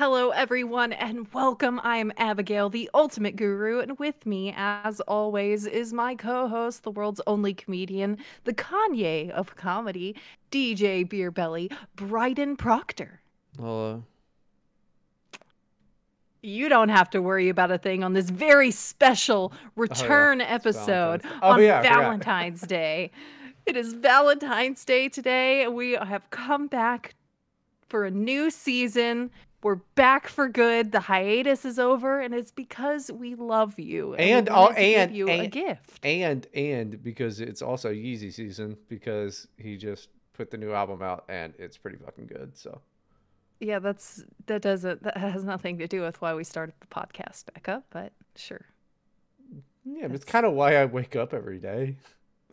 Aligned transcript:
Hello, 0.00 0.30
everyone, 0.30 0.94
and 0.94 1.30
welcome. 1.34 1.78
I 1.84 1.98
am 1.98 2.10
Abigail, 2.16 2.70
the 2.70 2.88
ultimate 2.94 3.36
guru, 3.36 3.80
and 3.80 3.98
with 3.98 4.24
me, 4.24 4.54
as 4.56 5.00
always, 5.00 5.66
is 5.66 5.92
my 5.92 6.14
co 6.14 6.48
host, 6.48 6.84
the 6.84 6.90
world's 6.90 7.20
only 7.26 7.52
comedian, 7.52 8.16
the 8.44 8.54
Kanye 8.54 9.28
of 9.28 9.56
comedy, 9.56 10.16
DJ 10.50 11.06
Beerbelly, 11.06 11.70
Bryden 11.96 12.56
Proctor. 12.56 13.20
Hello. 13.58 14.02
You 16.42 16.70
don't 16.70 16.88
have 16.88 17.10
to 17.10 17.20
worry 17.20 17.50
about 17.50 17.70
a 17.70 17.76
thing 17.76 18.02
on 18.02 18.14
this 18.14 18.30
very 18.30 18.70
special 18.70 19.52
oh, 19.54 19.70
return 19.76 20.40
episode 20.40 21.20
Valentine's- 21.20 21.40
oh, 21.42 21.50
on 21.50 21.62
yeah, 21.62 21.82
Valentine's 21.82 22.62
Day. 22.62 23.10
It 23.66 23.76
is 23.76 23.92
Valentine's 23.92 24.82
Day 24.82 25.10
today. 25.10 25.64
and 25.64 25.74
We 25.74 25.92
have 25.92 26.30
come 26.30 26.68
back 26.68 27.16
for 27.90 28.06
a 28.06 28.10
new 28.10 28.50
season. 28.50 29.30
We're 29.62 29.76
back 29.94 30.26
for 30.26 30.48
good. 30.48 30.90
The 30.92 31.00
hiatus 31.00 31.64
is 31.66 31.78
over, 31.78 32.18
and 32.20 32.34
it's 32.34 32.50
because 32.50 33.12
we 33.12 33.34
love 33.34 33.78
you. 33.78 34.14
And- 34.14 34.48
oh, 34.50 34.68
give 34.68 34.78
and- 34.78 35.14
you 35.14 35.28
a 35.28 35.46
gift. 35.48 36.04
And 36.04 36.46
and 36.54 37.02
because 37.02 37.40
it's 37.40 37.60
also 37.60 37.90
Yeezy 37.92 38.32
season 38.32 38.76
because 38.88 39.46
he 39.58 39.76
just 39.76 40.08
put 40.32 40.50
the 40.50 40.56
new 40.56 40.72
album 40.72 41.02
out 41.02 41.24
and 41.28 41.52
it's 41.58 41.76
pretty 41.76 41.98
fucking 41.98 42.26
good. 42.26 42.56
So 42.56 42.80
Yeah, 43.58 43.78
that's 43.80 44.24
that 44.46 44.62
doesn't 44.62 45.02
that 45.02 45.18
has 45.18 45.44
nothing 45.44 45.76
to 45.78 45.86
do 45.86 46.00
with 46.00 46.18
why 46.22 46.32
we 46.32 46.44
started 46.44 46.74
the 46.80 46.86
podcast 46.86 47.52
back 47.52 47.68
up, 47.68 47.84
but 47.90 48.12
sure. 48.36 48.64
yeah, 49.84 50.06
but 50.06 50.14
it's 50.14 50.24
kind 50.24 50.46
of 50.46 50.54
why 50.54 50.76
I 50.76 50.86
wake 50.86 51.14
up 51.16 51.34
every 51.34 51.58
day. 51.58 51.96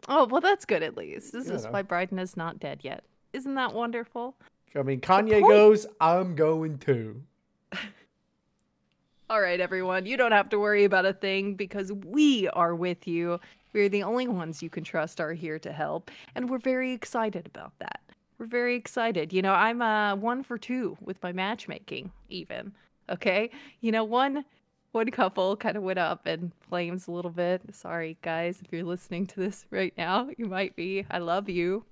Oh 0.10 0.26
well, 0.26 0.42
that's 0.42 0.66
good 0.66 0.84
at 0.84 0.98
least. 0.98 1.32
This 1.32 1.48
You 1.48 1.54
is 1.54 1.64
know. 1.64 1.72
why 1.72 1.82
Bryden 1.84 2.20
is 2.20 2.36
not 2.36 2.60
dead 2.60 2.82
yet. 2.84 3.06
Isn't 3.32 3.56
that 3.56 3.74
wonderful? 3.74 4.36
I 4.76 4.84
mean, 4.84 5.02
Kanye 5.02 5.42
goes, 5.42 5.86
I'm 6.00 6.36
going 6.36 6.78
too. 6.78 7.24
All 9.30 9.42
right, 9.42 9.60
everyone, 9.60 10.06
you 10.06 10.18
don't 10.18 10.32
have 10.32 10.50
to 10.50 10.60
worry 10.60 10.84
about 10.84 11.06
a 11.06 11.14
thing 11.14 11.56
because 11.56 11.92
we 11.92 12.48
are 12.50 12.76
with 12.76 13.08
you. 13.08 13.40
We're 13.74 13.90
the 13.90 14.04
only 14.04 14.28
ones 14.28 14.64
you 14.64 14.70
can 14.70 14.84
trust 14.84 15.20
are 15.20 15.34
here 15.34 15.60
to 15.60 15.72
help, 15.72 16.10
and 16.36 16.50
we're 16.50 16.58
very 16.58 16.94
excited 16.94 17.46
about 17.46 17.74
that. 17.80 18.02
We're 18.38 18.46
very 18.46 18.76
excited. 18.76 19.34
You 19.34 19.42
know, 19.42 19.54
I'm 19.54 19.82
uh 19.82 20.16
one 20.16 20.44
for 20.44 20.58
two 20.58 20.98
with 21.02 21.22
my 21.22 21.32
matchmaking, 21.32 22.12
even. 22.30 22.74
Okay, 23.10 23.52
you 23.82 23.92
know, 23.92 24.04
one 24.04 24.46
one 24.92 25.12
couple 25.12 25.56
kind 25.58 25.76
of 25.78 25.84
went 25.84 26.00
up 26.00 26.28
in 26.28 26.52
flames 26.70 27.08
a 27.08 27.12
little 27.12 27.32
bit. 27.32 27.62
Sorry, 27.72 28.18
guys, 28.22 28.60
if 28.64 28.72
you're 28.72 28.84
listening 28.84 29.28
to 29.28 29.40
this 29.40 29.66
right 29.70 29.94
now, 29.98 30.30
you 30.38 30.46
might 30.46 30.76
be. 30.76 31.06
I 31.12 31.20
love 31.20 31.50
you. 31.50 31.84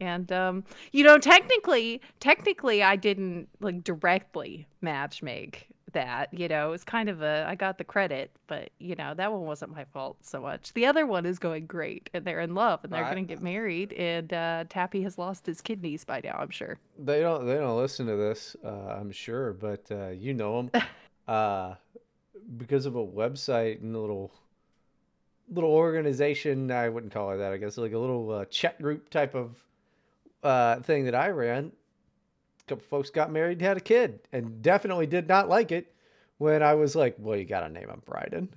And 0.00 0.30
um, 0.32 0.64
you 0.92 1.04
know, 1.04 1.18
technically, 1.18 2.00
technically, 2.20 2.82
I 2.82 2.96
didn't 2.96 3.48
like 3.60 3.84
directly 3.84 4.66
match 4.80 5.22
make 5.22 5.68
that. 5.92 6.32
You 6.32 6.48
know, 6.48 6.68
it 6.68 6.70
was 6.70 6.84
kind 6.84 7.08
of 7.08 7.22
a 7.22 7.44
I 7.48 7.54
got 7.54 7.78
the 7.78 7.84
credit, 7.84 8.30
but 8.46 8.70
you 8.78 8.94
know, 8.94 9.14
that 9.14 9.32
one 9.32 9.42
wasn't 9.42 9.74
my 9.74 9.84
fault 9.84 10.18
so 10.22 10.40
much. 10.40 10.72
The 10.72 10.86
other 10.86 11.06
one 11.06 11.26
is 11.26 11.38
going 11.38 11.66
great, 11.66 12.10
and 12.14 12.24
they're 12.24 12.40
in 12.40 12.54
love, 12.54 12.80
and 12.84 12.92
they're 12.92 13.04
gonna 13.04 13.22
get 13.22 13.42
married. 13.42 13.92
And 13.94 14.32
uh, 14.32 14.64
Tappy 14.68 15.02
has 15.02 15.18
lost 15.18 15.46
his 15.46 15.60
kidneys 15.60 16.04
by 16.04 16.20
now, 16.22 16.36
I'm 16.38 16.50
sure. 16.50 16.78
They 16.98 17.20
don't 17.20 17.46
they 17.46 17.56
don't 17.56 17.76
listen 17.76 18.06
to 18.06 18.16
this, 18.16 18.56
uh, 18.64 18.96
I'm 18.98 19.10
sure, 19.10 19.52
but 19.52 19.84
uh, 19.90 20.10
you 20.10 20.34
know 20.34 20.68
them 20.70 20.82
uh, 21.28 21.74
because 22.56 22.86
of 22.86 22.96
a 22.96 23.04
website 23.04 23.80
and 23.80 23.94
a 23.94 23.98
little 23.98 24.32
little 25.50 25.70
organization. 25.72 26.70
I 26.70 26.88
wouldn't 26.88 27.12
call 27.12 27.32
it 27.32 27.38
that. 27.38 27.52
I 27.52 27.56
guess 27.56 27.78
like 27.78 27.92
a 27.92 27.98
little 27.98 28.30
uh, 28.30 28.44
chat 28.46 28.80
group 28.80 29.10
type 29.10 29.34
of 29.34 29.56
uh, 30.48 30.80
thing 30.80 31.04
that 31.04 31.14
I 31.14 31.28
ran. 31.28 31.72
A 32.60 32.64
couple 32.68 32.84
folks 32.84 33.10
got 33.10 33.30
married, 33.32 33.58
and 33.58 33.62
had 33.62 33.76
a 33.76 33.80
kid, 33.80 34.20
and 34.32 34.62
definitely 34.62 35.06
did 35.06 35.28
not 35.28 35.48
like 35.48 35.72
it 35.72 35.92
when 36.38 36.62
I 36.62 36.74
was 36.74 36.94
like, 36.96 37.16
"Well, 37.18 37.36
you 37.38 37.44
got 37.44 37.60
to 37.60 37.68
name 37.68 37.88
him 37.88 38.02
Bryden." 38.04 38.48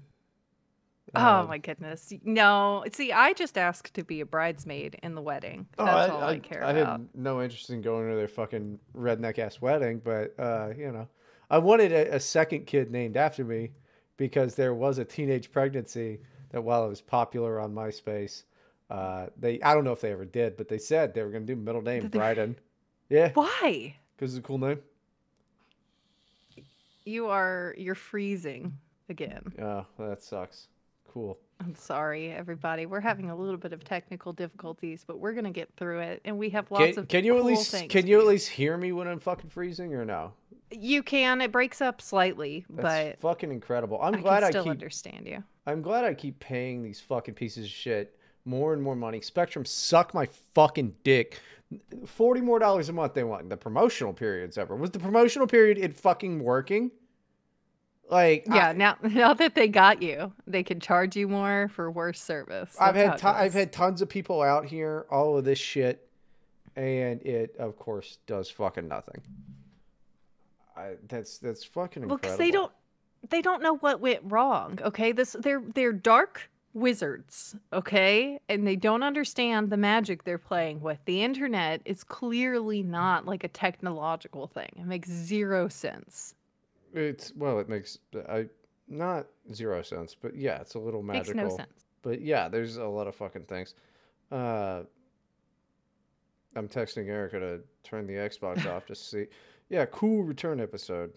oh 1.15 1.21
Um, 1.41 1.47
my 1.47 1.57
goodness, 1.57 2.13
no. 2.23 2.83
See, 2.93 3.11
I 3.11 3.33
just 3.33 3.57
asked 3.57 3.93
to 3.95 4.03
be 4.03 4.21
a 4.21 4.25
bridesmaid 4.25 4.97
in 5.03 5.15
the 5.15 5.21
wedding. 5.21 5.67
Oh, 5.77 5.85
That's 5.85 6.11
all 6.11 6.23
I, 6.23 6.39
care 6.39 6.63
I 6.63 6.71
about. 6.71 6.99
had 7.01 7.07
no 7.15 7.41
interest 7.41 7.69
in 7.69 7.81
going 7.81 8.09
to 8.09 8.15
their 8.15 8.27
fucking 8.29 8.79
redneck 8.95 9.37
ass 9.39 9.59
wedding, 9.61 10.01
but 10.03 10.33
uh, 10.39 10.69
you 10.77 10.91
know, 10.91 11.07
I 11.49 11.57
wanted 11.57 11.91
a, 11.91 12.15
a 12.15 12.19
second 12.19 12.65
kid 12.65 12.91
named 12.91 13.17
after 13.17 13.43
me 13.43 13.71
because 14.17 14.55
there 14.55 14.73
was 14.73 14.97
a 14.99 15.05
teenage 15.05 15.51
pregnancy 15.51 16.19
that 16.51 16.61
while 16.63 16.85
it 16.85 16.89
was 16.89 17.01
popular 17.01 17.59
on 17.59 17.73
MySpace, 17.73 18.43
uh, 18.91 19.27
they 19.39 19.61
I 19.61 19.73
don't 19.73 19.83
know 19.83 19.93
if 19.93 20.01
they 20.01 20.11
ever 20.11 20.25
did, 20.25 20.57
but 20.57 20.67
they 20.67 20.77
said 20.77 21.13
they 21.13 21.23
were 21.23 21.29
gonna 21.31 21.45
do 21.45 21.55
middle 21.55 21.81
name 21.81 22.01
Did 22.03 22.11
they- 22.11 22.19
Bryden. 22.19 22.55
Yeah, 23.09 23.31
Why? 23.33 23.95
because 24.15 24.33
it's 24.35 24.39
a 24.39 24.41
cool 24.41 24.57
name. 24.57 24.79
You 27.05 27.27
are 27.27 27.73
you're 27.77 27.95
freezing 27.95 28.77
again. 29.09 29.53
Oh, 29.61 29.85
that 29.99 30.21
sucks. 30.21 30.67
Cool. 31.11 31.37
I'm 31.59 31.75
sorry, 31.75 32.31
everybody. 32.31 32.85
We're 32.85 33.01
having 33.01 33.29
a 33.29 33.35
little 33.35 33.57
bit 33.57 33.73
of 33.73 33.83
technical 33.83 34.33
difficulties, 34.33 35.03
but 35.05 35.19
we're 35.19 35.33
gonna 35.33 35.51
get 35.51 35.69
through 35.77 35.99
it, 35.99 36.21
and 36.25 36.37
we 36.37 36.49
have 36.51 36.69
lots 36.71 36.91
Can, 36.91 36.99
of. 36.99 37.07
can 37.07 37.23
you 37.25 37.35
at 37.35 37.41
cool 37.41 37.47
least 37.49 37.71
things 37.71 37.91
can 37.91 38.03
for 38.03 38.07
you 38.07 38.19
at 38.19 38.27
least 38.27 38.49
hear 38.49 38.77
me 38.77 38.91
when 38.91 39.07
I'm 39.07 39.19
fucking 39.19 39.49
freezing 39.49 39.93
or 39.93 40.05
no? 40.05 40.33
You 40.71 41.03
can. 41.03 41.41
It 41.41 41.51
breaks 41.51 41.81
up 41.81 42.01
slightly, 42.01 42.65
That's 42.69 43.17
but 43.19 43.21
fucking 43.21 43.51
incredible. 43.51 43.99
I'm 44.01 44.15
I 44.15 44.21
glad 44.21 44.35
can 44.39 44.43
I 44.45 44.49
still 44.51 44.63
keep 44.63 44.71
understand 44.71 45.27
you. 45.27 45.43
I'm 45.67 45.81
glad 45.81 46.05
I 46.05 46.13
keep 46.13 46.39
paying 46.39 46.81
these 46.81 47.01
fucking 47.01 47.33
pieces 47.33 47.65
of 47.65 47.71
shit 47.71 48.17
more 48.45 48.73
and 48.73 48.81
more 48.81 48.95
money. 48.95 49.21
Spectrum 49.21 49.65
suck 49.65 50.13
my 50.13 50.27
fucking 50.53 50.95
dick. 51.03 51.39
Forty 52.05 52.41
more 52.41 52.59
dollars 52.59 52.89
a 52.89 52.93
month 52.93 53.13
they 53.13 53.23
want. 53.23 53.49
The 53.49 53.57
promotional 53.57 54.13
period's 54.13 54.57
over. 54.57 54.75
Was 54.75 54.91
the 54.91 54.99
promotional 54.99 55.47
period 55.47 55.77
it 55.77 55.95
fucking 55.95 56.43
working? 56.43 56.91
Like 58.09 58.45
Yeah. 58.47 58.69
I, 58.69 58.73
now, 58.73 58.97
now 59.03 59.33
that 59.33 59.55
they 59.55 59.69
got 59.69 60.01
you, 60.01 60.33
they 60.45 60.63
can 60.63 60.79
charge 60.81 61.15
you 61.15 61.27
more 61.29 61.69
for 61.73 61.89
worse 61.89 62.19
service. 62.21 62.75
I've 62.79 62.95
had 62.95 63.21
how 63.21 63.31
to- 63.33 63.39
it 63.39 63.43
I've 63.43 63.53
had 63.53 63.71
tons 63.71 64.01
of 64.01 64.09
people 64.09 64.41
out 64.41 64.65
here, 64.65 65.05
all 65.09 65.37
of 65.37 65.45
this 65.45 65.59
shit, 65.59 66.09
and 66.75 67.21
it 67.21 67.55
of 67.57 67.77
course 67.77 68.17
does 68.27 68.49
fucking 68.49 68.87
nothing. 68.87 69.21
I, 70.75 70.95
that's 71.07 71.37
that's 71.37 71.63
fucking 71.63 72.07
Well, 72.07 72.17
because 72.17 72.37
they 72.37 72.51
don't 72.51 72.71
they 73.29 73.41
don't 73.41 73.61
know 73.61 73.77
what 73.77 74.01
went 74.01 74.21
wrong. 74.25 74.79
Okay, 74.81 75.13
this 75.13 75.35
they're 75.39 75.63
they're 75.73 75.93
dark 75.93 76.49
wizards. 76.73 77.55
Okay, 77.73 78.39
and 78.49 78.65
they 78.65 78.75
don't 78.75 79.03
understand 79.03 79.69
the 79.69 79.77
magic 79.77 80.23
they're 80.23 80.37
playing 80.37 80.81
with. 80.81 80.99
The 81.05 81.23
internet 81.23 81.81
is 81.85 82.03
clearly 82.03 82.83
not 82.83 83.25
like 83.25 83.43
a 83.43 83.47
technological 83.47 84.47
thing. 84.47 84.69
It 84.77 84.85
makes 84.85 85.09
zero 85.09 85.67
sense. 85.67 86.35
It's 86.93 87.33
well, 87.35 87.59
it 87.59 87.69
makes 87.69 87.99
I 88.29 88.47
not 88.87 89.27
zero 89.53 89.81
sense, 89.81 90.15
but 90.19 90.35
yeah, 90.35 90.59
it's 90.59 90.75
a 90.75 90.79
little 90.79 91.03
magical. 91.03 91.35
Makes 91.35 91.51
no 91.51 91.57
sense. 91.57 91.85
But 92.01 92.21
yeah, 92.21 92.47
there's 92.47 92.77
a 92.77 92.85
lot 92.85 93.07
of 93.07 93.15
fucking 93.15 93.45
things. 93.45 93.75
Uh, 94.31 94.81
I'm 96.55 96.67
texting 96.67 97.07
Erica 97.07 97.39
to 97.39 97.59
turn 97.83 98.07
the 98.07 98.13
Xbox 98.13 98.65
off 98.71 98.85
to 98.87 98.95
see. 98.95 99.25
Yeah, 99.69 99.85
cool 99.85 100.23
return 100.23 100.59
episode. 100.59 101.13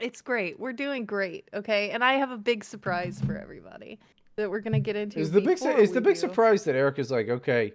It's 0.00 0.22
great. 0.22 0.58
We're 0.58 0.72
doing 0.72 1.04
great. 1.04 1.48
Okay, 1.52 1.90
and 1.90 2.02
I 2.02 2.14
have 2.14 2.30
a 2.30 2.38
big 2.38 2.64
surprise 2.64 3.20
for 3.24 3.36
everybody 3.36 4.00
that 4.36 4.50
we're 4.50 4.60
gonna 4.60 4.80
get 4.80 4.96
into. 4.96 5.18
Is 5.18 5.30
the 5.30 5.40
big 5.40 5.62
is 5.62 5.92
the 5.92 6.00
big 6.00 6.14
do. 6.14 6.20
surprise 6.20 6.64
that 6.64 6.74
Erica's 6.74 7.10
like, 7.10 7.28
okay, 7.28 7.72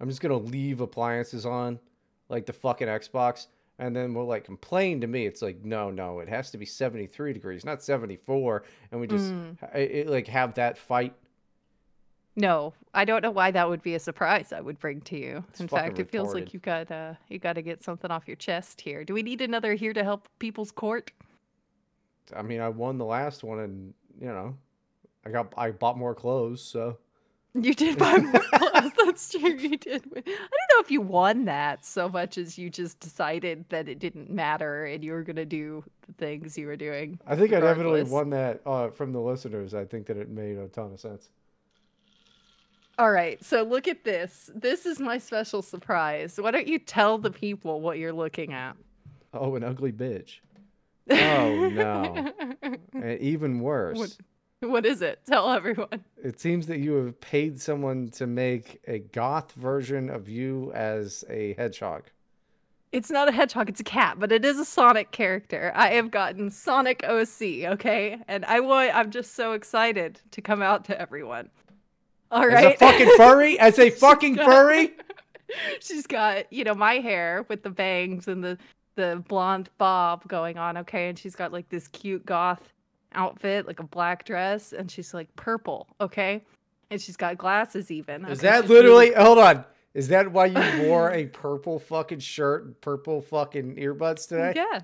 I'm 0.00 0.08
just 0.08 0.20
gonna 0.20 0.36
leave 0.36 0.80
appliances 0.80 1.46
on, 1.46 1.78
like 2.28 2.46
the 2.46 2.52
fucking 2.52 2.88
Xbox, 2.88 3.46
and 3.78 3.94
then 3.94 4.14
will 4.14 4.26
like 4.26 4.44
complain 4.44 5.00
to 5.00 5.06
me. 5.06 5.26
It's 5.26 5.42
like, 5.42 5.64
no, 5.64 5.90
no, 5.90 6.20
it 6.20 6.28
has 6.28 6.50
to 6.50 6.58
be 6.58 6.66
73 6.66 7.32
degrees, 7.32 7.64
not 7.64 7.82
74, 7.82 8.64
and 8.90 9.00
we 9.00 9.06
just 9.06 9.32
Mm. 9.32 9.56
it, 9.74 9.90
it, 9.90 10.06
like 10.08 10.26
have 10.28 10.54
that 10.54 10.76
fight. 10.78 11.14
No, 12.36 12.72
I 12.94 13.04
don't 13.04 13.22
know 13.22 13.32
why 13.32 13.50
that 13.50 13.68
would 13.68 13.82
be 13.82 13.96
a 13.96 13.98
surprise 13.98 14.52
I 14.52 14.60
would 14.60 14.78
bring 14.78 15.00
to 15.02 15.18
you. 15.18 15.44
It's 15.50 15.60
In 15.60 15.66
fact, 15.66 15.98
it 15.98 16.08
feels 16.08 16.34
like 16.34 16.54
you 16.54 16.60
got 16.60 16.90
uh 16.90 17.14
you 17.28 17.38
got 17.40 17.54
to 17.54 17.62
get 17.62 17.82
something 17.82 18.10
off 18.10 18.28
your 18.28 18.36
chest 18.36 18.80
here. 18.80 19.04
Do 19.04 19.12
we 19.14 19.22
need 19.22 19.40
another 19.40 19.74
here 19.74 19.92
to 19.92 20.04
help 20.04 20.28
people's 20.38 20.70
court? 20.70 21.10
I 22.36 22.42
mean, 22.42 22.60
I 22.60 22.68
won 22.68 22.98
the 22.98 23.04
last 23.04 23.42
one, 23.42 23.58
and 23.60 23.94
you 24.20 24.26
know, 24.28 24.54
I 25.26 25.30
got 25.30 25.52
I 25.56 25.70
bought 25.70 25.98
more 25.98 26.14
clothes, 26.14 26.62
so. 26.62 26.98
You 27.54 27.74
did 27.74 27.98
buy 27.98 28.18
more 28.18 28.40
clothes. 28.52 28.92
That's 29.04 29.30
true. 29.32 29.50
You 29.50 29.76
did. 29.76 30.04
win. 30.12 30.22
I 30.26 30.30
don't 30.30 30.70
know 30.70 30.80
if 30.80 30.90
you 30.90 31.00
won 31.00 31.46
that 31.46 31.84
so 31.84 32.08
much 32.08 32.36
as 32.38 32.58
you 32.58 32.68
just 32.70 33.00
decided 33.00 33.64
that 33.70 33.88
it 33.88 33.98
didn't 33.98 34.30
matter 34.30 34.84
and 34.84 35.02
you 35.02 35.12
were 35.12 35.22
gonna 35.22 35.46
do 35.46 35.82
the 36.06 36.12
things 36.14 36.56
you 36.58 36.66
were 36.66 36.76
doing. 36.76 37.18
I 37.26 37.34
think 37.36 37.52
I 37.52 37.60
definitely 37.60 38.02
won 38.04 38.30
that 38.30 38.60
uh, 38.66 38.90
from 38.90 39.12
the 39.12 39.20
listeners. 39.20 39.74
I 39.74 39.84
think 39.86 40.06
that 40.06 40.16
it 40.18 40.28
made 40.28 40.56
a 40.58 40.68
ton 40.68 40.92
of 40.92 41.00
sense. 41.00 41.30
All 42.98 43.10
right, 43.12 43.42
so 43.44 43.62
look 43.62 43.86
at 43.86 44.04
this. 44.04 44.50
This 44.54 44.84
is 44.84 44.98
my 44.98 45.18
special 45.18 45.62
surprise. 45.62 46.38
Why 46.38 46.50
don't 46.50 46.66
you 46.66 46.78
tell 46.80 47.16
the 47.16 47.30
people 47.30 47.80
what 47.80 47.98
you're 47.98 48.12
looking 48.12 48.52
at? 48.52 48.76
Oh, 49.32 49.54
an 49.56 49.64
ugly 49.64 49.92
bitch. 49.92 50.40
Oh, 51.10 51.68
no. 51.70 52.32
And 52.92 53.18
even 53.20 53.60
worse, 53.60 53.96
What- 53.98 54.16
what 54.60 54.84
is 54.84 55.02
it? 55.02 55.20
Tell 55.26 55.50
everyone. 55.50 56.04
it 56.22 56.40
seems 56.40 56.66
that 56.66 56.78
you 56.78 56.94
have 56.94 57.20
paid 57.20 57.60
someone 57.60 58.08
to 58.10 58.26
make 58.26 58.80
a 58.86 58.98
goth 58.98 59.52
version 59.52 60.10
of 60.10 60.28
you 60.28 60.72
as 60.72 61.24
a 61.28 61.54
hedgehog. 61.54 62.04
It's 62.90 63.10
not 63.10 63.28
a 63.28 63.32
hedgehog, 63.32 63.68
it's 63.68 63.80
a 63.80 63.84
cat, 63.84 64.18
but 64.18 64.32
it 64.32 64.44
is 64.44 64.58
a 64.58 64.64
Sonic 64.64 65.10
character. 65.10 65.72
I 65.74 65.90
have 65.90 66.10
gotten 66.10 66.50
Sonic 66.50 67.04
OC, 67.04 67.42
okay? 67.72 68.18
And 68.26 68.44
I 68.46 68.60
want 68.60 68.94
I'm 68.94 69.10
just 69.10 69.34
so 69.34 69.52
excited 69.52 70.20
to 70.30 70.40
come 70.40 70.62
out 70.62 70.86
to 70.86 70.98
everyone. 71.00 71.50
All 72.30 72.46
right. 72.46 72.66
As 72.66 72.74
a 72.74 72.76
fucking 72.78 73.16
furry? 73.16 73.58
As 73.58 73.78
a 73.78 73.90
fucking 74.04 74.34
got- 74.36 74.46
furry? 74.46 74.92
She's 75.80 76.06
got, 76.06 76.50
you 76.52 76.64
know, 76.64 76.74
my 76.74 76.94
hair 76.94 77.44
with 77.48 77.62
the 77.62 77.70
bangs 77.70 78.28
and 78.28 78.42
the 78.44 78.58
the 78.96 79.22
blonde 79.28 79.70
bob 79.78 80.26
going 80.26 80.58
on, 80.58 80.76
okay? 80.78 81.08
And 81.08 81.16
she's 81.16 81.36
got 81.36 81.52
like 81.52 81.68
this 81.68 81.86
cute 81.86 82.26
goth 82.26 82.72
outfit, 83.14 83.66
like 83.66 83.80
a 83.80 83.84
black 83.84 84.24
dress, 84.24 84.72
and 84.72 84.90
she's 84.90 85.14
like 85.14 85.34
purple, 85.36 85.88
okay? 86.00 86.44
And 86.90 87.00
she's 87.00 87.16
got 87.16 87.38
glasses 87.38 87.90
even. 87.90 88.24
Is 88.26 88.40
that 88.40 88.64
really 88.68 88.74
literally 88.74 89.12
hold 89.14 89.38
on. 89.38 89.64
Is 89.94 90.08
that 90.08 90.32
why 90.32 90.46
you 90.46 90.82
wore 90.88 91.10
a 91.12 91.26
purple 91.26 91.78
fucking 91.78 92.20
shirt 92.20 92.64
and 92.64 92.80
purple 92.80 93.20
fucking 93.20 93.76
earbuds 93.76 94.28
today? 94.28 94.52
Yeah. 94.54 94.80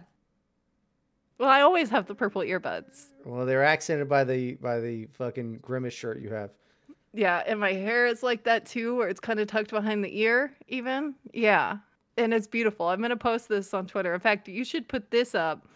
Well, 1.38 1.48
I 1.48 1.62
always 1.62 1.90
have 1.90 2.06
the 2.06 2.14
purple 2.14 2.42
earbuds. 2.42 3.06
Well, 3.24 3.44
they're 3.44 3.64
accented 3.64 4.08
by 4.08 4.24
the 4.24 4.54
by 4.54 4.80
the 4.80 5.06
fucking 5.06 5.58
grimace 5.62 5.94
shirt 5.94 6.20
you 6.20 6.30
have. 6.30 6.50
Yeah, 7.12 7.42
and 7.46 7.60
my 7.60 7.72
hair 7.72 8.06
is 8.06 8.22
like 8.22 8.44
that 8.44 8.66
too, 8.66 8.96
where 8.96 9.08
it's 9.08 9.20
kind 9.20 9.38
of 9.40 9.46
tucked 9.46 9.70
behind 9.70 10.04
the 10.04 10.20
ear, 10.20 10.52
even. 10.68 11.14
Yeah, 11.32 11.78
and 12.16 12.34
it's 12.34 12.46
beautiful. 12.46 12.88
I'm 12.88 13.00
gonna 13.00 13.16
post 13.16 13.48
this 13.48 13.74
on 13.74 13.86
Twitter. 13.86 14.14
In 14.14 14.20
fact, 14.20 14.48
you 14.48 14.64
should 14.64 14.88
put 14.88 15.10
this 15.10 15.34
up 15.34 15.68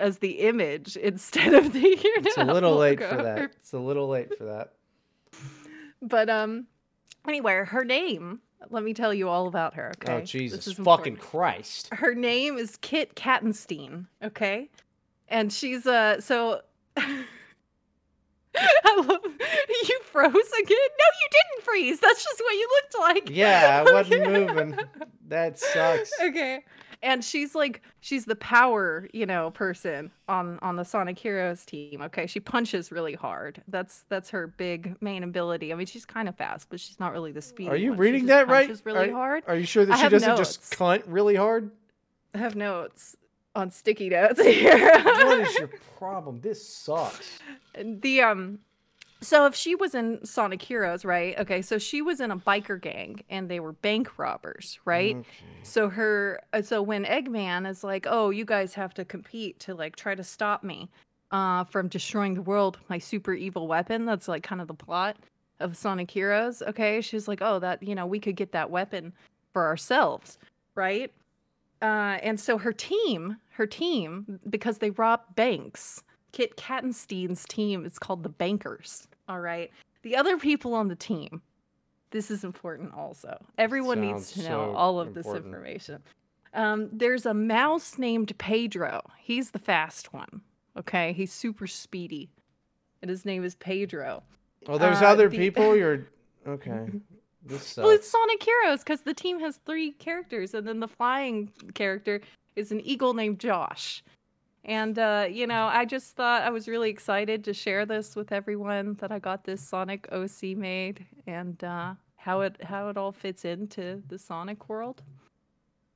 as 0.00 0.18
the 0.18 0.40
image 0.40 0.96
instead 0.96 1.54
of 1.54 1.72
the 1.72 1.86
ear. 1.86 1.96
It's 2.18 2.36
a 2.36 2.44
little 2.44 2.76
late 2.76 3.00
for 3.02 3.22
that. 3.22 3.52
It's 3.56 3.72
a 3.72 3.78
little 3.78 4.08
late 4.08 4.36
for 4.36 4.44
that. 4.44 4.72
But 6.02 6.28
um, 6.28 6.66
anyway, 7.26 7.64
her 7.64 7.84
name. 7.84 8.40
Let 8.70 8.82
me 8.82 8.94
tell 8.94 9.12
you 9.12 9.28
all 9.28 9.46
about 9.46 9.74
her. 9.74 9.92
Okay. 10.02 10.12
Oh 10.14 10.20
This 10.20 10.30
Jesus 10.30 10.66
is 10.66 10.72
fucking 10.74 11.14
important. 11.14 11.18
Christ. 11.20 11.88
her 11.92 12.14
name 12.14 12.56
is 12.56 12.78
Kit 12.78 13.14
Kattenstein, 13.14 14.06
okay? 14.22 14.70
And 15.28 15.52
she's 15.52 15.86
uh 15.86 16.18
so 16.22 16.62
I 18.56 18.96
love 18.96 19.20
you 19.24 20.00
froze 20.04 20.32
again. 20.32 20.62
No, 20.62 21.06
you 21.20 21.28
didn't 21.30 21.64
freeze. 21.64 22.00
That's 22.00 22.24
just 22.24 22.40
what 22.40 22.52
you 22.54 22.68
looked 22.82 22.98
like. 23.00 23.30
Yeah, 23.36 23.84
I 23.86 23.92
wasn't 23.92 24.30
moving. 24.30 24.78
That 25.28 25.58
sucks. 25.58 26.10
okay. 26.22 26.64
And 27.04 27.22
she's 27.22 27.54
like 27.54 27.82
she's 28.00 28.24
the 28.24 28.34
power, 28.34 29.08
you 29.12 29.26
know, 29.26 29.50
person 29.50 30.10
on 30.26 30.58
on 30.62 30.76
the 30.76 30.84
Sonic 30.84 31.18
Heroes 31.18 31.64
team. 31.64 32.00
Okay. 32.02 32.26
She 32.26 32.40
punches 32.40 32.90
really 32.90 33.14
hard. 33.14 33.62
That's 33.68 34.04
that's 34.08 34.30
her 34.30 34.48
big 34.48 34.96
main 35.00 35.22
ability. 35.22 35.72
I 35.72 35.76
mean, 35.76 35.86
she's 35.86 36.06
kind 36.06 36.28
of 36.28 36.36
fast, 36.36 36.68
but 36.70 36.80
she's 36.80 36.98
not 36.98 37.12
really 37.12 37.30
the 37.30 37.42
speed. 37.42 37.68
Are 37.68 37.76
you 37.76 37.92
reading 37.92 38.26
that 38.26 38.48
right? 38.48 38.74
Really 38.84 39.10
are, 39.10 39.12
hard. 39.12 39.44
Are 39.46 39.56
you 39.56 39.66
sure 39.66 39.84
that 39.84 39.98
I 39.98 40.02
she 40.02 40.08
doesn't 40.08 40.36
just 40.36 40.60
notes. 40.60 40.74
cunt 40.74 41.02
really 41.06 41.36
hard? 41.36 41.70
I 42.34 42.38
have 42.38 42.56
notes 42.56 43.16
on 43.54 43.70
sticky 43.70 44.08
notes 44.08 44.42
here. 44.42 45.00
What 45.04 45.40
is 45.40 45.54
your 45.58 45.70
problem? 45.98 46.40
This 46.40 46.66
sucks. 46.66 47.38
the 47.84 48.22
um 48.22 48.58
so 49.24 49.46
if 49.46 49.54
she 49.54 49.74
was 49.74 49.94
in 49.94 50.24
Sonic 50.24 50.62
Heroes, 50.62 51.04
right? 51.04 51.38
Okay, 51.38 51.62
so 51.62 51.78
she 51.78 52.02
was 52.02 52.20
in 52.20 52.30
a 52.30 52.36
biker 52.36 52.80
gang 52.80 53.22
and 53.30 53.48
they 53.48 53.60
were 53.60 53.72
bank 53.72 54.18
robbers, 54.18 54.78
right? 54.84 55.16
Okay. 55.16 55.28
So 55.62 55.88
her 55.88 56.40
uh, 56.52 56.62
so 56.62 56.82
when 56.82 57.04
Eggman 57.04 57.68
is 57.68 57.82
like, 57.84 58.06
"Oh, 58.08 58.30
you 58.30 58.44
guys 58.44 58.74
have 58.74 58.94
to 58.94 59.04
compete 59.04 59.58
to 59.60 59.74
like 59.74 59.96
try 59.96 60.14
to 60.14 60.24
stop 60.24 60.62
me 60.62 60.90
uh 61.30 61.64
from 61.64 61.88
destroying 61.88 62.34
the 62.34 62.42
world 62.42 62.76
with 62.78 62.90
my 62.90 62.98
super 62.98 63.32
evil 63.34 63.66
weapon." 63.68 64.04
That's 64.04 64.28
like 64.28 64.42
kind 64.42 64.60
of 64.60 64.68
the 64.68 64.74
plot 64.74 65.16
of 65.60 65.76
Sonic 65.76 66.10
Heroes. 66.10 66.62
Okay, 66.62 67.00
she's 67.00 67.26
like, 67.28 67.40
"Oh, 67.42 67.58
that, 67.60 67.82
you 67.82 67.94
know, 67.94 68.06
we 68.06 68.20
could 68.20 68.36
get 68.36 68.52
that 68.52 68.70
weapon 68.70 69.12
for 69.52 69.66
ourselves." 69.66 70.38
Right? 70.74 71.12
Uh 71.82 72.18
and 72.22 72.38
so 72.38 72.58
her 72.58 72.72
team, 72.72 73.38
her 73.52 73.66
team 73.66 74.40
because 74.50 74.78
they 74.78 74.90
rob 74.90 75.20
banks. 75.34 76.02
Kit 76.32 76.56
Kattenstein's 76.56 77.44
team 77.46 77.86
is 77.86 77.98
called 77.98 78.24
the 78.24 78.28
Bankers. 78.28 79.06
All 79.28 79.40
right. 79.40 79.70
The 80.02 80.16
other 80.16 80.36
people 80.38 80.74
on 80.74 80.88
the 80.88 80.96
team. 80.96 81.42
This 82.10 82.30
is 82.30 82.44
important 82.44 82.94
also. 82.94 83.44
Everyone 83.58 84.00
needs 84.00 84.30
to 84.32 84.38
Sounds 84.40 84.48
know 84.48 84.72
so 84.72 84.76
all 84.76 85.00
of 85.00 85.14
this 85.14 85.26
information. 85.26 86.02
Um, 86.52 86.88
there's 86.92 87.26
a 87.26 87.34
mouse 87.34 87.98
named 87.98 88.36
Pedro. 88.38 89.02
He's 89.18 89.50
the 89.50 89.58
fast 89.58 90.12
one. 90.12 90.40
Okay. 90.78 91.12
He's 91.14 91.32
super 91.32 91.66
speedy. 91.66 92.30
And 93.02 93.08
his 93.10 93.24
name 93.24 93.44
is 93.44 93.54
Pedro. 93.56 94.22
Well, 94.66 94.78
there's 94.78 95.02
Uh, 95.02 95.06
other 95.06 95.28
the- 95.28 95.36
people. 95.36 95.76
You're 95.76 96.06
okay. 96.46 96.86
This 97.46 97.76
Well, 97.76 97.90
it's. 97.90 98.08
Sonic 98.08 98.42
Heroes 98.42 98.78
because 98.80 99.00
the 99.02 99.12
team 99.12 99.38
has 99.40 99.58
three 99.66 99.90
characters, 99.92 100.54
and 100.54 100.66
then 100.66 100.80
the 100.80 100.88
flying 100.88 101.52
character 101.74 102.20
is 102.56 102.72
an 102.72 102.80
eagle 102.80 103.12
named 103.12 103.38
Josh. 103.40 104.02
And 104.64 104.98
uh, 104.98 105.26
you 105.30 105.46
know, 105.46 105.66
I 105.66 105.84
just 105.84 106.16
thought 106.16 106.42
I 106.42 106.50
was 106.50 106.68
really 106.68 106.90
excited 106.90 107.44
to 107.44 107.54
share 107.54 107.84
this 107.84 108.16
with 108.16 108.32
everyone 108.32 108.94
that 109.00 109.12
I 109.12 109.18
got 109.18 109.44
this 109.44 109.60
Sonic 109.60 110.08
OC 110.10 110.56
made 110.56 111.04
and 111.26 111.62
uh, 111.62 111.94
how 112.16 112.40
it 112.40 112.62
how 112.62 112.88
it 112.88 112.96
all 112.96 113.12
fits 113.12 113.44
into 113.44 114.02
the 114.08 114.18
Sonic 114.18 114.68
world. 114.68 115.02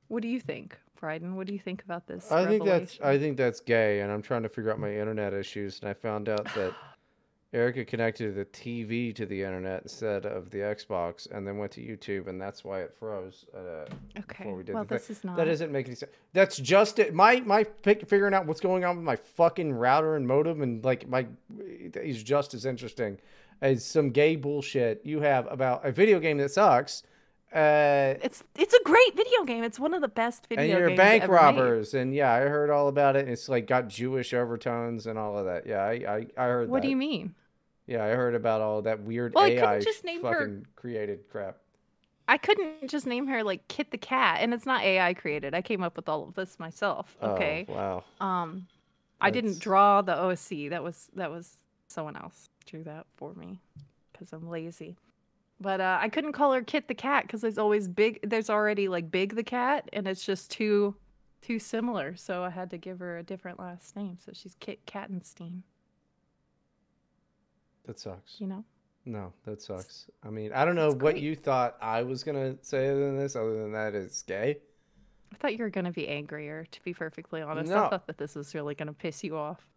What 0.07 0.21
do 0.21 0.27
you 0.27 0.39
think, 0.39 0.77
Bryden? 0.99 1.35
What 1.35 1.47
do 1.47 1.53
you 1.53 1.59
think 1.59 1.83
about 1.83 2.05
this? 2.05 2.31
I 2.31 2.45
think 2.45 2.63
that's? 2.63 2.99
I 3.03 3.17
think 3.17 3.37
that's 3.37 3.59
gay, 3.59 4.01
and 4.01 4.11
I'm 4.11 4.21
trying 4.21 4.43
to 4.43 4.49
figure 4.49 4.71
out 4.71 4.79
my 4.79 4.91
internet 4.91 5.33
issues, 5.33 5.79
and 5.79 5.89
I 5.89 5.93
found 5.93 6.29
out 6.29 6.45
that 6.55 6.73
Erica 7.51 7.83
connected 7.83 8.35
the 8.35 8.45
TV 8.45 9.13
to 9.15 9.25
the 9.25 9.41
internet 9.41 9.81
instead 9.81 10.27
of 10.27 10.51
the 10.51 10.59
Xbox, 10.59 11.29
and 11.31 11.47
then 11.47 11.57
went 11.57 11.71
to 11.71 11.81
YouTube, 11.81 12.27
and 12.27 12.39
that's 12.39 12.63
why 12.63 12.81
it 12.81 12.93
froze. 12.93 13.45
Uh, 13.55 13.85
okay. 14.19 14.43
before 14.43 14.55
we 14.55 14.63
did 14.63 14.75
well, 14.75 14.83
the 14.83 14.89
thing. 14.89 14.97
this 14.99 15.09
is 15.09 15.23
not. 15.23 15.35
that 15.35 15.45
doesn't 15.45 15.71
make 15.71 15.87
any 15.87 15.95
sense. 15.95 16.11
That's 16.33 16.57
just 16.57 16.99
it. 16.99 17.13
My 17.13 17.39
my 17.39 17.63
pic- 17.63 18.07
figuring 18.07 18.35
out 18.35 18.45
what's 18.45 18.59
going 18.59 18.85
on 18.85 18.97
with 18.97 19.05
my 19.05 19.15
fucking 19.15 19.73
router 19.73 20.15
and 20.15 20.27
modem, 20.27 20.61
and 20.61 20.83
like 20.83 21.07
my 21.09 21.25
is 21.95 22.21
just 22.21 22.53
as 22.53 22.65
interesting 22.65 23.17
as 23.61 23.83
some 23.83 24.11
gay 24.11 24.35
bullshit 24.35 25.01
you 25.03 25.19
have 25.19 25.51
about 25.51 25.85
a 25.85 25.91
video 25.91 26.19
game 26.19 26.37
that 26.37 26.51
sucks. 26.51 27.03
Uh, 27.53 28.13
It's 28.21 28.43
it's 28.55 28.73
a 28.73 28.83
great 28.83 29.15
video 29.15 29.43
game. 29.43 29.63
It's 29.63 29.79
one 29.79 29.93
of 29.93 30.01
the 30.01 30.07
best 30.07 30.47
video 30.47 30.63
and 30.63 30.69
you're 30.89 30.95
bank 30.95 31.23
ever 31.23 31.33
made. 31.33 31.37
robbers, 31.39 31.93
and 31.95 32.13
yeah, 32.13 32.31
I 32.31 32.41
heard 32.41 32.69
all 32.69 32.87
about 32.87 33.15
it. 33.15 33.27
It's 33.27 33.49
like 33.49 33.65
got 33.65 33.87
Jewish 33.87 34.33
overtones 34.33 35.07
and 35.07 35.17
all 35.17 35.37
of 35.37 35.45
that. 35.45 35.65
Yeah, 35.65 35.81
I 35.83 35.93
I, 35.93 36.27
I 36.37 36.45
heard. 36.47 36.69
What 36.69 36.77
that. 36.77 36.81
do 36.83 36.89
you 36.89 36.95
mean? 36.95 37.33
Yeah, 37.87 38.03
I 38.05 38.09
heard 38.09 38.35
about 38.35 38.61
all 38.61 38.83
that 38.83 39.01
weird 39.01 39.33
Well, 39.33 39.45
I 39.45 39.55
couldn't 39.55 39.81
just 39.81 40.03
name 40.03 40.23
her- 40.23 40.61
created 40.75 41.27
crap. 41.31 41.57
I 42.27 42.37
couldn't 42.37 42.87
just 42.87 43.07
name 43.07 43.25
her 43.25 43.43
like 43.43 43.67
Kit 43.67 43.89
the 43.89 43.97
cat, 43.97 44.41
and 44.41 44.53
it's 44.53 44.67
not 44.67 44.83
AI 44.83 45.15
created. 45.15 45.55
I 45.55 45.63
came 45.63 45.81
up 45.81 45.95
with 45.95 46.07
all 46.07 46.27
of 46.27 46.35
this 46.35 46.59
myself. 46.59 47.17
Okay. 47.23 47.65
Oh, 47.67 47.73
wow. 47.73 48.03
Um, 48.21 48.67
I 49.19 49.31
didn't 49.31 49.59
draw 49.59 50.03
the 50.03 50.15
OC. 50.15 50.69
That 50.69 50.83
was 50.83 51.09
that 51.15 51.31
was 51.31 51.51
someone 51.87 52.15
else 52.15 52.47
drew 52.67 52.83
that 52.83 53.07
for 53.15 53.33
me 53.33 53.59
because 54.13 54.31
I'm 54.33 54.47
lazy. 54.47 54.95
But 55.61 55.81
uh, 55.81 55.97
I 56.01 56.07
couldn't 56.09 56.31
call 56.33 56.53
her 56.53 56.61
Kit 56.61 56.87
the 56.87 56.93
cat 56.95 57.23
because 57.23 57.41
there's 57.41 57.57
always 57.57 57.87
big. 57.87 58.19
There's 58.23 58.49
already 58.49 58.87
like 58.87 59.11
Big 59.11 59.35
the 59.35 59.43
cat, 59.43 59.89
and 59.91 60.07
it's 60.07 60.25
just 60.25 60.49
too 60.51 60.95
too 61.41 61.59
similar. 61.59 62.15
So 62.15 62.43
I 62.43 62.49
had 62.49 62.69
to 62.71 62.77
give 62.77 62.99
her 62.99 63.17
a 63.17 63.23
different 63.23 63.59
last 63.59 63.95
name. 63.95 64.17
So 64.23 64.31
she's 64.33 64.55
Kit 64.59 64.85
Kattenstein. 64.85 65.61
That 67.85 67.99
sucks. 67.99 68.39
You 68.39 68.47
know. 68.47 68.63
No, 69.05 69.33
that 69.45 69.61
sucks. 69.61 70.05
I 70.23 70.29
mean, 70.29 70.51
I 70.53 70.65
don't 70.65 70.75
know 70.75 70.91
That's 70.91 71.01
what 71.03 71.13
great. 71.15 71.23
you 71.23 71.35
thought 71.35 71.77
I 71.81 72.03
was 72.03 72.23
gonna 72.23 72.55
say 72.61 72.89
other 72.89 73.05
than 73.07 73.17
this. 73.17 73.35
Other 73.35 73.61
than 73.61 73.71
that, 73.73 73.95
it's 73.95 74.21
gay. 74.21 74.57
I 75.33 75.35
thought 75.37 75.53
you 75.57 75.63
were 75.63 75.69
gonna 75.69 75.91
be 75.91 76.07
angrier. 76.07 76.65
To 76.71 76.83
be 76.83 76.93
perfectly 76.93 77.41
honest, 77.41 77.69
No. 77.71 77.85
I 77.85 77.89
thought 77.89 78.07
that 78.07 78.17
this 78.17 78.35
was 78.35 78.53
really 78.55 78.75
gonna 78.75 78.93
piss 78.93 79.23
you 79.23 79.35
off. 79.35 79.67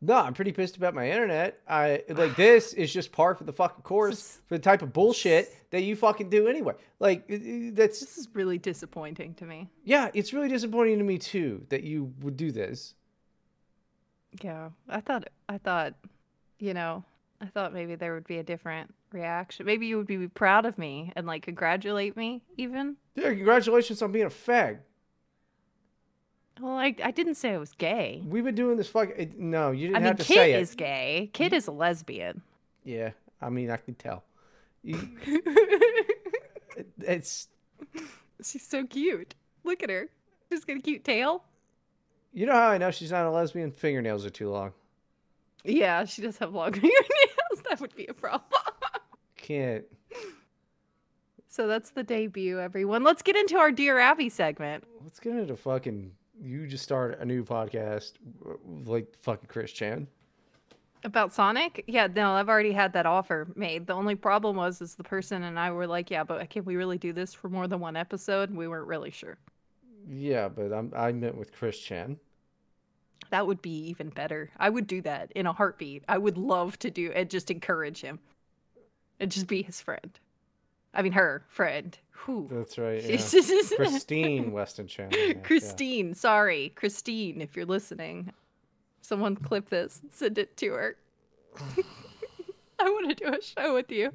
No, 0.00 0.14
I'm 0.14 0.32
pretty 0.32 0.52
pissed 0.52 0.76
about 0.76 0.94
my 0.94 1.10
internet. 1.10 1.60
I 1.68 2.04
like 2.08 2.36
this 2.36 2.72
is 2.82 2.92
just 2.92 3.10
par 3.10 3.34
for 3.34 3.44
the 3.44 3.52
fucking 3.52 3.82
course 3.82 4.40
for 4.46 4.54
the 4.56 4.62
type 4.62 4.82
of 4.82 4.92
bullshit 4.92 5.52
that 5.70 5.82
you 5.82 5.96
fucking 5.96 6.30
do 6.30 6.46
anyway. 6.46 6.74
Like 7.00 7.26
that's 7.28 8.00
This 8.00 8.16
is 8.18 8.28
really 8.32 8.58
disappointing 8.58 9.34
to 9.34 9.44
me. 9.44 9.68
yeah, 9.84 10.10
it's 10.14 10.32
really 10.32 10.48
disappointing 10.48 10.98
to 10.98 11.04
me 11.04 11.18
too 11.18 11.66
that 11.70 11.82
you 11.82 12.12
would 12.20 12.36
do 12.36 12.52
this. 12.52 12.94
Yeah, 14.42 14.70
I 14.88 15.00
thought 15.00 15.28
I 15.48 15.58
thought, 15.58 15.94
you 16.58 16.74
know, 16.74 17.04
I 17.40 17.46
thought 17.46 17.72
maybe 17.72 17.94
there 17.94 18.14
would 18.14 18.26
be 18.26 18.38
a 18.38 18.42
different 18.42 18.94
reaction. 19.10 19.64
Maybe 19.66 19.86
you 19.86 19.96
would 19.96 20.06
be 20.06 20.28
proud 20.28 20.66
of 20.66 20.78
me 20.78 21.12
and 21.16 21.26
like 21.26 21.42
congratulate 21.42 22.16
me 22.16 22.42
even. 22.56 22.96
Yeah, 23.14 23.30
congratulations 23.30 24.00
on 24.02 24.12
being 24.12 24.26
a 24.26 24.30
fag. 24.30 24.78
Well, 26.60 26.72
I 26.76 26.94
I 27.04 27.10
didn't 27.10 27.34
say 27.36 27.52
I 27.54 27.58
was 27.58 27.72
gay. 27.72 28.22
We've 28.26 28.44
been 28.44 28.54
doing 28.54 28.76
this. 28.76 28.90
It, 28.94 29.38
no, 29.38 29.70
you 29.70 29.88
didn't 29.88 29.96
I 29.96 29.98
mean, 30.00 30.06
have 30.08 30.16
to 30.18 30.24
Kit 30.24 30.36
say 30.36 30.52
is 30.60 30.74
gay. 30.74 31.30
Kit 31.32 31.52
is 31.52 31.66
a 31.66 31.72
lesbian. 31.72 32.42
Yeah, 32.84 33.10
I 33.40 33.50
mean, 33.50 33.70
I 33.70 33.76
can 33.76 33.94
tell. 33.94 34.24
You- 34.82 35.08
it's 37.00 37.48
She's 38.44 38.66
so 38.66 38.84
cute. 38.86 39.34
Look 39.64 39.82
at 39.82 39.90
her. 39.90 40.08
She's 40.50 40.64
got 40.64 40.76
a 40.76 40.80
cute 40.80 41.04
tail. 41.04 41.44
you 42.32 42.46
know 42.46 42.52
how 42.52 42.68
I 42.68 42.78
know 42.78 42.90
she's 42.90 43.10
not 43.10 43.26
a 43.26 43.30
lesbian. 43.30 43.70
Fingernails 43.72 44.24
are 44.24 44.30
too 44.30 44.50
long. 44.50 44.72
Yeah, 45.64 46.04
she 46.04 46.22
does 46.22 46.38
have 46.38 46.54
long 46.54 46.72
fingernails. 46.72 47.62
That 47.68 47.80
would 47.80 47.94
be 47.94 48.06
a 48.06 48.14
problem. 48.14 48.62
Can't. 49.36 49.84
So 51.48 51.66
that's 51.66 51.90
the 51.90 52.02
debut, 52.04 52.60
everyone. 52.60 53.02
Let's 53.02 53.22
get 53.22 53.34
into 53.36 53.56
our 53.56 53.72
Dear 53.72 53.98
Abby 53.98 54.28
segment. 54.28 54.84
Let's 55.02 55.18
get 55.18 55.34
into 55.34 55.56
fucking. 55.56 56.12
You 56.40 56.66
just 56.66 56.84
start 56.84 57.18
a 57.20 57.24
new 57.24 57.44
podcast 57.44 58.12
like 58.84 59.16
fucking 59.22 59.48
Chris 59.48 59.72
Chan. 59.72 60.06
About 61.04 61.32
Sonic? 61.32 61.84
Yeah, 61.86 62.08
no, 62.08 62.32
I've 62.32 62.48
already 62.48 62.72
had 62.72 62.92
that 62.94 63.06
offer 63.06 63.48
made. 63.54 63.86
The 63.86 63.92
only 63.94 64.14
problem 64.14 64.56
was 64.56 64.80
is 64.80 64.94
the 64.94 65.04
person 65.04 65.44
and 65.44 65.58
I 65.58 65.70
were 65.70 65.86
like, 65.86 66.10
yeah, 66.10 66.24
but 66.24 66.50
can 66.50 66.64
we 66.64 66.76
really 66.76 66.98
do 66.98 67.12
this 67.12 67.32
for 67.32 67.48
more 67.48 67.68
than 67.68 67.80
one 67.80 67.96
episode? 67.96 68.50
We 68.50 68.66
weren't 68.66 68.88
really 68.88 69.10
sure. 69.10 69.38
Yeah, 70.08 70.48
but 70.48 70.72
I'm 70.72 70.92
I 70.96 71.12
meant 71.12 71.36
with 71.36 71.52
Chris 71.52 71.78
Chan. 71.78 72.18
That 73.30 73.46
would 73.46 73.60
be 73.62 73.88
even 73.88 74.08
better. 74.08 74.50
I 74.56 74.70
would 74.70 74.86
do 74.86 75.02
that 75.02 75.32
in 75.32 75.46
a 75.46 75.52
heartbeat. 75.52 76.04
I 76.08 76.18
would 76.18 76.38
love 76.38 76.78
to 76.80 76.90
do 76.90 77.12
and 77.12 77.28
just 77.28 77.50
encourage 77.50 78.00
him. 78.00 78.18
And 79.20 79.30
just 79.30 79.48
be 79.48 79.62
his 79.62 79.80
friend. 79.80 80.18
I 80.94 81.02
mean 81.02 81.12
her 81.12 81.44
friend. 81.48 81.96
Who? 82.10 82.48
That's 82.50 82.78
right. 82.78 83.02
Yeah. 83.02 83.16
Christine 83.76 84.52
Weston 84.52 84.86
Chan. 84.86 85.10
Christine, 85.42 86.08
yeah. 86.08 86.14
sorry. 86.14 86.72
Christine, 86.74 87.40
if 87.40 87.56
you're 87.56 87.66
listening. 87.66 88.32
Someone 89.00 89.36
clip 89.36 89.70
this 89.70 90.00
and 90.02 90.12
send 90.12 90.38
it 90.38 90.56
to 90.58 90.72
her. 90.72 90.96
I 92.80 92.90
want 92.90 93.08
to 93.08 93.14
do 93.14 93.32
a 93.32 93.40
show 93.40 93.74
with 93.74 93.90
you. 93.90 94.12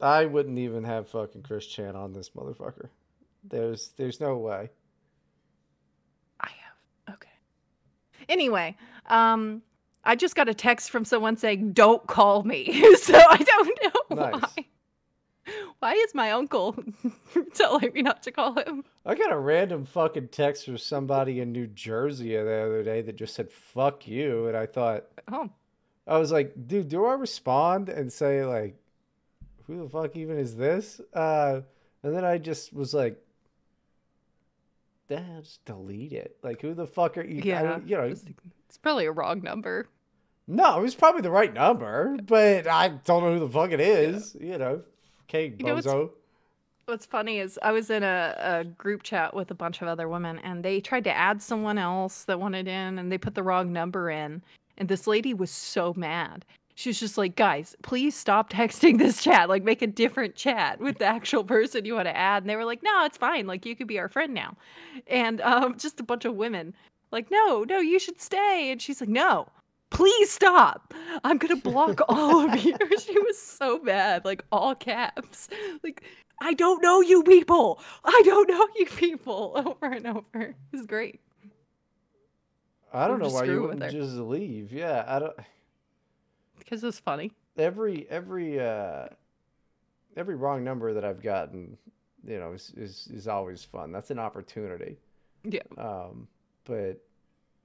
I 0.00 0.26
wouldn't 0.26 0.58
even 0.58 0.84
have 0.84 1.08
fucking 1.08 1.42
Chris 1.42 1.66
Chan 1.66 1.96
on 1.96 2.12
this 2.12 2.30
motherfucker. 2.30 2.88
There's 3.44 3.92
there's 3.96 4.20
no 4.20 4.36
way. 4.36 4.70
I 6.40 6.48
have. 6.48 7.14
Okay. 7.14 7.30
Anyway, 8.28 8.76
um 9.06 9.62
I 10.04 10.16
just 10.16 10.36
got 10.36 10.48
a 10.48 10.54
text 10.54 10.90
from 10.90 11.04
someone 11.04 11.36
saying 11.36 11.72
don't 11.72 12.06
call 12.06 12.42
me. 12.42 12.96
so 12.96 13.14
I 13.14 13.36
don't 13.38 13.78
know 13.82 14.16
nice. 14.16 14.42
why. 14.42 14.66
Why 15.84 15.92
is 15.92 16.14
my 16.14 16.30
uncle 16.30 16.74
telling 17.54 17.92
me 17.92 18.00
not 18.00 18.22
to 18.22 18.32
call 18.32 18.54
him? 18.54 18.84
I 19.04 19.14
got 19.14 19.30
a 19.30 19.38
random 19.38 19.84
fucking 19.84 20.28
text 20.28 20.64
from 20.64 20.78
somebody 20.78 21.40
in 21.40 21.52
New 21.52 21.66
Jersey 21.66 22.30
the 22.30 22.38
other 22.38 22.82
day 22.82 23.02
that 23.02 23.16
just 23.16 23.34
said 23.34 23.52
"fuck 23.52 24.08
you," 24.08 24.46
and 24.46 24.56
I 24.56 24.64
thought, 24.64 25.04
oh, 25.30 25.50
I 26.06 26.16
was 26.16 26.32
like, 26.32 26.54
dude, 26.66 26.88
do 26.88 27.04
I 27.04 27.12
respond 27.12 27.90
and 27.90 28.10
say 28.10 28.46
like, 28.46 28.76
who 29.66 29.82
the 29.82 29.88
fuck 29.90 30.16
even 30.16 30.38
is 30.38 30.56
this? 30.56 31.02
Uh, 31.12 31.60
and 32.02 32.16
then 32.16 32.24
I 32.24 32.38
just 32.38 32.72
was 32.72 32.94
like, 32.94 33.22
then 35.08 35.42
just 35.42 35.62
delete 35.66 36.14
it. 36.14 36.38
Like, 36.42 36.62
who 36.62 36.72
the 36.72 36.86
fuck 36.86 37.18
are 37.18 37.26
you? 37.26 37.42
Yeah, 37.44 37.80
you 37.84 37.98
know, 37.98 38.04
it's 38.04 38.78
probably 38.78 39.04
a 39.04 39.12
wrong 39.12 39.42
number. 39.42 39.86
No, 40.46 40.78
it 40.78 40.82
was 40.82 40.94
probably 40.94 41.20
the 41.20 41.30
right 41.30 41.52
number, 41.52 42.16
but 42.24 42.66
I 42.66 42.88
don't 42.88 43.22
know 43.22 43.34
who 43.34 43.40
the 43.40 43.50
fuck 43.50 43.70
it 43.70 43.80
is. 43.82 44.34
Yeah. 44.40 44.46
You 44.46 44.58
know. 44.58 44.82
Okay, 45.28 45.54
you 45.58 45.64
know. 45.64 45.74
What's, 45.74 45.88
what's, 46.86 47.06
funny 47.06 47.38
is 47.38 47.58
I 47.62 47.72
was 47.72 47.90
in 47.90 48.02
a, 48.02 48.34
a 48.38 48.64
group 48.64 49.02
chat 49.02 49.34
with 49.34 49.50
a 49.50 49.54
bunch 49.54 49.82
of 49.82 49.88
other 49.88 50.08
women, 50.08 50.38
and 50.40 50.64
they 50.64 50.80
tried 50.80 51.04
to 51.04 51.16
add 51.16 51.42
someone 51.42 51.78
else 51.78 52.24
that 52.24 52.38
wanted 52.38 52.68
in, 52.68 52.98
and 52.98 53.10
they 53.10 53.18
put 53.18 53.34
the 53.34 53.42
wrong 53.42 53.72
number 53.72 54.10
in. 54.10 54.42
And 54.76 54.88
this 54.88 55.06
lady 55.06 55.34
was 55.34 55.50
so 55.50 55.94
mad. 55.96 56.44
She 56.74 56.88
was 56.88 56.98
just 56.98 57.16
like, 57.16 57.36
guys, 57.36 57.76
please 57.82 58.16
stop 58.16 58.50
texting 58.52 58.98
this 58.98 59.22
chat. 59.22 59.48
Like, 59.48 59.62
make 59.62 59.82
a 59.82 59.86
different 59.86 60.34
chat 60.34 60.80
with 60.80 60.98
the 60.98 61.06
actual 61.06 61.44
person 61.44 61.84
you 61.84 61.94
want 61.94 62.06
to 62.06 62.16
add. 62.16 62.42
And 62.42 62.50
they 62.50 62.56
were 62.56 62.64
like, 62.64 62.82
no, 62.82 63.04
it's 63.04 63.18
fine. 63.18 63.46
Like, 63.46 63.64
you 63.64 63.76
could 63.76 63.86
be 63.86 63.98
our 63.98 64.08
friend 64.08 64.34
now. 64.34 64.56
And 65.06 65.40
um, 65.40 65.78
just 65.78 66.00
a 66.00 66.04
bunch 66.04 66.24
of 66.24 66.34
women, 66.34 66.74
like, 67.12 67.30
no, 67.30 67.64
no, 67.64 67.78
you 67.78 67.98
should 67.98 68.20
stay. 68.20 68.70
And 68.70 68.82
she's 68.82 69.00
like, 69.00 69.10
no, 69.10 69.48
please 69.94 70.30
stop. 70.30 70.92
I'm 71.22 71.38
going 71.38 71.54
to 71.58 71.70
block 71.70 72.00
all 72.08 72.50
of 72.50 72.62
you. 72.62 72.76
she 73.00 73.18
was 73.20 73.40
so 73.40 73.78
mad, 73.78 74.24
like 74.24 74.44
all 74.52 74.74
caps. 74.74 75.48
Like, 75.82 76.02
I 76.40 76.52
don't 76.52 76.82
know 76.82 77.00
you 77.00 77.22
people. 77.22 77.80
I 78.04 78.22
don't 78.24 78.48
know 78.48 78.66
you 78.76 78.86
people 78.86 79.52
over 79.66 79.94
and 79.94 80.06
over. 80.06 80.54
It's 80.72 80.84
great. 80.84 81.20
I 82.92 83.08
don't 83.08 83.20
know 83.20 83.28
why 83.28 83.44
you 83.44 83.62
wouldn't 83.62 83.90
just 83.90 84.14
leave. 84.16 84.72
Yeah, 84.72 85.04
I 85.06 85.18
don't. 85.18 85.36
Because 86.58 86.84
it's 86.84 87.00
funny. 87.00 87.32
Every 87.56 88.06
every 88.08 88.60
uh 88.60 89.06
every 90.16 90.36
wrong 90.36 90.62
number 90.62 90.92
that 90.92 91.04
I've 91.04 91.20
gotten, 91.20 91.76
you 92.24 92.38
know, 92.38 92.52
is 92.52 92.72
is, 92.76 93.08
is 93.12 93.26
always 93.26 93.64
fun. 93.64 93.90
That's 93.90 94.12
an 94.12 94.20
opportunity. 94.20 94.96
Yeah. 95.42 95.62
Um, 95.76 96.28
but 96.64 97.00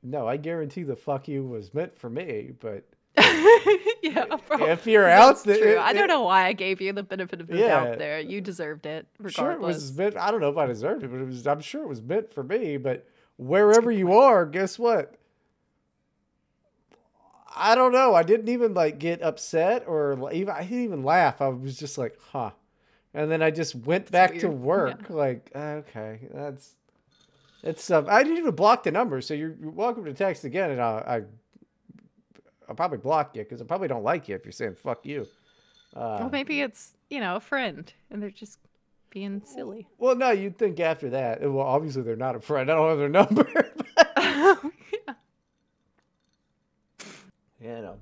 no, 0.03 0.27
I 0.27 0.37
guarantee 0.37 0.83
the 0.83 0.95
fuck 0.95 1.27
you 1.27 1.43
was 1.43 1.73
meant 1.73 1.97
for 1.97 2.09
me, 2.09 2.51
but 2.59 2.85
yeah, 3.17 4.25
if 4.51 4.87
you're 4.87 5.09
out 5.09 5.43
there, 5.43 5.79
I 5.79 5.93
don't 5.93 6.07
know 6.07 6.21
why 6.21 6.45
I 6.45 6.53
gave 6.53 6.79
you 6.79 6.93
the 6.93 7.03
benefit 7.03 7.41
of 7.41 7.47
the 7.47 7.57
yeah, 7.57 7.67
doubt 7.67 7.97
there. 7.97 8.19
You 8.19 8.39
deserved 8.39 8.85
it, 8.85 9.07
regardless. 9.17 9.35
Sure, 9.35 9.51
it 9.51 9.59
was 9.59 9.97
meant. 9.97 10.17
I 10.17 10.31
don't 10.31 10.39
know 10.39 10.49
if 10.49 10.57
I 10.57 10.67
deserved 10.67 11.03
it, 11.03 11.11
but 11.11 11.19
it 11.19 11.25
was. 11.25 11.45
I'm 11.45 11.59
sure 11.59 11.83
it 11.83 11.89
was 11.89 12.01
meant 12.01 12.33
for 12.33 12.43
me. 12.43 12.77
But 12.77 13.07
wherever 13.37 13.91
you 13.91 14.13
are, 14.13 14.45
guess 14.45 14.79
what? 14.79 15.15
I 17.55 17.75
don't 17.75 17.91
know. 17.91 18.15
I 18.15 18.23
didn't 18.23 18.49
even 18.49 18.73
like 18.73 18.99
get 18.99 19.21
upset 19.21 19.83
or 19.85 20.31
even. 20.31 20.53
I 20.53 20.61
didn't 20.61 20.83
even 20.83 21.03
laugh. 21.03 21.41
I 21.41 21.49
was 21.49 21.77
just 21.77 21.97
like, 21.97 22.17
huh. 22.31 22.51
And 23.13 23.29
then 23.29 23.41
I 23.41 23.49
just 23.49 23.75
went 23.75 24.11
back 24.11 24.37
to 24.39 24.49
work. 24.49 25.07
Yeah. 25.09 25.15
Like, 25.15 25.51
okay, 25.53 26.19
that's 26.31 26.75
it's 27.63 27.91
um, 27.91 28.07
I 28.09 28.23
didn't 28.23 28.37
even 28.37 28.55
block 28.55 28.83
the 28.83 28.91
number, 28.91 29.21
so 29.21 29.33
you're, 29.33 29.55
you're 29.59 29.71
welcome 29.71 30.05
to 30.05 30.13
text 30.13 30.43
again, 30.45 30.71
and 30.71 30.81
I'll, 30.81 30.97
I, 30.97 31.21
I'll 32.67 32.75
probably 32.75 32.99
block 32.99 33.35
you 33.35 33.43
because 33.43 33.61
I 33.61 33.65
probably 33.65 33.87
don't 33.87 34.03
like 34.03 34.29
you 34.29 34.35
if 34.35 34.45
you're 34.45 34.51
saying 34.51 34.75
"fuck 34.75 35.05
you." 35.05 35.27
Uh, 35.95 36.17
well, 36.19 36.29
maybe 36.29 36.61
it's 36.61 36.93
you 37.09 37.19
know 37.19 37.35
a 37.35 37.39
friend, 37.39 37.91
and 38.09 38.21
they're 38.21 38.29
just 38.29 38.59
being 39.09 39.41
silly. 39.43 39.87
Well, 39.97 40.15
no, 40.15 40.31
you'd 40.31 40.57
think 40.57 40.79
after 40.79 41.09
that. 41.09 41.41
Well, 41.41 41.65
obviously 41.65 42.03
they're 42.03 42.15
not 42.15 42.35
a 42.35 42.39
friend. 42.39 42.71
I 42.71 42.75
don't 42.75 42.89
have 42.89 42.99
their 42.99 43.09
number. 43.09 43.47
yeah. 45.09 45.13
You 47.59 47.81
know. 47.81 47.97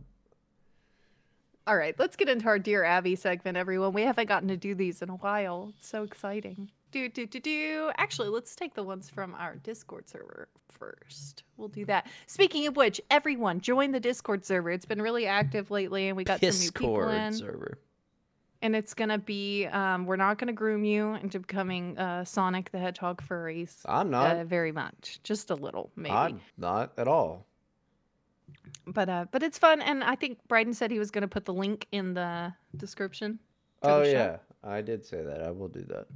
All 1.66 1.76
right, 1.76 1.96
let's 1.98 2.16
get 2.16 2.30
into 2.30 2.46
our 2.46 2.60
Dear 2.60 2.84
Abby 2.86 3.16
segment, 3.16 3.58
everyone. 3.58 3.92
We 3.92 4.04
haven't 4.04 4.28
gotten 4.28 4.48
to 4.48 4.56
do 4.56 4.74
these 4.74 5.02
in 5.02 5.10
a 5.10 5.16
while. 5.16 5.74
It's 5.76 5.88
so 5.88 6.04
exciting. 6.04 6.72
Do, 6.92 7.10
do, 7.10 7.26
do, 7.26 7.40
do. 7.40 7.92
Actually, 7.98 8.30
let's 8.30 8.56
take 8.56 8.74
the 8.74 8.84
ones 8.84 9.10
from 9.10 9.36
our 9.36 9.56
Discord 9.56 10.08
server 10.08 10.48
first. 10.72 11.44
We'll 11.58 11.68
do 11.68 11.86
that. 11.86 12.08
Speaking 12.28 12.68
of 12.68 12.76
which, 12.76 13.02
everyone 13.12 13.60
join 13.60 13.92
the 13.92 14.00
Discord 14.00 14.46
server. 14.46 14.72
It's 14.72 14.86
been 14.86 15.02
really 15.02 15.26
active 15.26 15.70
lately, 15.70 16.08
and 16.08 16.16
we 16.16 16.24
got 16.24 16.40
Discord 16.40 16.56
some 16.56 16.66
new 16.66 16.72
people 16.72 17.10
in. 17.10 17.34
server. 17.34 17.80
And 18.62 18.76
it's 18.76 18.94
gonna 18.94 19.20
be. 19.20 19.66
Um, 19.66 20.06
we're 20.06 20.16
not 20.16 20.38
gonna 20.38 20.54
groom 20.54 20.84
you 20.84 21.14
into 21.16 21.40
becoming 21.40 21.98
uh, 21.98 22.26
Sonic 22.26 22.72
the 22.72 22.80
Hedgehog 22.80 23.22
furries. 23.22 23.82
I'm 23.86 24.10
not 24.10 24.38
uh, 24.38 24.44
very 24.46 24.72
much, 24.72 25.20
just 25.24 25.52
a 25.52 25.56
little, 25.56 25.92
maybe. 25.96 26.16
I'm 26.16 26.42
not 26.58 26.94
at 26.98 27.08
all. 27.08 27.46
But 28.88 29.10
uh, 29.10 29.26
but 29.32 29.44
it's 29.44 29.58
fun, 29.58 29.82
and 29.82 30.04
I 30.04 30.16
think 30.16 30.40
Bryden 30.48 30.74
said 30.74 30.90
he 30.90 31.00
was 31.00 31.12
gonna 31.12 31.28
put 31.28 31.46
the 31.46 31.54
link 31.54 31.86
in 31.92 32.14
the 32.14 32.54
description. 32.78 33.40
Oh 33.84 34.00
the 34.00 34.12
yeah, 34.12 34.38
I 34.64 34.82
did 34.82 35.06
say 35.06 35.22
that. 35.22 35.44
I 35.44 35.52
will 35.52 35.68
do 35.68 35.82
that. 35.90 36.08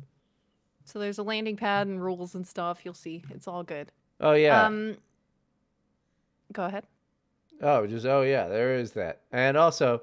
So 0.85 0.99
there's 0.99 1.17
a 1.17 1.23
landing 1.23 1.55
pad 1.57 1.87
and 1.87 2.03
rules 2.03 2.35
and 2.35 2.45
stuff. 2.45 2.81
You'll 2.83 2.93
see. 2.93 3.23
It's 3.29 3.47
all 3.47 3.63
good. 3.63 3.91
Oh 4.19 4.33
yeah. 4.33 4.65
Um 4.65 4.97
Go 6.51 6.65
ahead. 6.65 6.85
Oh, 7.61 7.85
just 7.87 8.05
oh 8.05 8.23
yeah, 8.23 8.47
there 8.47 8.75
is 8.75 8.91
that. 8.93 9.21
And 9.31 9.55
also, 9.55 10.01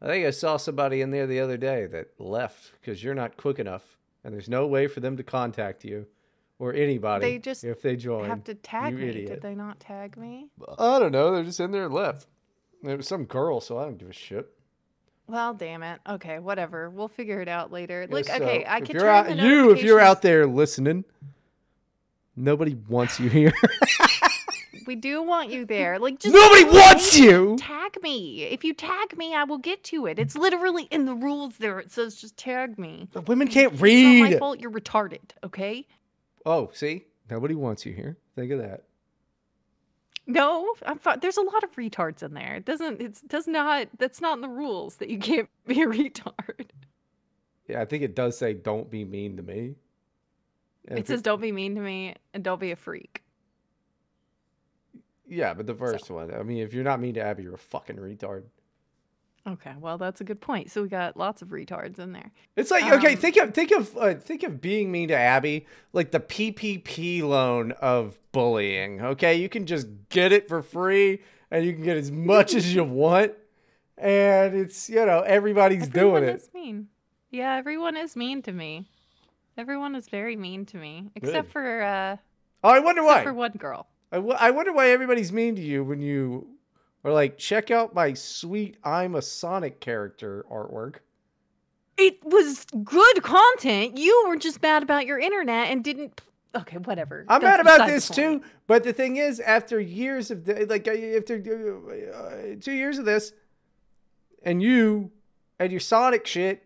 I 0.00 0.06
think 0.06 0.26
I 0.26 0.30
saw 0.30 0.56
somebody 0.56 1.02
in 1.02 1.10
there 1.10 1.26
the 1.26 1.40
other 1.40 1.56
day 1.56 1.86
that 1.86 2.08
left 2.18 2.72
because 2.80 3.02
you're 3.02 3.14
not 3.14 3.36
quick 3.36 3.58
enough, 3.58 3.98
and 4.24 4.34
there's 4.34 4.48
no 4.48 4.66
way 4.66 4.86
for 4.86 5.00
them 5.00 5.16
to 5.16 5.22
contact 5.22 5.84
you 5.84 6.06
or 6.58 6.72
anybody. 6.72 7.26
They 7.26 7.38
just 7.38 7.62
if 7.64 7.82
they 7.82 7.96
join. 7.96 8.28
Have 8.28 8.44
to 8.44 8.54
tag 8.54 8.94
me. 8.94 9.08
Idiot. 9.08 9.28
Did 9.28 9.42
they 9.42 9.54
not 9.54 9.80
tag 9.80 10.16
me? 10.16 10.48
I 10.78 10.98
don't 10.98 11.12
know. 11.12 11.32
They're 11.32 11.44
just 11.44 11.60
in 11.60 11.70
there 11.70 11.84
and 11.84 11.94
left. 11.94 12.26
It 12.82 12.96
was 12.96 13.08
some 13.08 13.24
girl, 13.24 13.60
so 13.60 13.78
I 13.78 13.84
don't 13.84 13.98
give 13.98 14.10
a 14.10 14.12
shit. 14.12 14.46
Well, 15.26 15.54
damn 15.54 15.82
it. 15.82 16.00
Okay, 16.08 16.38
whatever. 16.38 16.90
We'll 16.90 17.08
figure 17.08 17.40
it 17.40 17.48
out 17.48 17.72
later. 17.72 18.06
Like, 18.08 18.26
so 18.26 18.34
okay, 18.34 18.64
I 18.68 18.80
can 18.80 18.96
turn 18.96 19.08
out, 19.08 19.26
the 19.26 19.34
you 19.36 19.70
if 19.70 19.82
you're 19.82 20.00
out 20.00 20.22
there 20.22 20.46
listening. 20.46 21.04
Nobody 22.36 22.76
wants 22.88 23.20
you 23.20 23.28
here. 23.30 23.52
we 24.86 24.96
do 24.96 25.22
want 25.22 25.50
you 25.50 25.64
there. 25.64 25.98
Like, 25.98 26.18
just 26.18 26.34
nobody 26.34 26.64
wants 26.64 27.16
you. 27.16 27.56
Tag 27.58 28.02
me. 28.02 28.42
If 28.42 28.64
you 28.64 28.74
tag 28.74 29.16
me, 29.16 29.34
I 29.34 29.44
will 29.44 29.58
get 29.58 29.84
to 29.84 30.06
it. 30.06 30.18
It's 30.18 30.36
literally 30.36 30.84
in 30.90 31.06
the 31.06 31.14
rules 31.14 31.56
there. 31.58 31.78
It 31.78 31.90
says 31.90 32.16
just 32.16 32.36
tag 32.36 32.78
me. 32.78 33.08
The 33.12 33.20
women 33.22 33.48
can't 33.48 33.80
read. 33.80 34.16
It's 34.16 34.20
not 34.22 34.32
my 34.32 34.38
fault. 34.38 34.60
You're 34.60 34.70
retarded. 34.70 35.20
Okay. 35.44 35.86
Oh, 36.44 36.70
see, 36.74 37.06
nobody 37.30 37.54
wants 37.54 37.86
you 37.86 37.92
here. 37.92 38.18
Think 38.34 38.50
of 38.50 38.58
that. 38.58 38.84
No, 40.26 40.74
I'm 40.86 40.98
fine. 40.98 41.20
There's 41.20 41.36
a 41.36 41.42
lot 41.42 41.64
of 41.64 41.74
retards 41.76 42.22
in 42.22 42.34
there. 42.34 42.56
It 42.56 42.64
doesn't. 42.64 43.00
It 43.00 43.20
does 43.28 43.46
not. 43.46 43.88
That's 43.98 44.20
not 44.20 44.36
in 44.36 44.40
the 44.40 44.48
rules 44.48 44.96
that 44.96 45.10
you 45.10 45.18
can't 45.20 45.48
be 45.66 45.82
a 45.82 45.86
retard. 45.86 46.68
Yeah, 47.68 47.80
I 47.80 47.84
think 47.84 48.02
it 48.02 48.14
does 48.14 48.36
say 48.38 48.54
don't 48.54 48.90
be 48.90 49.04
mean 49.04 49.36
to 49.36 49.42
me. 49.42 49.76
And 50.86 50.98
it 50.98 51.06
says 51.06 51.22
don't 51.22 51.40
be 51.40 51.52
mean 51.52 51.74
to 51.76 51.80
me 51.80 52.14
and 52.34 52.44
don't 52.44 52.60
be 52.60 52.70
a 52.70 52.76
freak. 52.76 53.22
Yeah, 55.26 55.54
but 55.54 55.66
the 55.66 55.74
first 55.74 56.06
so. 56.06 56.14
one. 56.14 56.34
I 56.34 56.42
mean, 56.42 56.58
if 56.58 56.74
you're 56.74 56.84
not 56.84 57.00
mean 57.00 57.14
to 57.14 57.22
Abby, 57.22 57.44
you're 57.44 57.54
a 57.54 57.58
fucking 57.58 57.96
retard. 57.96 58.44
Okay, 59.46 59.72
well 59.78 59.98
that's 59.98 60.20
a 60.22 60.24
good 60.24 60.40
point. 60.40 60.70
So 60.70 60.82
we 60.82 60.88
got 60.88 61.16
lots 61.18 61.42
of 61.42 61.48
retards 61.48 61.98
in 61.98 62.12
there. 62.12 62.30
It's 62.56 62.70
like 62.70 62.90
okay, 62.90 63.12
Um, 63.12 63.18
think 63.18 63.36
of 63.36 63.52
think 63.52 63.72
of 63.72 63.96
uh, 63.96 64.14
think 64.14 64.42
of 64.42 64.60
being 64.60 64.90
mean 64.90 65.08
to 65.08 65.16
Abby 65.16 65.66
like 65.92 66.12
the 66.12 66.20
PPP 66.20 67.22
loan 67.22 67.72
of 67.72 68.18
bullying. 68.32 69.02
Okay, 69.02 69.34
you 69.34 69.48
can 69.50 69.66
just 69.66 69.86
get 70.08 70.32
it 70.32 70.48
for 70.48 70.62
free, 70.62 71.20
and 71.50 71.64
you 71.66 71.74
can 71.74 71.82
get 71.84 71.96
as 71.98 72.10
much 72.10 72.54
as 72.54 72.74
you 72.74 72.84
want, 72.84 73.32
and 73.98 74.54
it's 74.54 74.88
you 74.88 75.04
know 75.04 75.20
everybody's 75.20 75.88
Everyone 75.88 76.22
doing 76.22 76.30
it. 76.30 76.36
is 76.36 76.48
mean. 76.54 76.88
Yeah, 77.30 77.56
everyone 77.56 77.96
is 77.96 78.16
mean 78.16 78.40
to 78.42 78.52
me. 78.52 78.86
Everyone 79.58 79.94
is 79.94 80.08
very 80.08 80.36
mean 80.36 80.64
to 80.66 80.76
me, 80.78 81.10
except 81.14 81.48
Good. 81.48 81.52
for 81.52 81.82
uh, 81.82 82.16
Oh, 82.62 82.70
I 82.70 82.78
wonder 82.80 83.02
why. 83.04 83.22
for 83.22 83.34
one 83.34 83.52
girl. 83.52 83.86
I, 84.10 84.16
w- 84.16 84.36
I 84.38 84.50
wonder 84.52 84.72
why 84.72 84.88
everybody's 84.90 85.32
mean 85.32 85.54
to 85.56 85.60
you 85.62 85.84
when 85.84 86.00
you 86.00 86.46
are 87.04 87.12
like, 87.12 87.38
check 87.38 87.70
out 87.70 87.94
my 87.94 88.14
sweet 88.14 88.78
I'm 88.82 89.14
a 89.14 89.22
Sonic 89.22 89.80
character 89.80 90.44
artwork. 90.50 90.96
It 91.96 92.24
was 92.24 92.64
good 92.82 93.22
content. 93.22 93.98
You 93.98 94.24
were 94.26 94.36
just 94.36 94.60
mad 94.60 94.82
about 94.82 95.06
your 95.06 95.18
internet 95.18 95.68
and 95.68 95.84
didn't. 95.84 96.20
Okay, 96.56 96.78
whatever. 96.78 97.24
I'm 97.28 97.40
That's 97.40 97.64
mad 97.64 97.74
about 97.74 97.86
this 97.86 98.08
too, 98.08 98.42
but 98.66 98.84
the 98.84 98.92
thing 98.92 99.16
is, 99.16 99.40
after 99.40 99.78
years 99.80 100.30
of 100.30 100.44
the, 100.44 100.66
like, 100.66 100.88
uh, 100.88 100.92
after 100.92 101.36
uh, 101.36 102.60
two 102.60 102.72
years 102.72 102.98
of 102.98 103.04
this, 103.04 103.32
and 104.42 104.62
you 104.62 105.10
and 105.58 105.70
your 105.72 105.80
Sonic 105.80 106.26
shit, 106.26 106.64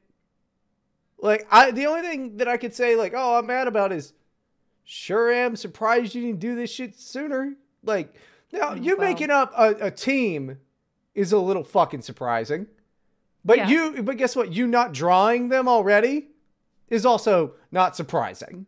like, 1.20 1.46
I 1.50 1.70
the 1.70 1.86
only 1.86 2.02
thing 2.02 2.36
that 2.36 2.48
I 2.48 2.58
could 2.58 2.74
say, 2.74 2.96
like, 2.96 3.14
oh, 3.16 3.38
I'm 3.38 3.46
mad 3.46 3.66
about 3.66 3.92
is, 3.92 4.12
sure 4.84 5.32
am 5.32 5.56
surprised 5.56 6.14
you 6.14 6.22
didn't 6.22 6.40
do 6.40 6.54
this 6.54 6.70
shit 6.70 6.98
sooner. 6.98 7.54
Like, 7.82 8.14
now 8.52 8.70
Mm, 8.74 8.84
you 8.84 8.96
well- 8.96 9.06
making 9.08 9.30
up 9.30 9.52
a, 9.56 9.74
a 9.86 9.90
team 9.90 10.58
is 11.14 11.32
a 11.32 11.38
little 11.38 11.64
fucking 11.64 12.02
surprising, 12.02 12.66
but 13.44 13.58
Yeah. 13.58 13.68
you, 13.68 14.02
but 14.02 14.16
guess 14.16 14.36
what? 14.36 14.52
You 14.52 14.66
not 14.66 14.92
drawing 14.92 15.48
them 15.48 15.68
already 15.68 16.28
is 16.88 17.04
also 17.04 17.54
not 17.72 17.96
surprising. 17.96 18.66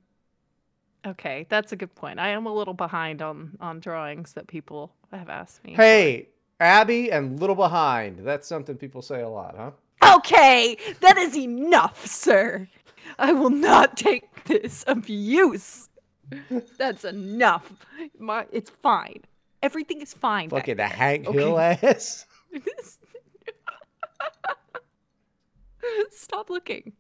Okay, 1.07 1.47
that's 1.49 1.73
a 1.73 1.77
good 1.77 1.95
point. 1.95 2.19
I 2.19 2.29
am 2.29 2.45
a 2.47 2.53
little 2.53 2.75
behind 2.75 3.23
on 3.23 3.57
on 3.61 3.81
drawings 3.81 4.35
that 4.35 4.47
people 4.49 4.93
have 5.13 5.31
asked 5.31 5.65
me. 5.65 5.73
Hey, 5.75 6.29
Abby 6.61 7.11
and 7.11 7.41
Little 7.41 7.57
Behind. 7.57 8.19
That's 8.19 8.47
something 8.47 8.77
people 8.77 9.01
say 9.01 9.23
a 9.23 9.29
lot, 9.29 9.55
huh? 9.57 10.17
Okay, 10.19 10.77
that 11.01 11.17
is 11.17 11.35
enough, 11.37 12.05
sir. 12.07 12.69
I 13.19 13.33
will 13.33 13.49
not 13.51 13.97
take 13.97 14.45
this 14.45 14.85
abuse. 14.87 15.89
That's 16.77 17.05
enough. 17.05 17.73
My, 18.19 18.47
it's 18.53 18.69
fine. 18.71 19.23
Everything 19.62 20.00
is 20.00 20.14
fine. 20.14 20.49
Fucking 20.50 20.76
the 20.76 20.87
Hank 20.87 21.26
okay? 21.29 21.38
Hill 21.38 21.59
ass. 21.59 22.26
Stop 26.11 26.50
looking. 26.50 26.93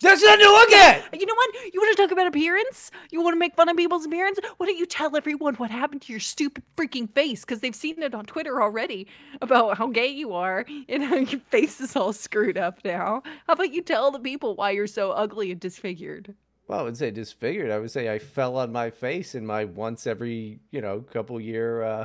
There's 0.00 0.22
nothing 0.22 0.46
to 0.46 0.52
look 0.52 0.70
at. 0.72 1.20
You 1.20 1.26
know 1.26 1.34
what? 1.34 1.74
You 1.74 1.80
want 1.80 1.96
to 1.96 2.02
talk 2.02 2.12
about 2.12 2.28
appearance? 2.28 2.92
You 3.10 3.20
want 3.20 3.34
to 3.34 3.38
make 3.38 3.56
fun 3.56 3.68
of 3.68 3.76
people's 3.76 4.06
appearance? 4.06 4.38
Why 4.56 4.66
don't 4.66 4.78
you 4.78 4.86
tell 4.86 5.16
everyone 5.16 5.54
what 5.54 5.72
happened 5.72 6.02
to 6.02 6.12
your 6.12 6.20
stupid 6.20 6.62
freaking 6.76 7.12
face? 7.12 7.40
Because 7.40 7.58
they've 7.60 7.74
seen 7.74 8.00
it 8.00 8.14
on 8.14 8.24
Twitter 8.24 8.62
already 8.62 9.08
about 9.42 9.76
how 9.76 9.88
gay 9.88 10.06
you 10.06 10.34
are 10.34 10.64
and 10.88 11.02
how 11.02 11.16
your 11.16 11.40
face 11.50 11.80
is 11.80 11.96
all 11.96 12.12
screwed 12.12 12.56
up 12.56 12.78
now. 12.84 13.22
How 13.48 13.54
about 13.54 13.72
you 13.72 13.82
tell 13.82 14.12
the 14.12 14.20
people 14.20 14.54
why 14.54 14.70
you're 14.70 14.86
so 14.86 15.10
ugly 15.10 15.50
and 15.50 15.58
disfigured? 15.60 16.34
Well, 16.68 16.80
I 16.80 16.82
would 16.82 16.98
say 16.98 17.10
disfigured. 17.10 17.70
I 17.70 17.78
would 17.78 17.90
say 17.90 18.12
I 18.12 18.18
fell 18.18 18.56
on 18.56 18.70
my 18.70 18.90
face 18.90 19.34
in 19.34 19.46
my 19.46 19.64
once 19.64 20.06
every, 20.06 20.60
you 20.70 20.82
know, 20.82 21.00
couple 21.00 21.40
year, 21.40 21.82
uh, 21.82 22.04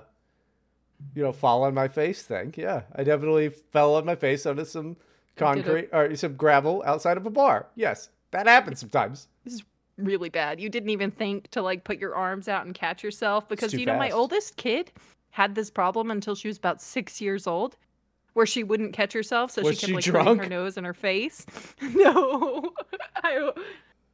you 1.14 1.22
know, 1.22 1.34
fall 1.34 1.64
on 1.64 1.74
my 1.74 1.90
face 1.90 2.24
thing. 2.24 2.54
Yeah, 2.58 2.84
I 2.96 3.04
definitely 3.04 3.50
fell 3.50 3.96
on 3.96 4.06
my 4.06 4.16
face 4.16 4.46
onto 4.46 4.64
some 4.64 4.96
concrete 5.36 5.90
or 5.92 6.16
some 6.16 6.36
gravel 6.36 6.82
outside 6.86 7.18
of 7.18 7.26
a 7.26 7.30
bar. 7.30 7.68
Yes, 7.76 8.10
that 8.32 8.48
happens 8.48 8.80
sometimes. 8.80 9.28
This 9.44 9.56
is 9.56 9.64
really 9.98 10.30
bad. 10.30 10.62
You 10.62 10.70
didn't 10.70 10.92
even 10.92 11.12
think 11.12 11.52
to 11.52 11.62
like 11.62 11.84
put 11.84 12.00
your 12.00 12.16
arms 12.16 12.48
out 12.48 12.66
and 12.66 12.74
catch 12.74 13.04
yourself 13.04 13.50
because 13.50 13.74
you 13.74 13.86
know 13.86 13.98
my 13.98 14.12
oldest 14.12 14.56
kid 14.56 14.94
had 15.32 15.56
this 15.56 15.70
problem 15.70 16.10
until 16.10 16.36
she 16.36 16.48
was 16.48 16.58
about 16.58 16.82
six 16.82 17.20
years 17.20 17.48
old, 17.48 17.76
where 18.32 18.46
she 18.46 18.64
wouldn't 18.64 18.94
catch 18.94 19.12
herself, 19.12 19.52
so 19.52 19.62
Was 19.62 19.78
she 19.78 19.88
kept 19.94 20.04
she 20.04 20.12
like 20.12 20.26
hurting 20.26 20.44
her 20.44 20.50
nose 20.50 20.78
and 20.78 20.86
her 20.86 20.94
face. 20.94 21.46
no, 21.82 22.72
I 23.24 23.52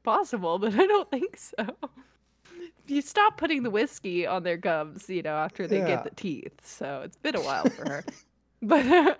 possible, 0.04 0.60
but 0.60 0.74
I 0.74 0.86
don't 0.86 1.10
think 1.10 1.38
so. 1.38 1.66
You 2.88 3.02
stop 3.02 3.38
putting 3.38 3.64
the 3.64 3.70
whiskey 3.70 4.26
on 4.26 4.44
their 4.44 4.58
gums, 4.58 5.10
you 5.10 5.22
know, 5.22 5.36
after 5.36 5.68
they 5.68 5.78
Yeah. 5.80 5.88
get 5.88 6.04
the 6.04 6.10
teeth. 6.12 6.60
So 6.66 7.02
it's 7.06 7.18
been 7.18 7.36
a 7.36 7.42
while 7.42 7.68
for 7.70 7.88
her. 7.90 8.04
But 8.62 8.84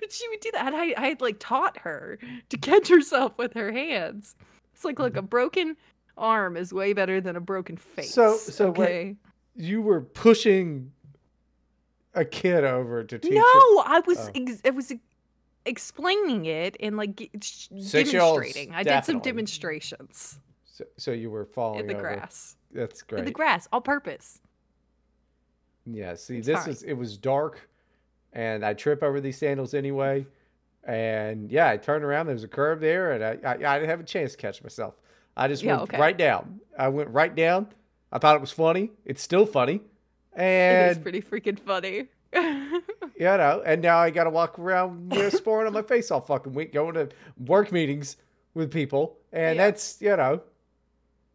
but 0.00 0.12
she 0.12 0.28
would 0.28 0.40
do 0.40 0.50
that. 0.52 0.66
And 0.66 0.74
I 0.74 0.92
I 0.96 1.08
had 1.10 1.20
like 1.20 1.36
taught 1.38 1.78
her 1.78 2.18
to 2.48 2.56
catch 2.58 2.88
herself 2.88 3.38
with 3.38 3.52
her 3.54 3.70
hands. 3.70 4.34
It's 4.74 4.84
like 4.84 4.98
look, 4.98 5.14
a 5.16 5.18
mm-hmm. 5.20 5.26
broken 5.26 5.76
arm 6.18 6.56
is 6.56 6.72
way 6.72 6.94
better 6.94 7.20
than 7.20 7.36
a 7.36 7.40
broken 7.40 7.76
face. 7.76 8.12
So- 8.12 8.36
so 8.36 8.70
wait, 8.72 8.78
okay. 8.80 9.16
You 9.54 9.82
were 9.82 10.00
pushing 10.00 10.90
a 12.14 12.24
kid 12.24 12.64
over 12.64 13.04
to 13.04 13.18
teach 13.20 13.32
No, 13.32 13.40
her. 13.40 13.82
I 13.86 14.02
was 14.04 14.18
Oh. 14.18 14.30
ex- 14.34 14.60
I 14.64 14.70
was 14.70 14.92
explaining 15.66 16.46
it 16.46 16.76
and 16.80 16.96
like 16.96 17.30
sh- 17.40 17.68
demonstrating. 17.68 18.74
I 18.74 18.82
did 18.82 19.04
some 19.04 19.20
demonstrations 19.20 20.38
So, 20.64 20.84
so 20.96 21.10
you 21.12 21.30
were 21.30 21.44
falling 21.44 21.80
in 21.80 21.86
the 21.86 21.94
over. 21.94 22.02
grass. 22.02 22.56
That's 22.72 23.02
great. 23.02 23.20
In 23.20 23.24
the 23.24 23.30
grass, 23.30 23.68
all 23.72 23.80
purpose. 23.80 24.40
Yeah, 25.86 26.14
see, 26.14 26.38
It's 26.38 26.46
this 26.46 26.58
fine. 26.60 26.68
was 26.68 26.82
it 26.82 26.94
was 26.94 27.16
dark, 27.18 27.68
and 28.32 28.64
I 28.64 28.72
trip 28.74 29.02
over 29.02 29.20
these 29.20 29.36
sandals 29.36 29.74
anyway, 29.74 30.26
and 30.82 31.50
yeah, 31.50 31.68
I 31.68 31.76
turned 31.76 32.04
around. 32.04 32.26
There 32.26 32.34
was 32.34 32.44
a 32.44 32.48
curve 32.48 32.80
there, 32.80 33.12
and 33.12 33.22
I 33.24 33.50
I, 33.50 33.52
I 33.54 33.78
didn't 33.78 33.90
have 33.90 34.00
a 34.00 34.04
chance 34.04 34.32
to 34.32 34.38
catch 34.38 34.62
myself. 34.62 34.94
I 35.36 35.46
just 35.48 35.62
Yeah, 35.62 35.72
went 35.78 35.82
okay. 35.90 35.98
right 36.00 36.16
down. 36.16 36.60
I 36.78 36.88
went 36.88 37.10
right 37.10 37.34
down. 37.34 37.68
I 38.12 38.18
thought 38.18 38.36
it 38.36 38.40
was 38.40 38.50
funny. 38.52 38.92
It's 39.04 39.20
still 39.22 39.44
funny, 39.44 39.80
And 40.34 40.86
it 40.86 40.90
is 40.92 40.96
and 40.96 41.02
pretty 41.02 41.20
freaking 41.20 41.58
funny. 41.58 42.06
you 43.16 43.24
know, 43.24 43.62
and 43.64 43.80
now 43.82 43.98
I 43.98 44.10
got 44.10 44.24
to 44.24 44.30
walk 44.30 44.58
around 44.58 45.12
you 45.14 45.18
know, 45.46 45.52
on 45.66 45.72
my 45.72 45.82
face 45.82 46.10
all 46.10 46.20
fucking 46.20 46.52
week, 46.52 46.72
going 46.72 46.94
to 46.94 47.08
work 47.38 47.70
meetings 47.72 48.16
with 48.54 48.70
people, 48.72 49.16
and 49.32 49.56
Yeah. 49.56 49.64
that's 49.66 50.00
you 50.00 50.16
know, 50.16 50.40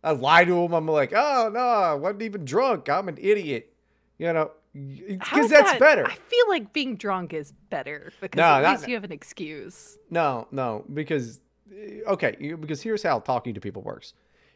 I 0.04 0.12
lie 0.12 0.46
to 0.46 0.54
them. 0.54 0.74
I'm 0.74 0.88
like, 0.88 1.14
oh 1.14 1.50
no, 1.54 1.60
I 1.60 1.94
wasn't 1.94 2.22
even 2.24 2.46
drunk. 2.46 2.90
I'm 2.90 3.10
an 3.10 3.18
idiot, 3.20 3.74
you 4.18 4.32
know, 4.34 4.52
because 4.74 5.50
that's 5.50 5.72
that- 5.72 5.80
better. 5.80 6.06
I 6.06 6.16
feel 6.16 6.48
like 6.50 6.72
being 6.74 6.96
drunk 6.96 7.34
is 7.34 7.52
better 7.70 8.12
because 8.22 8.38
No, 8.38 8.44
at 8.44 8.62
not- 8.62 8.72
least 8.78 8.88
you 8.88 8.96
have 8.96 9.04
an 9.04 9.12
excuse. 9.12 9.98
No, 10.10 10.48
no, 10.52 10.86
because 10.94 11.42
okay, 12.08 12.36
because 12.60 12.82
here's 12.82 13.04
how 13.04 13.20
talking 13.20 13.54
to 13.54 13.60
people 13.62 13.82
works. 13.82 14.14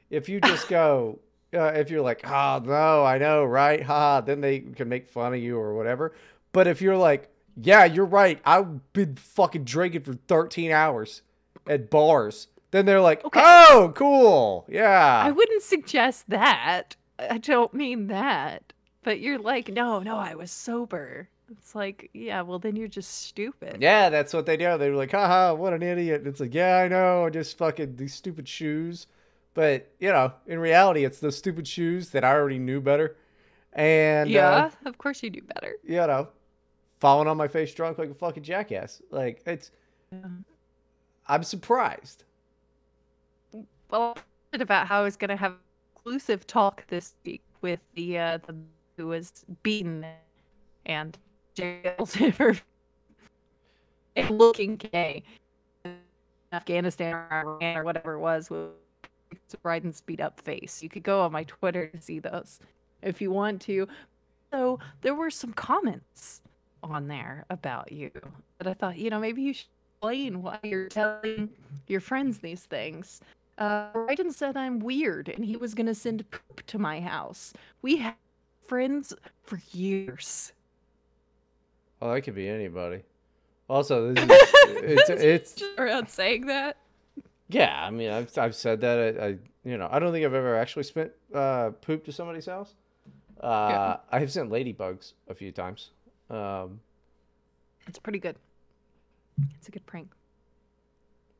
If 0.09 0.29
you 0.29 0.39
just 0.41 0.67
go, 0.69 1.19
uh, 1.53 1.65
if 1.75 1.89
you're 1.89 2.01
like, 2.01 2.21
oh 2.29 2.61
no, 2.65 3.03
I 3.03 3.17
know, 3.17 3.43
right? 3.43 3.81
Ha, 3.83 4.21
then 4.21 4.41
they 4.41 4.59
can 4.59 4.87
make 4.89 5.07
fun 5.07 5.33
of 5.33 5.39
you 5.39 5.57
or 5.57 5.73
whatever. 5.75 6.13
But 6.53 6.67
if 6.67 6.81
you're 6.81 6.95
like, 6.97 7.29
yeah, 7.61 7.83
you're 7.85 8.05
right, 8.05 8.39
I've 8.45 8.93
been 8.93 9.15
fucking 9.15 9.65
drinking 9.65 10.03
for 10.03 10.13
13 10.13 10.71
hours 10.71 11.21
at 11.67 11.89
bars, 11.89 12.47
then 12.71 12.85
they're 12.85 13.01
like, 13.01 13.23
Okay. 13.25 13.41
oh, 13.43 13.91
cool, 13.95 14.65
yeah, 14.69 15.21
I 15.25 15.31
wouldn't 15.31 15.61
suggest 15.63 16.29
that. 16.29 16.95
I 17.19 17.37
don't 17.37 17.73
mean 17.73 18.07
that. 18.07 18.73
But 19.03 19.19
you're 19.19 19.37
like, 19.37 19.67
no, 19.69 19.99
no, 19.99 20.15
I 20.17 20.33
was 20.35 20.49
sober. 20.49 21.27
It's 21.51 21.75
like, 21.75 22.09
yeah, 22.13 22.41
well, 22.41 22.57
then 22.57 22.75
you're 22.77 22.87
just 22.87 23.25
stupid. 23.25 23.77
yeah, 23.81 24.09
that's 24.09 24.33
what 24.33 24.45
they 24.45 24.55
do. 24.57 24.77
They're 24.77 24.95
like, 24.95 25.11
haha, 25.11 25.53
what 25.53 25.73
an 25.73 25.83
idiot. 25.83 26.25
It's 26.25 26.39
like, 26.39 26.53
yeah, 26.53 26.77
I 26.77 26.87
know, 26.87 27.29
just 27.29 27.57
fucking 27.57 27.97
these 27.97 28.13
stupid 28.13 28.47
shoes. 28.47 29.07
But 29.53 29.91
you 29.99 30.09
know, 30.09 30.33
in 30.47 30.57
reality, 30.59 31.03
it's 31.05 31.19
those 31.19 31.37
stupid 31.37 31.67
shoes 31.67 32.09
that 32.11 32.23
I 32.23 32.31
already 32.33 32.59
knew 32.59 32.79
better. 32.81 33.17
And 33.73 34.29
uh, 34.29 34.33
yeah, 34.33 34.69
of 34.85 34.97
course 34.97 35.21
you 35.21 35.29
do 35.29 35.41
better. 35.41 35.75
you 35.83 35.97
know, 35.97 36.29
falling 37.03 37.27
on 37.27 37.35
my 37.35 37.49
face 37.49 37.73
drunk 37.73 37.97
like 37.97 38.09
a 38.09 38.13
fucking 38.13 38.43
jackass. 38.43 39.01
Like 39.11 39.41
it's, 39.45 39.71
I'm 41.27 41.43
surprised. 41.43 42.23
Well, 43.91 44.17
about 44.53 44.87
how 44.87 45.01
I 45.01 45.03
was 45.03 45.17
gonna 45.17 45.35
have 45.35 45.55
exclusive 45.93 46.47
talk 46.47 46.87
this 46.87 47.13
week 47.25 47.43
with 47.61 47.81
the 47.95 48.17
uh 48.17 48.37
the 48.47 48.55
who 48.95 49.07
was 49.07 49.45
beaten 49.63 50.05
and 50.85 51.17
jailed 51.55 52.09
for 52.33 52.55
looking 54.29 54.77
gay. 54.77 55.23
in 55.83 55.97
Afghanistan 56.53 57.15
or 57.15 57.57
Iran 57.61 57.77
or 57.77 57.83
whatever 57.83 58.13
it 58.13 58.19
was 58.19 58.49
with 58.49 58.69
Bryden's 59.61 59.99
beat 59.99 60.21
up 60.21 60.39
face. 60.39 60.81
You 60.81 60.87
could 60.87 61.03
go 61.03 61.19
on 61.19 61.33
my 61.33 61.43
Twitter 61.43 61.87
to 61.87 62.01
see 62.01 62.19
those 62.19 62.61
if 63.01 63.21
you 63.21 63.29
want 63.29 63.61
to. 63.63 63.89
So 64.53 64.79
there 65.01 65.15
were 65.15 65.29
some 65.29 65.51
comments 65.51 66.41
on 66.83 67.07
there 67.07 67.45
about 67.49 67.91
you. 67.91 68.11
But 68.57 68.67
I 68.67 68.73
thought, 68.73 68.97
you 68.97 69.09
know, 69.09 69.19
maybe 69.19 69.41
you 69.41 69.53
should 69.53 69.67
explain 69.95 70.41
why 70.41 70.59
you're 70.63 70.89
telling 70.89 71.49
your 71.87 72.01
friends 72.01 72.39
these 72.39 72.63
things. 72.63 73.21
Uh, 73.57 73.91
Bryden 73.93 74.31
said 74.31 74.57
I'm 74.57 74.79
weird 74.79 75.29
and 75.29 75.45
he 75.45 75.55
was 75.57 75.73
going 75.73 75.85
to 75.85 75.95
send 75.95 76.29
poop 76.31 76.65
to 76.67 76.79
my 76.79 76.99
house. 76.99 77.53
We 77.81 77.97
have 77.97 78.15
friends 78.65 79.13
for 79.43 79.59
years. 79.71 80.51
Well, 81.99 82.13
that 82.13 82.21
could 82.21 82.35
be 82.35 82.49
anybody. 82.49 83.03
Also, 83.69 84.13
this 84.13 84.23
is 84.23 84.29
it's 84.65 85.09
it's 85.09 85.53
Just 85.53 85.79
around 85.79 86.09
saying 86.09 86.47
that. 86.47 86.77
yeah. 87.47 87.85
I 87.85 87.89
mean, 87.91 88.11
I've 88.11 88.37
I've 88.37 88.55
said 88.55 88.81
that. 88.81 88.99
I, 88.99 89.25
I 89.25 89.37
you 89.63 89.77
know 89.77 89.87
I 89.89 89.99
don't 89.99 90.11
think 90.11 90.25
I've 90.25 90.33
ever 90.33 90.57
actually 90.57 90.83
spent 90.83 91.11
uh, 91.33 91.69
poop 91.81 92.03
to 92.05 92.11
somebody's 92.11 92.47
house. 92.47 92.73
Uh, 93.39 93.97
I 94.11 94.19
have 94.19 94.31
sent 94.31 94.49
ladybugs 94.49 95.13
a 95.29 95.33
few 95.33 95.51
times. 95.51 95.91
Um, 96.33 96.79
It's 97.87 97.99
pretty 97.99 98.19
good. 98.19 98.35
It's 99.55 99.67
a 99.67 99.71
good 99.71 99.85
prank. 99.85 100.09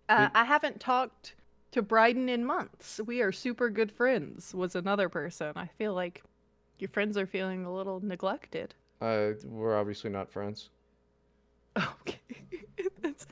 Uh, 0.10 0.30
I 0.34 0.44
haven't 0.44 0.80
talked 0.80 1.36
to 1.72 1.82
Bryden 1.82 2.30
in 2.30 2.46
months. 2.46 3.00
We 3.06 3.22
are 3.22 3.32
super 3.32 3.70
good 3.70 3.92
friends. 3.92 4.54
Was 4.54 4.76
another 4.76 5.10
person. 5.10 5.54
I 5.56 5.68
feel 5.78 5.94
like 5.94 6.22
your 6.80 6.90
friends 6.90 7.18
are 7.18 7.26
feeling 7.26 7.66
a 7.66 7.74
little 7.74 8.00
neglected. 8.02 8.76
uh, 9.02 9.32
we're 9.46 9.78
obviously 9.78 10.10
not 10.10 10.32
friends. 10.32 10.70
Okay, 12.02 12.20
That's- 13.02 13.26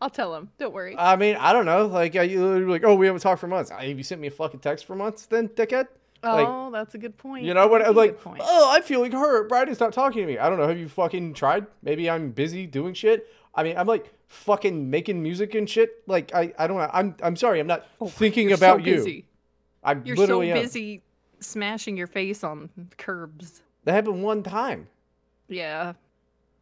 I'll 0.00 0.10
tell 0.10 0.34
him. 0.34 0.50
Don't 0.58 0.72
worry. 0.72 0.96
I 0.98 1.14
mean, 1.16 1.36
I 1.36 1.52
don't 1.52 1.64
know. 1.66 1.86
Like, 1.86 2.14
you 2.14 2.68
like, 2.68 2.82
oh, 2.84 2.94
we 2.96 3.06
haven't 3.06 3.20
talked 3.20 3.40
for 3.40 3.46
months. 3.46 3.70
Have 3.70 3.84
you 3.84 4.02
sent 4.02 4.20
me 4.20 4.26
a 4.28 4.30
fucking 4.32 4.58
text 4.60 4.84
for 4.86 4.96
months? 4.96 5.26
Then, 5.26 5.48
dickhead. 5.50 5.86
Like, 6.22 6.46
oh, 6.48 6.70
that's 6.70 6.94
a 6.94 6.98
good 6.98 7.16
point. 7.16 7.44
You 7.44 7.54
know 7.54 7.66
what? 7.66 7.86
I'm 7.86 7.94
like, 7.94 8.18
oh, 8.24 8.70
I'm 8.70 8.82
feeling 8.82 9.12
hurt. 9.12 9.48
Bryden's 9.48 9.80
not 9.80 9.92
talking 9.92 10.22
to 10.22 10.26
me. 10.26 10.38
I 10.38 10.48
don't 10.48 10.58
know. 10.58 10.68
Have 10.68 10.78
you 10.78 10.88
fucking 10.88 11.34
tried? 11.34 11.66
Maybe 11.82 12.08
I'm 12.08 12.30
busy 12.30 12.66
doing 12.66 12.94
shit. 12.94 13.26
I 13.54 13.62
mean, 13.62 13.76
I'm 13.76 13.86
like 13.86 14.12
fucking 14.28 14.88
making 14.88 15.22
music 15.22 15.54
and 15.54 15.68
shit. 15.68 16.02
Like, 16.06 16.34
I, 16.34 16.52
I 16.58 16.66
don't 16.66 16.78
know. 16.78 16.90
I'm, 16.92 17.14
I'm 17.22 17.36
sorry. 17.36 17.60
I'm 17.60 17.66
not 17.66 17.86
oh, 18.00 18.08
thinking 18.08 18.46
Oh, 18.46 18.48
You're 18.50 18.56
about 18.56 18.80
so 18.80 18.86
you. 18.86 18.94
busy. 18.94 19.26
I'm 19.84 20.06
You're 20.06 20.16
so 20.16 20.22
literally 20.22 20.52
am. 20.52 20.58
busy 20.58 21.02
smashing 21.40 21.96
your 21.96 22.06
face 22.06 22.44
on 22.44 22.70
curbs. 22.96 23.62
That 23.84 23.92
happened 23.92 24.22
one 24.22 24.42
time. 24.42 24.86
Yeah, 25.48 25.94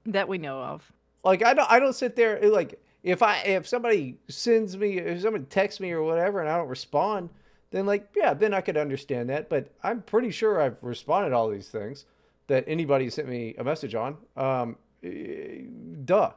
that 0.06 0.26
we 0.26 0.38
know 0.38 0.60
of. 0.60 0.90
Like, 1.22 1.44
I 1.44 1.52
don't, 1.52 1.70
I 1.70 1.78
don't 1.78 1.94
sit 1.94 2.16
there 2.16 2.40
like 2.48 2.80
if 3.02 3.22
I, 3.22 3.38
if 3.38 3.68
somebody 3.68 4.16
sends 4.28 4.76
me, 4.76 4.98
if 4.98 5.22
somebody 5.22 5.44
texts 5.44 5.80
me 5.80 5.92
or 5.92 6.02
whatever, 6.02 6.40
and 6.40 6.48
I 6.48 6.56
don't 6.56 6.68
respond, 6.68 7.28
then 7.70 7.86
like, 7.86 8.08
yeah, 8.16 8.34
then 8.34 8.52
I 8.54 8.60
could 8.60 8.76
understand 8.76 9.28
that. 9.30 9.48
But 9.48 9.70
I'm 9.82 10.02
pretty 10.02 10.30
sure 10.30 10.60
I've 10.60 10.76
responded 10.82 11.30
to 11.30 11.36
all 11.36 11.48
these 11.48 11.68
things 11.68 12.04
that 12.48 12.64
anybody 12.66 13.08
sent 13.10 13.28
me 13.28 13.54
a 13.58 13.64
message 13.64 13.94
on. 13.94 14.16
Um, 14.36 14.76
eh, 15.04 15.62
duh. 16.04 16.32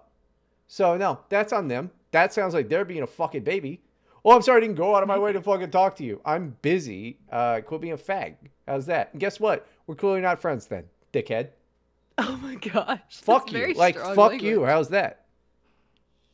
So 0.68 0.96
no, 0.98 1.20
that's 1.30 1.54
on 1.54 1.68
them. 1.68 1.92
That 2.12 2.34
sounds 2.34 2.54
like 2.54 2.70
they're 2.70 2.86
being 2.86 3.04
a 3.04 3.08
fucking 3.08 3.44
baby. 3.44 3.82
Oh, 4.26 4.32
I'm 4.36 4.42
sorry, 4.42 4.58
I 4.58 4.62
didn't 4.62 4.76
go 4.78 4.96
out 4.96 5.04
of 5.04 5.08
my 5.10 5.18
way 5.18 5.34
to 5.34 5.42
fucking 5.42 5.72
talk 5.72 5.96
to 5.98 6.04
you. 6.04 6.22
I'm 6.24 6.56
busy. 6.62 7.18
Uh, 7.32 7.60
quit 7.62 7.82
being 7.82 7.94
a 7.94 7.98
fag. 7.98 8.36
How's 8.68 8.86
that? 8.86 9.10
And 9.12 9.20
guess 9.20 9.40
what? 9.40 9.68
We're 9.86 9.96
clearly 9.96 10.22
not 10.22 10.40
friends 10.40 10.68
then, 10.68 10.86
dickhead. 11.12 11.50
Oh 12.20 12.38
my 12.44 12.54
gosh. 12.56 13.00
Fuck 13.10 13.52
you. 13.52 13.74
Like, 13.74 13.96
fuck 13.98 14.18
language. 14.18 14.44
you. 14.44 14.64
How's 14.66 14.90
that? 14.90 15.23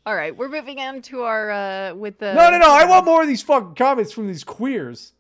All 0.09 0.15
right, 0.15 0.35
we're 0.35 0.49
moving 0.49 0.79
on 0.79 1.03
to 1.03 1.21
our 1.21 1.51
uh 1.51 1.93
with 1.93 2.17
the 2.17 2.33
No, 2.33 2.49
no, 2.49 2.57
no. 2.57 2.65
I 2.67 2.83
want 2.85 3.05
more 3.05 3.21
of 3.21 3.27
these 3.27 3.43
fucking 3.43 3.75
comments 3.75 4.11
from 4.11 4.25
these 4.25 4.43
queers. 4.43 5.13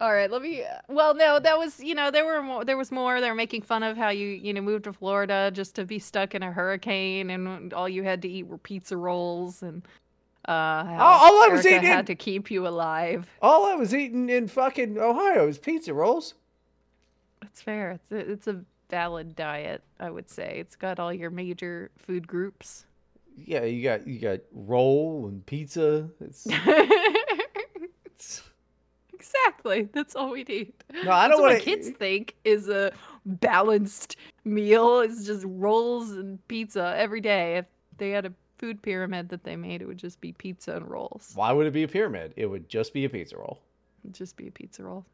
All 0.00 0.12
right, 0.12 0.30
let 0.30 0.42
me. 0.42 0.62
Well, 0.88 1.12
no, 1.16 1.40
that 1.40 1.58
was 1.58 1.80
you 1.80 1.92
know 1.96 2.12
there 2.12 2.24
were 2.24 2.40
more. 2.40 2.64
There 2.64 2.76
was 2.76 2.92
more. 2.92 3.20
They 3.20 3.28
were 3.28 3.34
making 3.34 3.62
fun 3.62 3.82
of 3.82 3.96
how 3.96 4.10
you 4.10 4.28
you 4.28 4.52
know 4.54 4.60
moved 4.60 4.84
to 4.84 4.92
Florida 4.92 5.50
just 5.52 5.74
to 5.74 5.84
be 5.84 5.98
stuck 5.98 6.36
in 6.36 6.44
a 6.44 6.52
hurricane 6.52 7.30
and 7.30 7.74
all 7.74 7.88
you 7.88 8.04
had 8.04 8.22
to 8.22 8.28
eat 8.28 8.46
were 8.46 8.58
pizza 8.58 8.96
rolls 8.96 9.60
and 9.60 9.82
uh 10.46 10.52
All- 10.52 11.32
all 11.32 11.42
I 11.44 11.48
was 11.50 11.66
eating- 11.66 11.82
had 11.82 12.06
to 12.06 12.14
keep 12.14 12.48
you 12.48 12.64
alive. 12.68 13.28
All 13.42 13.66
I 13.66 13.74
was 13.74 13.92
eating 13.92 14.30
in 14.30 14.46
fucking 14.46 14.98
Ohio 15.00 15.46
was 15.46 15.58
pizza 15.58 15.92
rolls. 15.92 16.34
That's 17.42 17.60
fair. 17.60 17.90
It's 17.90 18.12
a, 18.12 18.16
it's 18.18 18.46
a 18.46 18.60
valid 18.88 19.34
diet, 19.34 19.82
I 19.98 20.10
would 20.10 20.30
say. 20.30 20.58
It's 20.60 20.76
got 20.76 21.00
all 21.00 21.12
your 21.12 21.30
major 21.30 21.90
food 21.98 22.28
groups. 22.28 22.84
Yeah, 23.44 23.64
you 23.64 23.82
got 23.82 24.06
you 24.06 24.18
got 24.18 24.40
roll 24.52 25.26
and 25.28 25.44
pizza. 25.46 26.08
It's, 26.20 26.46
it's 28.06 28.42
exactly. 29.12 29.88
That's 29.92 30.14
all 30.16 30.30
we 30.30 30.44
need. 30.44 30.72
No, 31.04 31.10
I 31.10 31.28
That's 31.28 31.32
don't 31.32 31.42
what 31.42 31.50
wanna- 31.52 31.60
kids 31.64 31.90
think 31.90 32.34
is 32.44 32.68
a 32.68 32.92
balanced 33.24 34.16
meal. 34.44 35.00
is 35.00 35.26
just 35.26 35.44
rolls 35.46 36.10
and 36.12 36.46
pizza 36.48 36.94
every 36.96 37.20
day. 37.20 37.56
If 37.58 37.66
they 37.98 38.10
had 38.10 38.26
a 38.26 38.32
food 38.58 38.82
pyramid 38.82 39.28
that 39.28 39.44
they 39.44 39.56
made, 39.56 39.82
it 39.82 39.86
would 39.86 39.98
just 39.98 40.20
be 40.20 40.32
pizza 40.32 40.76
and 40.76 40.88
rolls. 40.90 41.32
why 41.34 41.52
would 41.52 41.66
it 41.66 41.72
be 41.72 41.84
a 41.84 41.88
pyramid? 41.88 42.34
It 42.36 42.46
would 42.46 42.68
just 42.68 42.92
be 42.92 43.04
a 43.04 43.08
pizza 43.08 43.36
roll. 43.36 43.60
It'd 44.04 44.14
just 44.14 44.36
be 44.36 44.48
a 44.48 44.50
pizza 44.50 44.82
roll. 44.82 45.04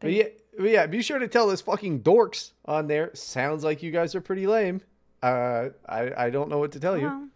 But 0.00 0.12
yeah, 0.12 0.24
but 0.58 0.68
yeah, 0.70 0.86
be 0.86 1.00
sure 1.02 1.18
to 1.18 1.26
tell 1.28 1.46
those 1.46 1.62
fucking 1.62 2.00
dorks 2.02 2.52
on 2.66 2.86
there. 2.86 3.10
Sounds 3.14 3.64
like 3.64 3.82
you 3.82 3.90
guys 3.90 4.14
are 4.14 4.20
pretty 4.20 4.46
lame. 4.46 4.82
Uh, 5.22 5.70
I 5.88 6.26
I 6.26 6.30
don't 6.30 6.50
know 6.50 6.58
what 6.58 6.72
to 6.72 6.80
tell 6.80 6.98
you. 6.98 7.30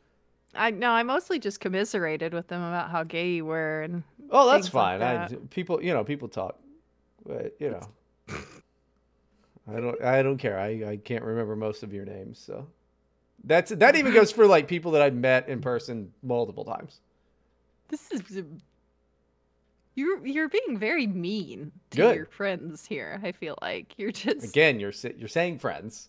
I 0.54 0.70
no, 0.70 0.90
I 0.90 1.02
mostly 1.02 1.38
just 1.38 1.60
commiserated 1.60 2.34
with 2.34 2.48
them 2.48 2.60
about 2.62 2.90
how 2.90 3.04
gay 3.04 3.30
you 3.32 3.44
were 3.44 3.82
and 3.82 4.02
Oh, 4.30 4.48
that's 4.48 4.68
things 4.68 4.74
like 4.74 5.00
fine. 5.00 5.02
I 5.02 5.28
people, 5.50 5.82
you 5.82 5.92
know, 5.92 6.04
people 6.04 6.28
talk, 6.28 6.58
but 7.26 7.54
you 7.58 7.70
know, 7.70 7.88
I 9.70 9.80
don't, 9.80 10.02
I 10.02 10.22
don't 10.22 10.38
care. 10.38 10.58
I, 10.58 10.90
I 10.92 10.96
can't 10.96 11.24
remember 11.24 11.56
most 11.56 11.82
of 11.82 11.92
your 11.92 12.04
names, 12.04 12.38
so 12.38 12.66
that's 13.44 13.70
that 13.70 13.96
even 13.96 14.12
goes 14.12 14.30
for 14.32 14.46
like 14.46 14.68
people 14.68 14.92
that 14.92 15.02
I've 15.02 15.14
met 15.14 15.48
in 15.48 15.60
person 15.60 16.12
multiple 16.22 16.64
times. 16.64 17.00
this 17.88 18.10
is 18.12 18.36
uh, 18.36 18.42
you're 19.94 20.24
you're 20.26 20.48
being 20.48 20.78
very 20.78 21.06
mean 21.06 21.72
to 21.90 21.96
Good. 21.96 22.16
your 22.16 22.26
friends 22.26 22.86
here. 22.86 23.20
I 23.22 23.32
feel 23.32 23.58
like 23.62 23.94
you're 23.98 24.12
just 24.12 24.44
Again, 24.44 24.78
you're 24.80 24.92
you're 25.16 25.28
saying 25.28 25.58
friends, 25.58 26.08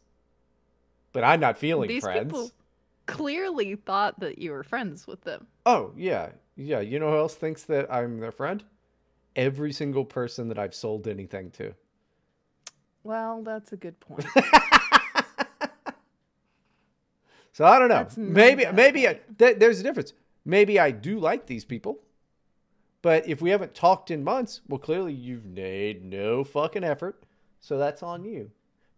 but 1.13 1.23
I'm 1.23 1.39
not 1.39 1.58
feeling 1.58 1.88
these 1.88 2.04
friends. 2.04 2.25
people 2.32 2.51
clearly 3.12 3.76
thought 3.76 4.19
that 4.19 4.39
you 4.39 4.52
were 4.52 4.63
friends 4.63 5.08
with 5.08 5.21
them. 5.21 5.47
Oh 5.65 5.91
yeah, 5.95 6.30
yeah. 6.56 6.80
You 6.80 7.00
know 7.00 7.12
who 7.12 7.17
else 7.17 7.36
thinks 7.36 7.63
that 7.63 7.91
I'm 7.93 8.19
their 8.19 8.32
friend? 8.32 8.63
Every 9.36 9.71
single 9.71 10.06
person 10.06 10.47
that 10.50 10.60
I've 10.60 10.76
sold 10.76 11.08
anything 11.08 11.52
to. 11.52 11.74
Well, 13.04 13.41
that's 13.43 13.71
a 13.71 13.78
good 13.78 14.00
point. 14.00 14.26
So 17.54 17.65
I 17.65 17.80
don't 17.80 17.89
know. 17.89 17.95
That's 17.95 18.17
maybe 18.17 18.65
maybe 18.74 19.08
I, 19.08 19.19
th- 19.38 19.58
there's 19.60 19.80
a 19.80 19.84
difference. 19.84 20.13
Maybe 20.45 20.80
I 20.80 20.91
do 20.91 21.19
like 21.19 21.45
these 21.45 21.65
people, 21.65 22.00
but 23.02 23.28
if 23.28 23.41
we 23.41 23.50
haven't 23.50 23.76
talked 23.76 24.10
in 24.10 24.24
months, 24.24 24.62
well, 24.67 24.80
clearly 24.80 25.13
you've 25.13 25.45
made 25.45 26.04
no 26.04 26.43
fucking 26.43 26.84
effort. 26.84 27.24
So 27.60 27.78
that's 27.78 28.02
on 28.02 28.24
you. 28.24 28.52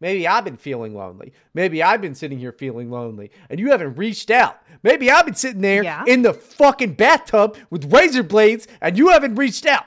Maybe 0.04 0.28
I've 0.28 0.44
been 0.44 0.58
feeling 0.58 0.94
lonely. 0.94 1.32
Maybe 1.54 1.82
I've 1.82 2.02
been 2.02 2.14
sitting 2.14 2.38
here 2.38 2.52
feeling 2.52 2.92
lonely, 2.92 3.32
and 3.50 3.58
you 3.58 3.72
haven't 3.72 3.96
reached 3.96 4.30
out. 4.30 4.60
Maybe 4.84 5.10
I've 5.10 5.24
been 5.24 5.34
sitting 5.34 5.62
there 5.62 5.82
Yeah. 5.82 6.04
in 6.06 6.24
the 6.24 6.34
fucking 6.34 6.96
bathtub 6.96 7.56
with 7.70 7.90
razor 7.90 8.22
blades, 8.22 8.68
and 8.82 8.98
you 8.98 9.08
haven't 9.08 9.36
reached 9.36 9.66
out. 9.66 9.86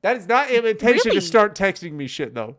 That 0.00 0.16
is 0.16 0.26
not 0.26 0.48
an 0.48 0.56
invitation 0.56 1.02
Really? 1.04 1.16
to 1.16 1.20
start 1.20 1.54
texting 1.54 1.92
me 1.92 2.06
shit, 2.06 2.32
though. 2.32 2.56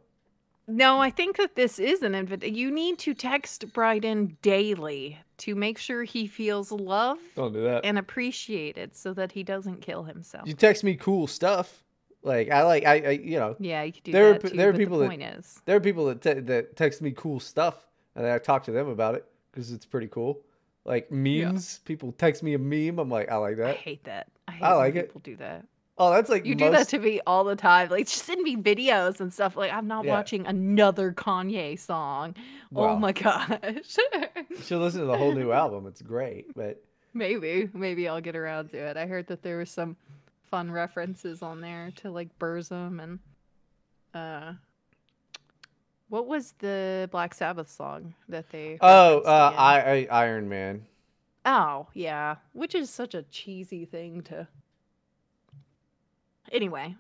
No, 0.68 1.00
I 1.00 1.10
think 1.10 1.38
that 1.38 1.56
this 1.56 1.80
is 1.80 2.04
an 2.04 2.14
invitation. 2.14 2.56
You 2.56 2.70
need 2.70 3.00
to 3.00 3.16
text 3.16 3.74
Bryden 3.74 4.38
daily 4.44 5.18
to 5.40 5.56
make 5.56 5.80
sure 5.80 6.04
he 6.04 6.28
feels 6.28 6.72
loved 6.72 7.22
do 7.36 7.68
and 7.84 7.98
appreciated 7.98 8.96
so 8.96 9.16
that 9.16 9.32
he 9.32 9.42
doesn't 9.42 9.82
kill 9.82 10.04
himself. 10.04 10.48
You 10.48 10.54
text 10.54 10.84
me 10.84 10.94
cool 10.96 11.26
stuff. 11.26 11.84
Like 12.24 12.50
I 12.50 12.64
like 12.64 12.86
I, 12.86 12.96
I 13.00 13.10
you 13.12 13.38
know 13.38 13.56
yeah, 13.60 13.84
you 13.84 13.92
could 13.92 14.04
do 14.04 14.12
There 14.12 14.30
are 14.30 14.34
that 14.34 14.44
pe- 14.44 14.50
too, 14.50 14.58
there 14.58 14.70
are 14.70 14.74
people 14.74 14.98
the 14.98 15.04
that- 15.04 15.10
point 15.10 15.24
is. 15.24 15.62
there 15.66 15.76
are 15.76 15.82
people 15.82 16.06
that 16.06 16.22
te- 16.22 16.40
that 16.42 16.76
text 16.76 17.02
me 17.02 17.12
cool 17.16 17.40
stuff 17.40 17.86
and 18.16 18.26
I 18.26 18.38
talk 18.38 18.64
to 18.66 18.72
them 18.72 18.88
about 18.88 19.16
it 19.16 19.26
because 19.52 19.72
it's 19.72 19.86
pretty 19.86 20.08
cool. 20.08 20.42
Like 20.86 21.12
memes, 21.12 21.80
people 21.86 22.12
text 22.14 22.44
me 22.44 22.54
a 22.56 22.60
meme. 22.60 23.00
I'm 23.00 23.10
like, 23.10 23.32
I 23.32 23.36
like 23.38 23.58
that. 23.58 23.70
I 23.70 23.74
hate 23.74 24.04
that. 24.06 24.28
I 24.48 24.52
hate 24.54 24.64
I 24.64 24.74
like 24.74 24.96
it. 24.96 25.08
people 25.08 25.22
do 25.24 25.36
that. 25.38 25.66
Oh, 25.98 26.12
that's 26.12 26.30
like 26.30 26.46
You 26.46 26.56
most, 26.56 26.60
do 26.64 26.72
that 26.72 26.88
to 26.90 27.00
me 27.00 27.22
all 27.28 27.44
the 27.44 27.56
time. 27.56 27.90
Like 27.90 28.08
send 28.10 28.42
me 28.42 28.58
videos 28.58 29.20
and 29.20 29.32
stuff. 29.34 29.56
Like 29.56 29.72
I'm 29.72 29.88
not 29.88 30.06
Yeah. 30.06 30.12
watching 30.12 30.46
another 30.48 31.12
Kanye 31.14 31.80
song. 31.80 32.36
oh 32.76 32.96
my 32.98 33.12
gosh. 33.12 33.50
Should 34.64 34.80
listen 34.80 35.02
to 35.02 35.06
the 35.08 35.18
whole 35.18 35.34
new 35.34 35.52
album. 35.52 35.88
It's 35.88 36.02
great, 36.02 36.54
but 36.56 36.84
maybe, 37.14 37.70
maybe 37.74 38.08
I'll 38.08 38.22
get 38.22 38.36
around 38.36 38.70
to 38.72 38.78
it. 38.78 38.98
I 38.98 39.06
heard 39.06 39.28
that 39.28 39.44
there 39.44 39.58
was 39.58 39.70
some 39.70 39.96
fun 40.54 40.70
references 40.70 41.42
on 41.42 41.62
there 41.62 41.92
to 41.96 42.12
like 42.12 42.30
Burzum 42.38 43.02
and 43.02 43.18
uh 44.14 44.54
what 46.10 46.28
was 46.28 46.54
the 46.60 47.10
Black 47.12 47.34
Sabbath 47.34 47.72
song 47.72 48.14
that 48.30 48.52
they 48.52 48.78
oh, 48.80 49.22
uh? 49.22 49.52
I, 49.58 49.80
I 49.80 50.08
Iron 50.12 50.48
Man. 50.48 50.86
Oh, 51.44 51.88
yeah. 51.96 52.36
Which 52.52 52.76
is 52.76 52.92
such 52.92 53.16
a 53.16 53.24
cheesy 53.24 53.86
thing 53.86 54.22
to. 54.26 54.48
Anyway, 56.52 56.98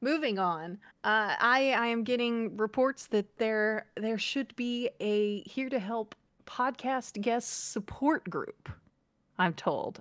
moving 0.00 0.40
on. 0.40 0.78
Uh, 1.04 1.36
I 1.38 1.72
I 1.78 1.86
am 1.86 2.02
getting 2.02 2.56
reports 2.56 3.06
that 3.12 3.38
there 3.38 3.86
there 3.96 4.18
should 4.18 4.56
be 4.56 4.90
a 4.98 5.42
here 5.42 5.68
to 5.68 5.78
help 5.78 6.16
podcast 6.46 7.20
guest 7.20 7.70
support 7.70 8.28
group. 8.28 8.68
I'm 9.38 9.54
told. 9.54 10.00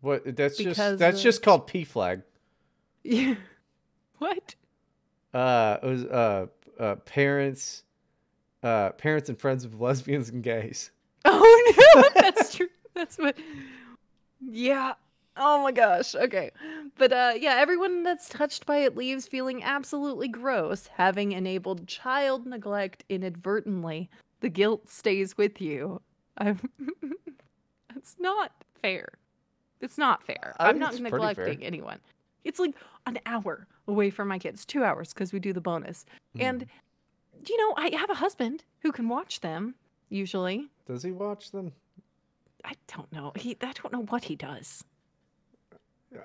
What? 0.00 0.36
That's 0.36 0.56
Because, 0.58 0.76
just 0.76 0.98
that's 0.98 1.22
just 1.22 1.42
called 1.42 1.68
PFLAG. 1.68 2.22
Yeah. 3.04 3.34
what? 4.18 4.54
Uh, 5.34 5.78
it 5.82 5.86
was 5.86 6.04
uh, 6.04 6.46
uh, 6.78 6.94
parents 6.96 7.82
Uh, 8.62 8.90
parents 8.90 9.28
and 9.28 9.38
friends 9.38 9.64
of 9.64 9.80
lesbians 9.80 10.28
and 10.30 10.42
gays. 10.42 10.90
Oh 11.24 11.74
no, 11.94 12.02
that's 12.14 12.54
true. 12.56 12.68
That's 12.94 13.18
what. 13.18 13.36
Yeah. 14.40 14.94
Oh 15.36 15.62
my 15.62 15.72
gosh. 15.72 16.14
Okay. 16.14 16.50
But 16.96 17.12
uh 17.12 17.32
yeah, 17.38 17.56
everyone 17.58 18.02
that's 18.02 18.28
touched 18.28 18.66
by 18.66 18.78
it 18.78 18.96
leaves 18.96 19.26
feeling 19.28 19.62
absolutely 19.62 20.28
gross, 20.28 20.88
having 20.96 21.32
enabled 21.32 21.86
child 21.86 22.46
neglect 22.46 23.04
inadvertently. 23.08 24.08
The 24.40 24.48
guilt 24.48 24.88
stays 24.88 25.36
with 25.36 25.60
you. 25.60 26.00
I'm 26.38 26.58
that's 27.92 28.16
not 28.18 28.52
fair. 28.80 29.08
It's 29.80 29.98
not 29.98 30.22
fair. 30.24 30.54
I 30.58 30.68
I'm 30.68 30.78
not 30.78 30.92
it's 30.92 31.00
pretty 31.00 31.16
fair. 31.16 31.28
neglecting 31.28 31.64
anyone. 31.64 31.98
It's 32.44 32.58
like 32.58 32.74
an 33.06 33.18
hour 33.26 33.66
away 33.86 34.10
from 34.10 34.28
my 34.28 34.38
kids, 34.38 34.64
2 34.64 34.82
hours 34.84 35.12
because 35.12 35.32
we 35.32 35.38
do 35.40 35.52
the 35.52 35.60
bonus. 35.60 36.04
And 36.38 36.62
Mm. 36.66 37.48
you 37.48 37.56
know, 37.58 37.74
I 37.76 37.94
have 37.96 38.10
a 38.10 38.14
husband 38.14 38.64
who 38.80 38.90
can 38.92 39.08
watch 39.08 39.40
them 39.40 39.74
usually. 40.08 40.68
Does 40.86 41.02
he 41.02 41.12
watch 41.12 41.50
them? 41.52 41.72
I 42.64 42.72
don't 42.94 43.10
know. 43.12 43.32
He 43.36 43.56
I 43.60 43.72
don't 43.72 43.92
know 43.92 44.02
what 44.04 44.24
he 44.24 44.34
does. 44.36 44.82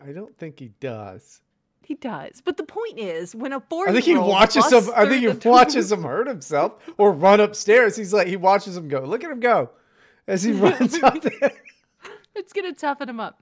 I 0.06 0.12
don't 0.12 0.36
think 0.38 0.60
he 0.60 0.70
does. 0.80 1.42
He 1.86 1.96
does. 1.96 2.42
But 2.42 2.56
the 2.58 2.64
point 2.64 2.98
is, 2.98 3.36
when 3.36 3.52
a 3.52 3.60
four 3.60 3.90
I 3.90 3.92
think 3.92 4.06
he 4.06 4.16
watches 4.16 4.72
him. 4.72 4.86
I 4.96 5.06
think 5.08 5.22
he 5.22 5.28
watches 5.50 5.92
him 5.92 6.04
hurt 6.04 6.28
himself 6.28 6.76
or 6.98 7.12
run 7.12 7.42
upstairs. 7.42 7.96
He's 7.98 8.14
like 8.14 8.28
he 8.28 8.38
watches 8.38 8.78
him 8.78 8.88
go. 8.88 9.02
Look 9.02 9.24
at 9.24 9.30
him 9.32 9.42
go 9.42 9.70
as 10.28 10.44
he 10.44 10.52
runs 10.66 11.02
up 11.04 11.22
there. 11.22 11.52
It's 12.36 12.54
gonna 12.54 12.74
toughen 12.74 13.10
him 13.10 13.20
up. 13.20 13.42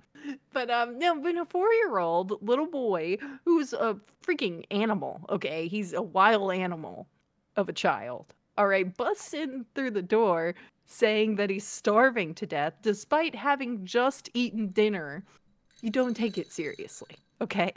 But 0.54 0.69
um, 0.69 0.99
no, 0.99 1.19
when 1.19 1.38
a 1.38 1.45
four-year-old 1.45 2.47
little 2.47 2.67
boy 2.67 3.17
who's 3.45 3.73
a 3.73 3.97
freaking 4.25 4.65
animal, 4.69 5.21
okay, 5.30 5.67
he's 5.67 5.93
a 5.93 6.01
wild 6.01 6.54
animal 6.54 7.08
of 7.56 7.69
a 7.69 7.73
child. 7.73 8.34
All 8.58 8.67
right, 8.67 8.95
busts 8.95 9.34
in 9.34 9.65
through 9.73 9.91
the 9.91 10.01
door 10.01 10.54
saying 10.86 11.36
that 11.38 11.49
he's 11.49 11.65
starving 11.65 12.36
to 12.36 12.45
death 12.45 12.73
despite 12.82 13.34
having 13.34 13.86
just 13.86 14.30
eaten 14.34 14.67
dinner. 14.67 15.23
You 15.82 15.89
don't 15.89 16.13
take 16.13 16.38
it 16.38 16.51
seriously, 16.51 17.15
okay? 17.39 17.71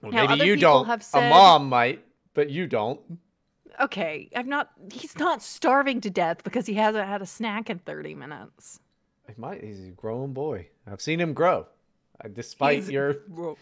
Well, 0.00 0.12
Now, 0.12 0.26
maybe 0.28 0.46
you 0.46 0.56
don't. 0.56 0.86
have 0.86 1.04
A 1.12 1.28
mom 1.28 1.68
might, 1.68 2.04
but 2.34 2.48
you 2.50 2.66
don't. 2.66 3.00
Okay, 3.80 4.30
I'm 4.34 4.48
not. 4.48 4.70
He's 4.90 5.18
not 5.18 5.42
starving 5.42 6.00
to 6.02 6.10
death 6.10 6.42
because 6.44 6.66
he 6.66 6.74
hasn't 6.74 7.06
had 7.06 7.20
a 7.20 7.26
snack 7.26 7.68
in 7.68 7.80
30 7.80 8.14
minutes. 8.14 8.80
He 9.28 9.34
might. 9.36 9.62
He's 9.64 9.80
a 9.86 9.90
growing 9.90 10.32
boy. 10.32 10.68
I've 10.90 11.00
seen 11.00 11.20
him 11.20 11.32
grow, 11.34 11.66
uh, 12.24 12.28
despite 12.32 12.78
He's- 12.78 12.90
your. 12.90 13.16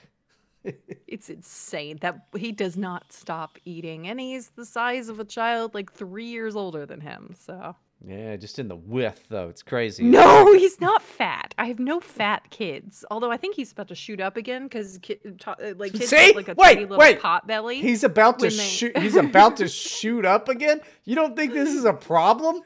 It's 1.07 1.29
insane 1.29 1.99
that 2.01 2.27
he 2.37 2.51
does 2.51 2.77
not 2.77 3.13
stop 3.13 3.59
eating, 3.67 4.09
and 4.09 4.19
he's 4.19 4.49
the 4.57 4.65
size 4.65 5.09
of 5.11 5.21
a 5.21 5.25
child, 5.25 5.75
like 5.75 5.93
three 5.93 6.25
years 6.25 6.57
older 6.57 6.87
than 6.87 7.01
him. 7.03 7.35
So 7.39 7.77
Yeah, 8.05 8.35
just 8.37 8.59
in 8.59 8.69
the 8.69 8.75
width 8.77 9.27
though. 9.29 9.49
It's 9.51 9.63
crazy. 9.63 10.05
no, 10.05 10.55
he's 10.55 10.81
not 10.81 11.03
fat. 11.03 11.55
I 11.59 11.67
have 11.67 11.79
no 11.79 12.01
fat 12.01 12.49
kids. 12.51 13.05
Although 13.11 13.31
I 13.31 13.37
think 13.37 13.57
he's 13.57 13.73
about 13.73 13.89
to 13.89 13.95
shoot 13.95 14.21
up 14.23 14.39
again 14.39 14.63
because 14.65 14.99
ki- 15.03 15.21
uh, 15.47 15.55
like 15.77 15.93
kids 15.93 16.09
See? 16.09 16.17
get 16.17 16.37
like 16.37 16.49
a 16.49 16.55
Wait, 16.57 16.75
tiny 16.77 16.81
little 16.87 16.97
wait. 16.99 17.21
pot 17.21 17.47
belly. 17.47 17.81
He's 17.83 18.03
about 18.03 18.39
to 18.39 18.47
they- 18.47 18.51
shoot. 18.57 18.97
He's 19.05 19.17
about 19.17 19.59
to 19.59 19.69
shoot 19.69 20.25
up 20.25 20.49
again. 20.49 20.81
You 21.05 21.15
don't 21.15 21.37
think 21.37 21.53
this 21.53 21.69
is 21.75 21.85
a 21.85 21.93
problem? 21.93 22.63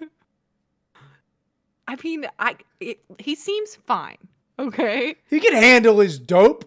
I 1.88 1.96
mean, 2.04 2.26
I 2.38 2.56
it, 2.78 3.00
he 3.18 3.34
seems 3.34 3.74
fine. 3.74 4.18
Okay, 4.60 5.16
He 5.30 5.40
can 5.40 5.54
handle 5.54 5.98
his 6.00 6.18
dope. 6.18 6.64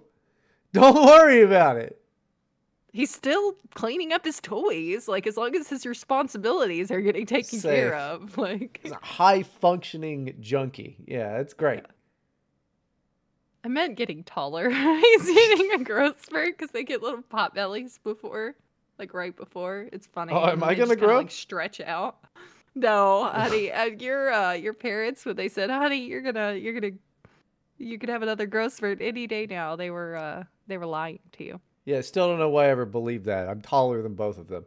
Don't 0.73 0.95
worry 1.05 1.41
about 1.41 1.77
it. 1.77 2.01
he's 2.93 3.13
still 3.13 3.53
cleaning 3.75 4.12
up 4.13 4.25
his 4.25 4.39
toys. 4.41 5.07
Like 5.07 5.27
as 5.27 5.38
long 5.38 5.55
as 5.55 5.69
his 5.69 5.86
responsibilities 5.86 6.89
are 6.91 7.01
getting 7.01 7.25
taken 7.25 7.60
Safe. 7.60 7.71
care 7.75 7.95
of, 7.95 8.38
like 8.47 8.79
He's 8.84 8.91
a 8.93 8.99
high 9.01 9.43
functioning 9.43 10.36
junkie. 10.41 10.97
Yeah, 11.07 11.38
that's 11.38 11.53
great. 11.53 11.84
I 13.63 13.67
meant 13.67 13.95
getting 13.95 14.23
taller. 14.23 14.69
He's 14.69 15.29
eating 15.29 15.71
a 15.73 15.84
growth 15.84 16.25
spurt 16.25 16.57
because 16.57 16.71
they 16.71 16.84
get 16.84 17.03
little 17.03 17.21
pot 17.21 17.53
bellies 17.53 17.99
before, 18.03 18.55
like 18.97 19.13
right 19.13 19.36
before. 19.36 19.88
It's 19.93 20.07
funny. 20.07 20.34
Oh, 20.34 20.47
am 20.47 20.63
I 20.63 20.73
gonna 20.73 20.95
kinda, 20.95 21.05
grow? 21.05 21.17
Like 21.17 21.29
stretch 21.31 21.79
out. 21.79 22.17
No, 22.75 23.25
honey, 23.34 23.71
uh, 23.71 23.86
your 23.86 24.31
uh, 24.31 24.53
your 24.53 24.73
parents 24.73 25.25
when 25.25 25.36
they 25.36 25.49
said, 25.49 25.69
"Honey, 25.69 26.05
you're 26.05 26.21
gonna 26.21 26.53
you're 26.53 26.73
gonna 26.73 26.93
you 27.77 27.97
could 27.99 28.10
have 28.10 28.21
another 28.21 28.45
growth 28.45 28.73
spurt 28.73 29.01
any 29.01 29.27
day 29.27 29.45
now," 29.45 29.75
they 29.75 29.89
were 29.89 30.15
uh 30.15 30.43
they 30.67 30.77
were 30.77 30.86
lying 30.86 31.19
to 31.34 31.43
you. 31.43 31.62
Yeah, 31.86 32.01
still 32.01 32.27
don't 32.29 32.39
know 32.39 32.49
why 32.49 32.65
I 32.65 32.69
ever 32.69 32.86
believed 32.86 33.25
that. 33.25 33.49
I'm 33.49 33.62
taller 33.62 34.01
than 34.01 34.13
both 34.13 34.38
of 34.38 34.47
them. 34.47 34.65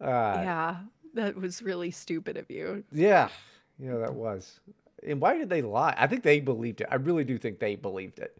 Uh, 0.00 0.40
yeah, 0.42 0.76
that 1.14 1.36
was 1.36 1.62
really 1.62 1.90
stupid 1.90 2.36
of 2.36 2.50
you. 2.50 2.82
yeah, 2.92 3.28
yeah, 3.78 3.96
that 3.98 4.14
was. 4.14 4.60
And 5.06 5.20
why 5.20 5.36
did 5.36 5.48
they 5.48 5.62
lie? 5.62 5.94
I 5.96 6.06
think 6.06 6.22
they 6.22 6.40
believed 6.40 6.80
it. 6.80 6.88
I 6.90 6.96
really 6.96 7.24
do 7.24 7.38
think 7.38 7.58
they 7.58 7.76
believed 7.76 8.18
it. 8.18 8.36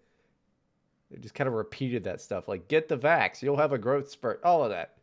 They 1.10 1.18
just 1.18 1.34
kind 1.34 1.48
of 1.48 1.54
repeated 1.54 2.04
that 2.04 2.20
stuff, 2.20 2.48
like 2.48 2.68
"Get 2.68 2.88
the 2.88 2.96
vax, 2.96 3.42
you'll 3.42 3.56
have 3.56 3.72
a 3.72 3.78
growth 3.78 4.10
spurt," 4.10 4.40
all 4.44 4.64
of 4.64 4.70
that. 4.70 4.96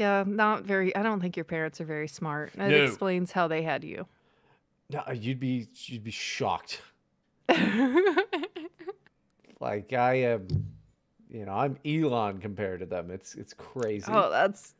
Yeah, 0.00 0.24
not 0.26 0.64
very. 0.64 0.96
I 0.96 1.02
don't 1.02 1.20
think 1.20 1.36
your 1.36 1.44
parents 1.44 1.78
are 1.80 1.84
very 1.84 2.08
smart. 2.08 2.54
That 2.54 2.70
No. 2.70 2.84
explains 2.84 3.32
how 3.32 3.48
they 3.48 3.62
had 3.62 3.84
you. 3.84 4.06
No, 4.88 5.02
you'd 5.12 5.38
be 5.38 5.68
you'd 5.84 6.02
be 6.04 6.10
shocked. 6.10 6.80
Like 9.60 9.92
I 9.92 10.14
am, 10.14 10.48
you 11.28 11.44
know, 11.44 11.52
I'm 11.52 11.76
Elon 11.84 12.38
compared 12.38 12.80
to 12.80 12.86
them. 12.86 13.10
It's 13.10 13.34
it's 13.34 13.52
crazy. 13.52 14.10
Oh, 14.10 14.30
that's 14.30 14.74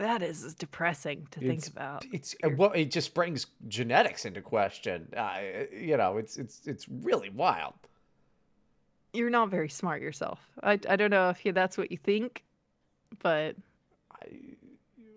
that 0.00 0.20
is 0.20 0.52
depressing 0.56 1.28
to 1.30 1.38
It's- 1.40 1.48
think 1.64 1.72
about. 1.72 2.04
It's 2.12 2.34
uh, 2.42 2.50
well, 2.56 2.72
it 2.72 2.90
just 2.90 3.14
brings 3.14 3.46
genetics 3.68 4.24
into 4.24 4.42
question. 4.42 5.06
Uh, 5.16 5.38
you 5.72 5.96
know, 5.96 6.16
it's 6.16 6.38
it's 6.38 6.66
it's 6.66 6.88
really 6.88 7.30
wild. 7.30 7.74
You're 9.12 9.30
not 9.30 9.48
very 9.48 9.68
smart 9.68 10.02
yourself. 10.02 10.40
I 10.60 10.72
I 10.88 10.96
don't 10.96 11.10
know 11.12 11.30
if 11.30 11.46
you, 11.46 11.52
that's 11.52 11.78
what 11.78 11.92
you 11.92 11.96
think, 11.96 12.42
but 13.22 13.54
I, 14.10 14.26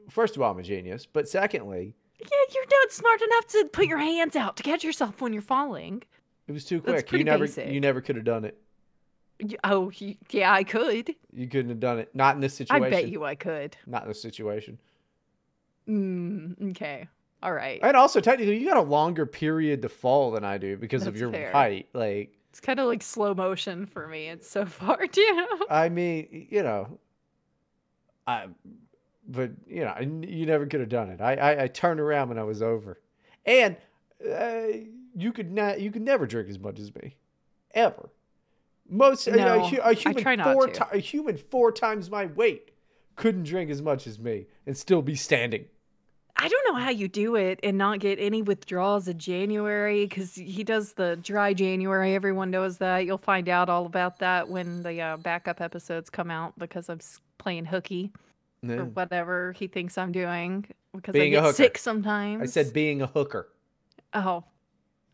first 0.09 0.35
of 0.35 0.41
all, 0.41 0.51
I'm 0.51 0.59
a 0.59 0.63
genius, 0.63 1.05
but 1.05 1.27
secondly, 1.29 1.95
yeah, 2.19 2.27
you're 2.53 2.65
not 2.81 2.91
smart 2.91 3.21
enough 3.21 3.47
to 3.47 3.69
put 3.71 3.87
your 3.87 3.97
hands 3.99 4.35
out 4.35 4.57
to 4.57 4.63
catch 4.63 4.83
yourself 4.83 5.21
when 5.21 5.31
you're 5.33 5.41
falling. 5.41 6.03
it 6.47 6.51
was 6.51 6.65
too 6.65 6.81
quick. 6.81 7.11
You 7.11 7.23
never 7.23 7.45
basic. 7.45 7.69
you 7.71 7.79
never 7.79 8.01
could 8.01 8.15
have 8.15 8.25
done 8.25 8.45
it. 8.45 8.59
Oh, 9.63 9.89
yeah, 10.31 10.51
I 10.51 10.65
could. 10.65 11.15
You 11.33 11.47
couldn't 11.47 11.69
have 11.69 11.79
done 11.79 11.99
it. 11.99 12.13
Not 12.13 12.35
in 12.35 12.41
this 12.41 12.53
situation. 12.55 12.83
I 12.83 12.89
bet 12.89 13.07
you 13.07 13.23
I 13.23 13.35
could. 13.35 13.77
Not 13.87 14.01
in 14.03 14.09
this 14.09 14.21
situation. 14.21 14.77
Mm, 15.87 16.71
okay. 16.71 17.07
All 17.41 17.53
right. 17.53 17.79
And 17.81 17.95
also, 17.95 18.19
technically, 18.19 18.57
you 18.57 18.67
got 18.67 18.75
a 18.77 18.81
longer 18.81 19.25
period 19.25 19.81
to 19.83 19.89
fall 19.89 20.31
than 20.31 20.43
I 20.43 20.57
do 20.57 20.75
because 20.75 21.07
of 21.07 21.15
your 21.15 21.31
fair. 21.31 21.51
height. 21.53 21.87
Like, 21.93 22.37
It's 22.49 22.59
kind 22.59 22.81
of 22.81 22.87
like 22.87 23.01
slow 23.01 23.33
motion 23.33 23.85
for 23.85 24.07
me. 24.07 24.27
It's 24.27 24.49
so 24.49 24.65
far, 24.65 25.07
do 25.07 25.21
you 25.21 25.35
know? 25.35 25.47
I 25.69 25.87
mean, 25.87 26.47
you 26.51 26.61
know, 26.63 26.99
I, 28.27 28.47
but 29.29 29.51
you 29.67 29.85
know, 29.85 29.95
you 30.27 30.45
never 30.45 30.65
could 30.65 30.79
have 30.79 30.89
done 30.89 31.09
it. 31.09 31.21
I, 31.21 31.35
I, 31.35 31.63
I 31.63 31.67
turned 31.67 31.99
around 31.99 32.29
when 32.29 32.39
I 32.39 32.43
was 32.43 32.61
over, 32.61 32.99
and 33.45 33.77
uh, 34.29 34.63
you 35.15 35.31
could 35.31 35.51
not, 35.51 35.79
you 35.79 35.91
could 35.91 36.01
never 36.01 36.25
drink 36.27 36.49
as 36.49 36.59
much 36.59 36.79
as 36.79 36.93
me, 36.95 37.15
ever. 37.73 38.09
Most 38.89 39.27
a- 39.27 39.33
a, 39.33 39.37
No, 39.37 39.59
hu- 39.67 39.93
human 39.93 40.21
try 40.23 40.35
not 40.35 40.53
four 40.53 40.67
to. 40.67 40.87
a 40.91 40.97
human 40.97 41.37
four 41.37 41.71
times 41.71 42.09
my 42.09 42.25
weight 42.25 42.71
couldn't 43.15 43.43
drink 43.43 43.69
as 43.69 43.81
much 43.81 44.07
as 44.07 44.17
me 44.17 44.47
and 44.65 44.75
still 44.75 45.01
be 45.01 45.15
standing. 45.15 45.65
I 46.41 46.47
don't 46.47 46.73
know 46.73 46.79
how 46.79 46.89
you 46.89 47.09
do 47.09 47.35
it 47.35 47.59
and 47.63 47.77
not 47.77 47.99
get 47.99 48.17
any 48.17 48.41
withdrawals 48.41 49.09
in 49.09 49.19
January 49.19 50.05
because 50.05 50.35
he 50.35 50.63
does 50.63 50.93
the 50.93 51.17
dry 51.21 51.53
January. 51.53 52.15
Everyone 52.15 52.49
knows 52.49 52.77
that. 52.77 53.05
You'll 53.05 53.17
find 53.17 53.49
out 53.49 53.67
all 53.67 53.85
about 53.85 54.19
that 54.19 54.47
when 54.47 54.81
the 54.81 55.01
uh, 55.01 55.17
backup 55.17 55.59
episodes 55.59 56.09
come 56.09 56.31
out 56.31 56.57
because 56.57 56.87
I'm 56.87 57.01
playing 57.39 57.65
hooky 57.65 58.13
Yeah. 58.61 58.75
or 58.75 58.85
whatever 58.85 59.53
he 59.53 59.67
thinks 59.67 59.97
I'm 59.97 60.11
doing 60.11 60.65
because 60.93 61.13
Being 61.13 61.35
I 61.35 61.41
get 61.41 61.55
sick 61.55 61.77
sometimes. 61.77 62.41
I 62.41 62.45
said 62.45 62.73
being 62.73 63.01
a 63.01 63.07
hooker. 63.07 63.47
oh, 64.13 64.43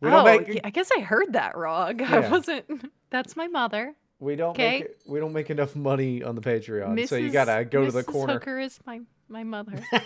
oh, 0.02 0.24
make 0.24 0.60
I 0.64 0.70
guess 0.70 0.90
I 0.96 1.00
heard 1.00 1.32
that 1.34 1.56
wrong. 1.56 1.98
Yeah. 2.00 2.16
I 2.16 2.28
wasn't. 2.28 2.90
That's 3.10 3.36
my 3.36 3.46
mother. 3.46 3.94
we 4.18 4.34
don't 4.36 4.50
Okay. 4.50 4.80
make 4.80 4.88
we 5.06 5.20
don't 5.20 5.32
make 5.32 5.50
enough 5.50 5.76
money 5.76 6.22
on 6.24 6.34
the 6.34 6.40
Patreon, 6.40 7.06
so 7.08 7.16
you 7.16 7.30
gotta 7.30 7.64
go 7.64 7.84
to 7.84 7.92
the 7.92 8.02
corner. 8.02 8.34
Hooker 8.34 8.58
is 8.58 8.78
my 8.86 9.00
my 9.28 9.44
mother. 9.44 9.80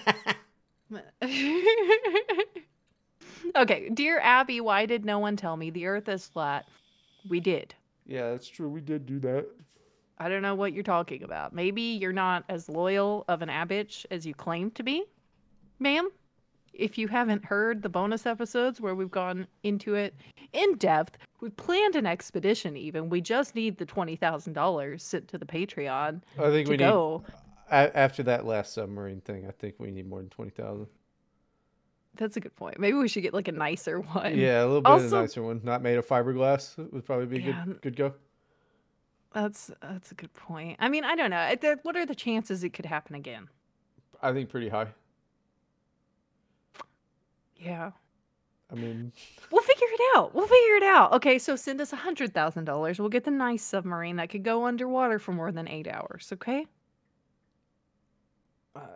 okay, 3.57 3.89
dear 3.91 4.19
Abby, 4.21 4.61
why 4.61 4.87
did 4.87 5.05
no 5.05 5.19
one 5.19 5.37
tell 5.37 5.57
me 5.57 5.71
the 5.71 5.87
Earth 5.87 6.09
is 6.09 6.27
flat? 6.27 6.67
We 7.29 7.41
did. 7.41 7.75
yeah, 8.07 8.31
that's 8.31 8.49
true. 8.49 8.69
We 8.69 8.81
did 8.81 9.07
do 9.07 9.19
that. 9.21 9.47
I 10.21 10.29
don't 10.29 10.43
know 10.43 10.55
what 10.55 10.75
you're 10.75 10.83
talking 10.85 11.23
about. 11.23 11.55
Maybe 11.55 11.81
you're 11.81 12.13
not 12.13 12.45
as 12.51 12.69
loyal 12.69 13.25
of 13.27 13.41
an 13.41 13.49
Abbitch 13.49 14.05
as 14.11 14.27
you 14.27 14.35
claim 14.35 14.71
to 14.73 14.83
be, 14.83 15.03
ma'am. 15.79 16.11
If 16.75 16.99
you 16.99 17.09
haven't 17.09 17.45
heard 17.45 17.83
the 17.83 17.89
bonus 17.89 18.27
episodes 18.27 18.81
where 18.83 18.95
we've 18.95 19.11
gone 19.11 19.47
into 19.63 19.95
it 19.95 20.15
in 20.53 20.77
depth, 20.77 21.17
we've 21.41 21.57
planned 21.57 21.97
an 21.97 22.07
expedition 22.07 22.77
even. 22.77 23.09
We 23.09 23.23
just 23.23 23.55
need 23.55 23.79
the 23.79 23.87
$20,000 23.87 25.01
sent 25.01 25.27
to 25.29 25.39
the 25.39 25.47
Patreon 25.47 26.21
I 26.39 26.51
think 26.51 26.69
we 26.69 26.77
need. 26.77 26.85
go. 26.85 27.25
a- 27.71 27.97
after 27.99 28.23
that 28.25 28.45
last 28.45 28.75
submarine 28.75 29.23
thing, 29.23 29.47
I 29.49 29.53
think 29.53 29.77
we 29.79 29.91
need 29.91 30.07
more 30.09 30.21
than 30.21 30.29
twenty 30.29 30.51
thousand. 30.51 30.87
That's 32.17 32.37
a 32.37 32.41
good 32.41 32.55
point. 32.57 32.79
Maybe 32.79 32.97
we 32.99 33.09
should 33.09 33.23
get 33.23 33.33
like 33.33 33.49
a 33.49 33.53
nicer 33.53 34.01
one. 34.01 34.37
Yeah, 34.37 34.63
a 34.63 34.67
little 34.67 34.81
bit 34.83 34.93
of 34.93 35.13
a 35.13 35.21
nicer 35.23 35.43
one, 35.43 35.61
not 35.65 35.81
made 35.83 35.97
of 35.97 36.07
fiberglass, 36.07 36.77
would 36.93 37.05
probably 37.07 37.27
be 37.27 37.37
a 37.39 37.49
Yeah, 37.49 37.65
good 37.65 37.83
good 37.83 37.97
go. 37.97 38.15
That's 39.33 39.71
that's 39.81 40.11
a 40.11 40.15
good 40.15 40.33
point. 40.35 40.77
I 40.81 40.89
mean, 40.89 41.05
I 41.05 41.15
don't 41.15 41.31
know. 41.31 41.55
What 41.83 41.97
are 41.97 42.05
the 42.07 42.15
chances 42.15 42.65
it 42.65 42.71
could 42.71 42.87
happen 42.87 43.15
again? 43.15 43.49
I 44.23 44.33
think 44.33 44.49
pretty 44.51 44.69
high. 44.69 44.89
Yeah. 47.57 47.93
I 48.73 48.75
mean, 48.77 49.13
We'll 49.51 49.63
figure 49.63 49.87
it 49.91 50.01
out. 50.17 50.35
We'll 50.35 50.47
figure 50.47 50.77
it 50.77 50.83
out. 50.85 51.13
Okay, 51.15 51.39
so 51.39 51.57
send 51.57 51.81
us 51.81 51.93
a 51.93 51.97
hundred 51.97 52.33
thousand 52.35 52.65
dollars. 52.65 52.99
We'll 52.99 53.09
get 53.09 53.25
the 53.25 53.31
nice 53.31 53.63
submarine 53.63 54.17
that 54.17 54.31
could 54.31 54.45
go 54.45 54.67
underwater 54.67 55.19
for 55.19 55.33
more 55.33 55.51
than 55.53 55.69
eight 55.69 55.89
hours. 55.89 56.31
Okay. 56.33 56.67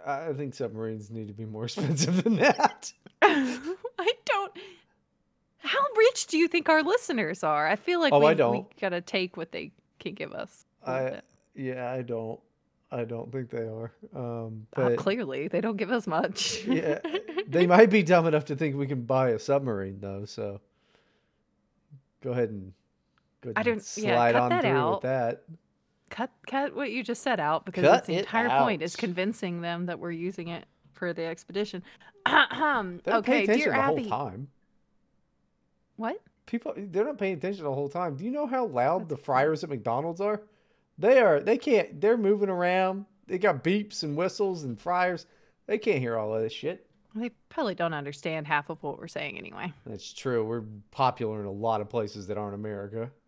I, 0.06 0.28
I 0.28 0.32
think 0.32 0.54
submarines 0.54 1.10
need 1.10 1.26
to 1.28 1.34
be 1.34 1.44
more 1.44 1.64
expensive 1.66 2.22
than 2.24 2.36
that. 2.36 2.92
I 3.22 4.12
don't. 4.24 4.52
How 5.58 5.80
rich 5.96 6.26
do 6.26 6.38
you 6.38 6.46
think 6.46 6.68
our 6.68 6.82
listeners 6.82 7.42
are? 7.42 7.66
I 7.66 7.76
feel 7.76 7.98
like 8.00 8.12
Oh, 8.12 8.20
we, 8.20 8.26
I 8.26 8.30
we 8.30 8.34
don't. 8.36 8.80
gotta 8.80 9.00
take 9.00 9.36
what 9.36 9.50
they 9.50 9.72
can 10.04 10.14
give 10.14 10.32
us. 10.32 10.64
I 10.86 11.20
yeah, 11.54 11.90
I 11.90 12.02
don't, 12.02 12.38
I 12.92 13.04
don't 13.04 13.30
think 13.32 13.50
they 13.50 13.62
are. 13.62 13.92
Um, 14.14 14.66
Uh, 14.76 14.90
but 14.90 14.96
clearly, 14.98 15.48
they 15.48 15.60
don't 15.60 15.76
give 15.76 15.90
us 15.90 16.06
much. 16.06 16.64
yeah, 16.66 16.98
they 17.48 17.66
might 17.66 17.90
be 17.90 18.02
dumb 18.02 18.26
enough 18.26 18.44
to 18.46 18.56
think 18.56 18.76
we 18.76 18.86
can 18.86 19.02
buy 19.02 19.30
a 19.30 19.38
submarine 19.38 19.98
though. 20.00 20.24
So 20.24 20.60
go 22.22 22.30
ahead 22.32 22.50
and 22.50 22.72
go 23.40 23.50
ahead 23.50 23.58
I 23.58 23.62
don't- 23.62 23.92
yeah, 23.96 24.14
slide 24.14 24.32
cut 24.32 24.42
on 24.42 24.48
that 24.50 24.60
through 24.62 24.70
out. 24.70 24.92
with 24.94 25.02
that. 25.02 25.42
cut 26.10 26.30
cut 26.46 26.74
what 26.76 26.90
you 26.92 27.02
just 27.02 27.22
said 27.22 27.40
out 27.40 27.64
because 27.64 27.82
Cut 27.82 27.90
that's 27.92 28.06
the 28.06 28.18
entire 28.18 28.48
point 28.62 28.82
is 28.82 28.94
convincing 28.96 29.60
them 29.62 29.86
that 29.86 29.98
we're 29.98 30.10
using 30.12 30.48
it 30.48 30.64
for 30.92 31.12
the 31.12 31.24
expedition. 31.24 31.82
Okay, 32.26 33.44
dear 33.46 33.70
the 33.72 33.82
whole 33.82 33.98
Abby. 33.98 34.08
time. 34.08 34.48
What? 35.96 36.20
People, 36.46 36.74
they're 36.76 37.04
not 37.04 37.18
paying 37.18 37.34
attention 37.34 37.64
the 37.64 37.72
whole 37.72 37.88
time. 37.88 38.16
Do 38.16 38.24
you 38.24 38.30
know 38.30 38.46
how 38.46 38.66
loud 38.66 39.08
the 39.08 39.16
fryers 39.16 39.64
at 39.64 39.70
McDonald's 39.70 40.20
are? 40.20 40.42
They 40.98 41.20
are. 41.20 41.40
They 41.40 41.56
can't. 41.56 42.00
They're 42.00 42.16
moving 42.16 42.50
around. 42.50 43.06
They 43.26 43.38
got 43.38 43.64
beeps 43.64 44.02
and 44.02 44.16
whistles 44.16 44.64
and 44.64 44.78
fryers. 44.78 45.26
They 45.66 45.78
can't 45.78 45.98
hear 45.98 46.16
all 46.18 46.34
of 46.34 46.42
this 46.42 46.52
shit. 46.52 46.86
They 47.14 47.30
probably 47.48 47.74
don't 47.74 47.94
understand 47.94 48.46
half 48.46 48.70
of 48.70 48.82
what 48.82 48.98
we're 48.98 49.08
saying 49.08 49.38
anyway. 49.38 49.72
That's 49.86 50.12
true. 50.12 50.44
We're 50.44 50.64
popular 50.90 51.40
in 51.40 51.46
a 51.46 51.52
lot 51.52 51.80
of 51.80 51.88
places 51.88 52.26
that 52.26 52.38
aren't 52.38 52.54
America. 52.54 53.10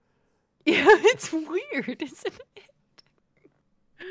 Yeah, 0.69 0.85
it's 0.89 1.33
weird, 1.33 2.03
isn't 2.03 2.41
it? 2.57 4.07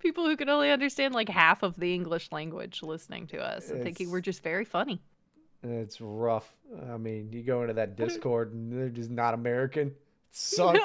People 0.00 0.24
who 0.26 0.36
can 0.36 0.48
only 0.48 0.72
understand 0.72 1.14
like 1.14 1.28
half 1.28 1.62
of 1.62 1.76
the 1.76 1.94
English 1.94 2.32
language 2.32 2.82
listening 2.82 3.28
to 3.28 3.38
us 3.38 3.70
and 3.70 3.80
thinking 3.84 4.10
we're 4.10 4.20
just 4.20 4.42
very 4.42 4.64
funny. 4.64 5.00
It's 5.62 6.00
rough. 6.00 6.50
I 6.90 6.96
mean, 6.96 7.30
you 7.32 7.42
go 7.42 7.62
into 7.62 7.74
that 7.74 7.96
Discord 7.96 8.52
and 8.52 8.72
they're 8.72 8.88
just 8.88 9.10
not 9.10 9.34
American. 9.34 9.88
It 9.88 9.94
sucks. 10.30 10.80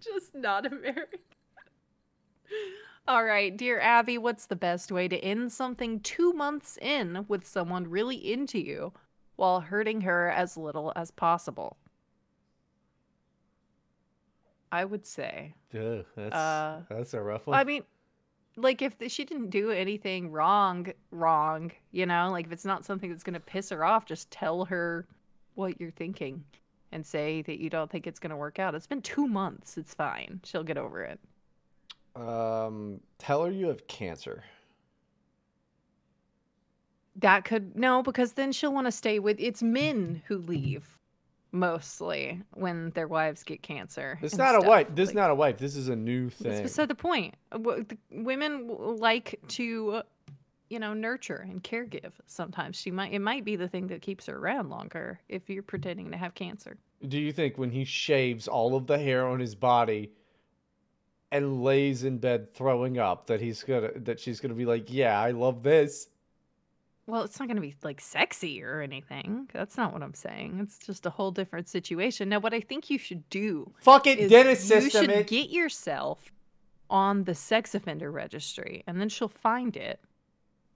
just 0.00 0.34
not 0.34 0.66
American. 0.66 1.20
All 3.08 3.24
right, 3.24 3.56
dear 3.56 3.80
Abby, 3.80 4.18
what's 4.18 4.46
the 4.46 4.56
best 4.56 4.92
way 4.92 5.08
to 5.08 5.16
end 5.18 5.50
something 5.52 6.00
two 6.00 6.32
months 6.32 6.78
in 6.80 7.24
with 7.28 7.46
someone 7.46 7.88
really 7.88 8.32
into 8.32 8.58
you 8.58 8.92
while 9.36 9.60
hurting 9.60 10.02
her 10.02 10.28
as 10.30 10.56
little 10.56 10.92
as 10.94 11.10
possible? 11.10 11.76
I 14.70 14.84
would 14.84 15.06
say. 15.06 15.54
Ugh, 15.74 16.04
that's 16.16 16.34
Uh, 16.34 16.82
that's 16.88 17.14
a 17.14 17.20
rough 17.20 17.46
one. 17.46 17.58
I 17.58 17.64
mean, 17.64 17.82
like 18.62 18.82
if 18.82 18.94
she 19.08 19.24
didn't 19.24 19.50
do 19.50 19.70
anything 19.70 20.30
wrong, 20.30 20.92
wrong, 21.10 21.72
you 21.92 22.06
know, 22.06 22.28
like 22.30 22.46
if 22.46 22.52
it's 22.52 22.64
not 22.64 22.84
something 22.84 23.10
that's 23.10 23.24
going 23.24 23.34
to 23.34 23.40
piss 23.40 23.70
her 23.70 23.84
off, 23.84 24.06
just 24.06 24.30
tell 24.30 24.64
her 24.66 25.06
what 25.54 25.80
you're 25.80 25.90
thinking 25.92 26.44
and 26.92 27.04
say 27.06 27.42
that 27.42 27.60
you 27.60 27.70
don't 27.70 27.90
think 27.90 28.06
it's 28.06 28.18
going 28.18 28.30
to 28.30 28.36
work 28.36 28.58
out. 28.58 28.74
It's 28.74 28.86
been 28.86 29.02
2 29.02 29.26
months. 29.28 29.76
It's 29.78 29.94
fine. 29.94 30.40
She'll 30.44 30.64
get 30.64 30.78
over 30.78 31.02
it. 31.02 31.20
um, 32.16 33.00
tell 33.18 33.44
her 33.44 33.50
you 33.50 33.68
have 33.68 33.86
cancer. 33.86 34.44
That 37.16 37.44
could 37.44 37.76
no 37.76 38.02
because 38.02 38.32
then 38.34 38.52
she'll 38.52 38.72
want 38.72 38.86
to 38.86 38.92
stay 38.92 39.18
with 39.18 39.36
it's 39.40 39.62
men 39.62 40.22
who 40.26 40.38
leave 40.38 40.98
mostly 41.52 42.42
when 42.54 42.90
their 42.90 43.08
wives 43.08 43.42
get 43.42 43.62
cancer. 43.62 44.18
It's 44.22 44.36
not 44.36 44.54
a 44.54 44.66
wife. 44.66 44.88
This 44.94 45.10
is 45.10 45.14
not 45.14 45.30
a 45.30 45.34
wife. 45.34 45.58
This 45.58 45.76
is 45.76 45.88
a 45.88 45.96
new 45.96 46.30
thing. 46.30 46.62
beside 46.62 46.88
the 46.88 46.94
point. 46.94 47.34
The 47.50 47.96
Women 48.10 48.68
like 48.98 49.40
to, 49.48 50.02
you 50.68 50.78
know, 50.78 50.94
nurture 50.94 51.46
and 51.48 51.62
care 51.62 51.84
give. 51.84 52.20
Sometimes 52.26 52.76
she 52.76 52.90
might. 52.90 53.12
It 53.12 53.20
might 53.20 53.44
be 53.44 53.56
the 53.56 53.68
thing 53.68 53.88
that 53.88 54.02
keeps 54.02 54.26
her 54.26 54.36
around 54.36 54.70
longer 54.70 55.20
if 55.28 55.48
you're 55.48 55.62
pretending 55.62 56.10
to 56.10 56.16
have 56.16 56.34
cancer. 56.34 56.76
Do 57.06 57.18
you 57.18 57.32
think 57.32 57.56
when 57.56 57.70
he 57.70 57.84
shaves 57.84 58.46
all 58.46 58.76
of 58.76 58.86
the 58.86 58.98
hair 58.98 59.26
on 59.26 59.40
his 59.40 59.54
body 59.54 60.12
and 61.32 61.62
lays 61.62 62.04
in 62.04 62.18
bed 62.18 62.52
throwing 62.54 62.98
up 62.98 63.26
that 63.28 63.40
he's 63.40 63.62
gonna 63.62 63.90
that 63.96 64.20
she's 64.20 64.40
gonna 64.40 64.54
be 64.54 64.66
like, 64.66 64.92
yeah, 64.92 65.18
I 65.18 65.30
love 65.30 65.62
this. 65.62 66.08
Well, 67.10 67.22
it's 67.22 67.38
not 67.38 67.48
going 67.48 67.56
to 67.56 67.62
be 67.62 67.74
like 67.82 68.00
sexy 68.00 68.62
or 68.62 68.80
anything. 68.80 69.48
That's 69.52 69.76
not 69.76 69.92
what 69.92 70.02
I'm 70.02 70.14
saying. 70.14 70.60
It's 70.62 70.78
just 70.78 71.06
a 71.06 71.10
whole 71.10 71.30
different 71.30 71.68
situation. 71.68 72.28
Now, 72.28 72.38
what 72.38 72.54
I 72.54 72.60
think 72.60 72.88
you 72.90 72.98
should 72.98 73.28
do 73.30 73.72
Fuck 73.80 74.06
it, 74.06 74.18
is 74.18 74.30
dentist 74.30 74.70
you 74.70 74.80
system. 74.80 75.02
should 75.06 75.10
It. 75.10 75.26
get 75.26 75.50
yourself 75.50 76.32
on 76.88 77.24
the 77.24 77.34
sex 77.34 77.74
offender 77.74 78.10
registry, 78.10 78.82
and 78.86 79.00
then 79.00 79.08
she'll 79.08 79.28
find 79.28 79.76
it, 79.76 80.00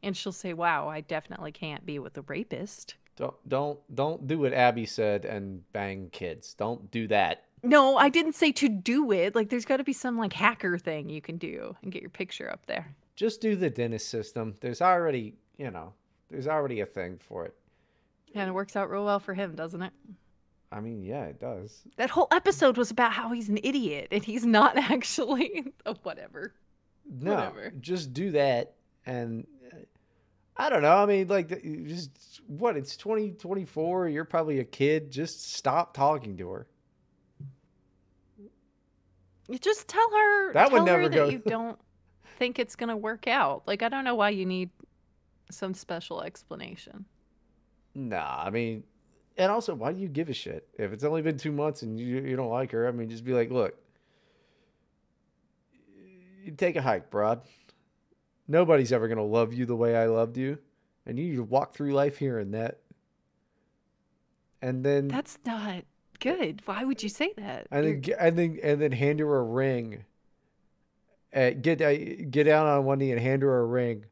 and 0.03 0.16
she'll 0.16 0.33
say, 0.33 0.53
"Wow, 0.53 0.88
I 0.88 1.01
definitely 1.01 1.53
can't 1.53 1.85
be 1.87 1.99
with 1.99 2.16
a 2.18 2.23
rapist." 2.23 2.94
Don't 3.16 3.35
don't 3.49 3.79
don't 3.94 4.27
do 4.27 4.40
what 4.40 4.53
Abby 4.53 4.87
said 4.87 5.25
and 5.25 5.62
bang 5.73 6.09
kids. 6.12 6.55
Don't 6.55 6.90
do 6.90 7.07
that. 7.09 7.44
No, 7.62 7.97
I 7.97 8.09
didn't 8.11 8.35
say 8.35 8.53
to 8.53 8.68
do 8.68 9.11
it. 9.12 9.35
Like, 9.35 9.49
there's 9.49 9.64
got 9.64 9.79
to 9.79 9.85
be 9.85 9.92
some 9.94 10.18
like 10.18 10.33
hacker 10.35 10.79
thing 10.79 11.09
you 11.09 11.23
can 11.23 11.38
do 11.38 11.75
and 11.83 11.90
get 11.90 12.03
your 12.03 12.11
picture 12.11 12.51
up 12.51 12.66
there. 12.66 12.94
Just 13.16 13.40
do 13.40 13.57
the 13.57 13.70
Dennis 13.70 14.05
system. 14.05 14.55
There's 14.61 14.83
already, 14.83 15.35
you 15.57 15.70
know, 15.70 15.94
there's 16.35 16.49
already 16.49 16.81
a 16.81 16.87
thing 16.87 17.18
for 17.18 17.44
it. 17.47 17.55
And 18.35 18.49
it 18.49 18.53
works 18.53 18.75
out 18.77 18.90
real 18.90 19.05
well 19.05 19.20
for 19.20 19.33
him, 19.35 19.55
doesn't 19.55 19.81
it? 19.83 19.92
I 20.73 20.81
mean, 20.81 21.03
yeah, 21.05 21.25
it 21.27 21.38
does. 21.40 21.83
That 21.97 22.11
whole 22.11 22.27
episode 22.33 22.77
was 22.77 22.90
about 22.90 23.12
how 23.12 23.31
he's 23.33 23.49
an 23.49 23.59
idiot 23.62 24.09
and 24.11 24.25
he's 24.25 24.44
not 24.44 24.77
actually. 24.90 25.73
oh, 25.87 25.94
whatever. 26.03 26.53
No, 27.09 27.35
Whatever. 27.35 27.73
just 27.81 28.12
do 28.12 28.31
that 28.33 28.75
and 29.07 29.47
uh, 29.73 29.77
I 30.57 30.70
don't 30.70 30.83
know. 30.83 30.97
I 30.97 31.07
mean, 31.07 31.29
like 31.29 31.49
just 31.87 32.40
what? 32.47 32.77
It's 32.77 32.97
2024. 32.97 34.09
You're 34.09 34.25
probably 34.25 34.59
a 34.61 34.64
kid. 34.64 35.11
Just 35.11 35.53
stop 35.55 35.94
talking 35.94 36.37
to 36.38 36.49
her. 36.51 36.66
You 39.49 39.59
just 39.59 39.87
tell 39.88 40.11
her 40.11 40.53
That 40.55 40.73
would 40.73 40.79
tell 40.87 40.87
her 40.87 41.03
never 41.03 41.09
go- 41.09 41.27
that 41.27 41.33
you 41.33 41.38
don't 41.47 41.79
think 42.38 42.59
it's 42.59 42.77
gonna 42.77 42.97
work 42.97 43.29
out. 43.29 43.62
Like 43.66 43.83
I 43.83 43.88
don't 43.88 44.05
know 44.05 44.14
why 44.14 44.31
you 44.31 44.47
need 44.47 44.70
some 45.50 45.74
special 45.74 46.22
explanation. 46.22 47.04
Nah, 47.94 48.42
I 48.44 48.50
mean, 48.50 48.83
and 49.37 49.50
also, 49.50 49.74
why 49.74 49.92
do 49.92 50.00
you 50.00 50.09
give 50.09 50.28
a 50.28 50.33
shit 50.35 50.68
if 50.78 50.92
it's 50.92 51.04
only 51.04 51.22
been 51.22 51.37
two 51.38 51.52
months 51.52 51.83
and 51.83 51.98
you 51.98 52.20
you 52.20 52.37
don't 52.37 52.50
like 52.50 52.72
her? 52.72 52.87
I 52.88 52.90
mean, 52.92 53.09
just 53.09 53.24
be 53.24 53.33
like, 53.33 53.50
look, 53.50 53.74
you 56.44 56.52
take 56.52 56.76
a 56.76 56.83
hike, 56.83 57.11
broad. 57.11 57.40
Nobody's 58.46 58.92
ever 58.92 59.09
gonna 59.09 59.24
love 59.24 59.52
you 59.54 59.64
the 59.66 59.76
way 59.76 59.96
I 59.96 60.07
loved 60.07 60.37
you, 60.37 60.59
and 61.07 61.18
you 61.18 61.28
need 61.30 61.37
to 61.37 61.42
walk 61.42 61.74
through 61.74 61.92
life 61.92 62.18
hearing 62.18 62.50
that. 62.52 62.80
And 64.61 64.85
then, 64.85 65.09
That's 65.09 65.38
not 65.44 65.85
good. 66.20 66.62
Why 66.64 66.85
would 66.85 67.02
you 67.02 67.09
say 67.09 67.33
that? 67.37 67.66
and 67.70 67.85
then, 67.87 68.02
You're- 68.04 68.18
and 68.20 68.38
then, 68.38 68.59
and 68.62 68.80
then 68.80 68.92
hand 68.92 69.20
her 69.20 69.37
a 69.38 69.42
ring. 69.42 70.04
Uh, 71.35 71.50
get 71.50 71.80
uh, 71.83 71.92
get 72.30 72.44
down 72.44 72.66
on 72.66 72.85
one 72.85 72.98
knee 72.98 73.11
and 73.11 73.20
hand 73.20 73.42
her 73.42 73.61
a 73.61 73.64
ring, 73.66 74.04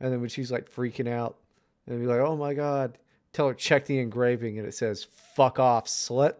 and 0.00 0.12
then 0.12 0.20
when 0.20 0.28
she's 0.28 0.50
like 0.50 0.72
freaking 0.72 1.08
out, 1.08 1.36
and 1.86 2.00
be 2.00 2.06
like, 2.06 2.20
"Oh 2.20 2.36
my 2.36 2.54
god!" 2.54 2.98
Tell 3.32 3.48
her 3.48 3.54
check 3.54 3.86
the 3.86 3.98
engraving, 3.98 4.58
and 4.58 4.66
it 4.66 4.74
says 4.74 5.06
"fuck 5.34 5.58
off, 5.58 5.86
slut." 5.86 6.34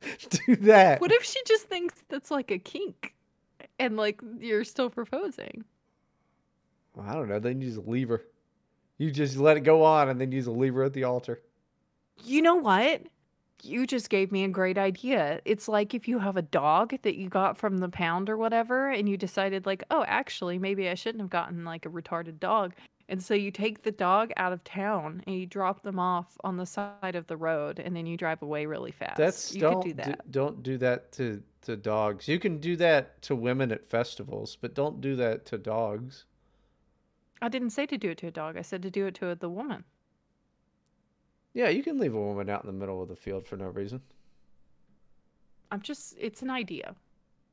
Do 0.46 0.56
that. 0.56 1.00
what 1.00 1.12
if 1.12 1.24
she 1.24 1.40
just 1.46 1.64
thinks 1.64 1.94
that's 2.08 2.30
like 2.30 2.50
a 2.50 2.58
kink, 2.58 3.14
and 3.78 3.96
like 3.96 4.20
you're 4.38 4.64
still 4.64 4.90
proposing? 4.90 5.64
Well, 6.94 7.06
I 7.08 7.14
don't 7.14 7.28
know. 7.28 7.38
Then 7.38 7.60
you 7.60 7.68
just 7.68 7.86
leave 7.86 8.08
her. 8.08 8.22
You 8.98 9.10
just 9.10 9.36
let 9.36 9.56
it 9.56 9.60
go 9.60 9.84
on, 9.84 10.08
and 10.08 10.20
then 10.20 10.32
you 10.32 10.40
just 10.40 10.48
leave 10.48 10.74
her 10.74 10.84
at 10.84 10.92
the 10.92 11.04
altar. 11.04 11.40
You 12.24 12.42
know 12.42 12.56
what? 12.56 13.02
You 13.62 13.86
just 13.86 14.10
gave 14.10 14.30
me 14.30 14.44
a 14.44 14.48
great 14.48 14.78
idea. 14.78 15.40
It's 15.44 15.68
like 15.68 15.94
if 15.94 16.06
you 16.06 16.18
have 16.20 16.36
a 16.36 16.42
dog 16.42 16.94
that 17.02 17.16
you 17.16 17.28
got 17.28 17.56
from 17.58 17.78
the 17.78 17.88
pound 17.88 18.30
or 18.30 18.36
whatever, 18.36 18.90
and 18.90 19.08
you 19.08 19.16
decided, 19.16 19.66
like, 19.66 19.82
oh, 19.90 20.04
actually, 20.06 20.58
maybe 20.58 20.88
I 20.88 20.94
shouldn't 20.94 21.20
have 21.20 21.30
gotten 21.30 21.64
like 21.64 21.86
a 21.86 21.88
retarded 21.88 22.38
dog. 22.38 22.74
And 23.08 23.22
so 23.22 23.32
you 23.32 23.50
take 23.50 23.82
the 23.82 23.90
dog 23.90 24.32
out 24.36 24.52
of 24.52 24.62
town 24.64 25.22
and 25.26 25.34
you 25.34 25.46
drop 25.46 25.82
them 25.82 25.98
off 25.98 26.36
on 26.44 26.58
the 26.58 26.66
side 26.66 27.14
of 27.14 27.26
the 27.26 27.38
road 27.38 27.78
and 27.78 27.96
then 27.96 28.06
you 28.06 28.18
drive 28.18 28.42
away 28.42 28.66
really 28.66 28.92
fast. 28.92 29.16
That's 29.16 29.54
you 29.54 29.62
don't 29.62 29.82
could 29.82 29.96
do 29.96 30.02
do 30.02 30.02
that. 30.02 30.30
don't 30.30 30.62
do 30.62 30.78
that 30.78 31.10
to 31.12 31.42
to 31.62 31.76
dogs. 31.76 32.28
You 32.28 32.38
can 32.38 32.58
do 32.58 32.76
that 32.76 33.20
to 33.22 33.34
women 33.34 33.72
at 33.72 33.88
festivals, 33.88 34.56
but 34.60 34.74
don't 34.74 35.00
do 35.00 35.16
that 35.16 35.46
to 35.46 35.58
dogs. 35.58 36.26
I 37.40 37.48
didn't 37.48 37.70
say 37.70 37.86
to 37.86 37.96
do 37.96 38.10
it 38.10 38.18
to 38.18 38.26
a 38.26 38.30
dog. 38.30 38.56
I 38.58 38.62
said 38.62 38.82
to 38.82 38.90
do 38.90 39.06
it 39.06 39.14
to 39.16 39.34
the 39.34 39.48
woman. 39.48 39.84
Yeah, 41.58 41.70
you 41.70 41.82
can 41.82 41.98
leave 41.98 42.14
a 42.14 42.20
woman 42.20 42.48
out 42.48 42.62
in 42.62 42.68
the 42.68 42.72
middle 42.72 43.02
of 43.02 43.08
the 43.08 43.16
field 43.16 43.44
for 43.44 43.56
no 43.56 43.66
reason. 43.66 44.00
I'm 45.72 45.80
just, 45.80 46.14
it's 46.16 46.40
an 46.40 46.50
idea. 46.50 46.94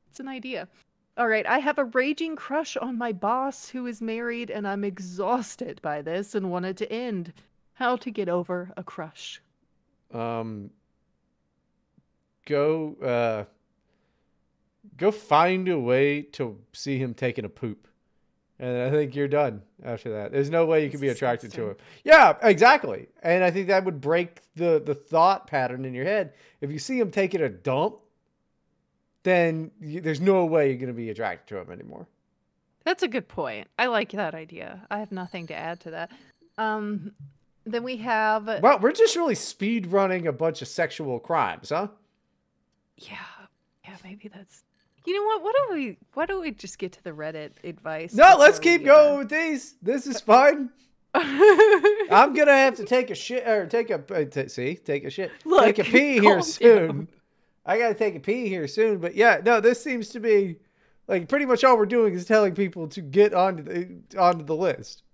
It's 0.08 0.20
an 0.20 0.28
idea. 0.28 0.68
All 1.16 1.26
right, 1.26 1.44
I 1.44 1.58
have 1.58 1.78
a 1.78 1.86
raging 1.86 2.36
crush 2.36 2.76
on 2.76 2.96
my 2.96 3.10
boss 3.10 3.68
who 3.68 3.84
is 3.86 4.00
married, 4.00 4.48
and 4.48 4.68
I'm 4.68 4.84
exhausted 4.84 5.82
by 5.82 6.02
this 6.02 6.36
and 6.36 6.52
wanted 6.52 6.76
to 6.76 6.92
end. 6.92 7.32
How 7.72 7.96
to 7.96 8.12
get 8.12 8.28
over 8.28 8.70
a 8.76 8.84
crush. 8.84 9.42
Um, 10.14 10.70
go 12.46 12.94
uh, 13.02 13.44
go 14.96 15.10
find 15.10 15.68
a 15.68 15.80
way 15.80 16.22
to 16.22 16.56
see 16.72 16.96
him 16.96 17.12
taking 17.12 17.44
a 17.44 17.48
poop, 17.48 17.88
and 18.58 18.82
I 18.82 18.90
think 18.90 19.14
you're 19.14 19.28
done 19.28 19.62
after 19.84 20.10
that. 20.12 20.32
There's 20.32 20.50
no 20.50 20.64
way 20.66 20.84
you 20.84 20.90
can 20.90 21.00
be 21.00 21.08
attracted 21.08 21.52
to 21.52 21.70
him. 21.70 21.76
Yeah, 22.04 22.36
exactly. 22.42 23.08
And 23.22 23.44
I 23.44 23.50
think 23.50 23.68
that 23.68 23.84
would 23.84 24.00
break 24.00 24.40
the 24.54 24.82
the 24.84 24.94
thought 24.94 25.46
pattern 25.46 25.84
in 25.84 25.94
your 25.94 26.04
head. 26.04 26.32
If 26.60 26.70
you 26.70 26.78
see 26.78 26.98
him 26.98 27.10
taking 27.10 27.42
a 27.42 27.48
dump, 27.48 27.96
then 29.22 29.70
you, 29.80 30.00
there's 30.00 30.20
no 30.20 30.44
way 30.46 30.68
you're 30.68 30.78
going 30.78 30.88
to 30.88 30.94
be 30.94 31.10
attracted 31.10 31.48
to 31.54 31.60
him 31.60 31.70
anymore. 31.70 32.06
That's 32.84 33.02
a 33.02 33.08
good 33.08 33.26
point. 33.28 33.66
I 33.78 33.86
like 33.88 34.12
that 34.12 34.34
idea. 34.34 34.86
I 34.90 35.00
have 35.00 35.10
nothing 35.10 35.48
to 35.48 35.54
add 35.54 35.80
to 35.80 35.90
that. 35.90 36.10
Um, 36.56 37.12
then 37.64 37.82
we 37.82 37.96
have 37.98 38.46
Well, 38.62 38.78
we're 38.78 38.92
just 38.92 39.16
really 39.16 39.34
speed 39.34 39.88
running 39.88 40.28
a 40.28 40.32
bunch 40.32 40.62
of 40.62 40.68
sexual 40.68 41.18
crimes, 41.18 41.70
huh? 41.70 41.88
yeah, 42.96 43.16
yeah. 43.84 43.96
Maybe 44.04 44.28
that's. 44.28 44.62
You 45.06 45.14
know 45.14 45.22
what? 45.22 45.42
Why 45.42 45.52
don't 45.56 45.74
we? 45.74 45.98
Why 46.14 46.26
don't 46.26 46.40
we 46.40 46.50
just 46.50 46.78
get 46.78 46.92
to 46.92 47.04
the 47.04 47.12
Reddit 47.12 47.52
advice? 47.62 48.12
No, 48.12 48.36
let's 48.38 48.58
keep 48.58 48.82
we, 48.82 48.90
uh, 48.90 48.94
going 48.94 49.18
with 49.18 49.28
these. 49.30 49.76
This 49.80 50.06
is 50.06 50.20
fun. 50.20 50.70
I'm 51.14 52.34
gonna 52.34 52.52
have 52.52 52.76
to 52.76 52.84
take 52.84 53.10
a 53.10 53.14
shit 53.14 53.46
or 53.46 53.66
take 53.66 53.90
a 53.90 54.02
uh, 54.12 54.24
t- 54.24 54.48
see 54.48 54.74
take 54.74 55.04
a 55.04 55.10
shit 55.10 55.30
Look, 55.44 55.64
take 55.64 55.78
a 55.78 55.84
pee 55.84 56.18
here 56.20 56.42
soon. 56.42 56.86
down. 56.88 57.08
I 57.64 57.78
gotta 57.78 57.94
take 57.94 58.16
a 58.16 58.20
pee 58.20 58.48
here 58.48 58.68
soon, 58.68 58.98
but 58.98 59.14
yeah, 59.14 59.40
no, 59.44 59.60
this 59.60 59.82
seems 59.82 60.08
to 60.10 60.20
be 60.20 60.56
like 61.06 61.28
pretty 61.28 61.46
much 61.46 61.64
all 61.64 61.78
we're 61.78 61.86
doing 61.86 62.12
is 62.12 62.26
telling 62.26 62.54
people 62.54 62.88
to 62.88 63.00
get 63.00 63.32
onto 63.32 63.62
the 63.62 64.18
onto 64.18 64.44
the 64.44 64.56
list. 64.56 65.04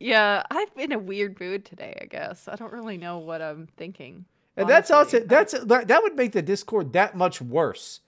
Yeah, 0.00 0.42
I've 0.50 0.74
been 0.74 0.90
in 0.90 0.92
a 0.92 0.98
weird 0.98 1.38
mood 1.38 1.64
today, 1.64 1.96
I 2.00 2.06
guess. 2.06 2.48
I 2.48 2.56
don't 2.56 2.72
really 2.72 2.98
know 2.98 3.18
what 3.18 3.40
I'm 3.40 3.68
thinking. 3.76 4.24
And 4.56 4.68
that's 4.68 4.90
also 4.90 5.20
that's 5.20 5.52
that, 5.52 5.88
that 5.88 6.02
would 6.02 6.16
make 6.16 6.32
the 6.32 6.42
Discord 6.42 6.94
that 6.94 7.16
much 7.16 7.40
worse 7.40 8.00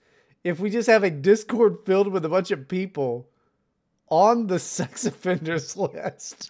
if 0.47 0.59
we 0.59 0.69
just 0.69 0.87
have 0.87 1.03
a 1.03 1.09
Discord 1.09 1.79
filled 1.85 2.07
with 2.07 2.25
a 2.25 2.29
bunch 2.29 2.51
of 2.51 2.67
people 2.67 3.27
on 4.09 4.47
the 4.47 4.59
sex 4.77 5.05
offenders 5.05 5.75
list. 5.75 6.49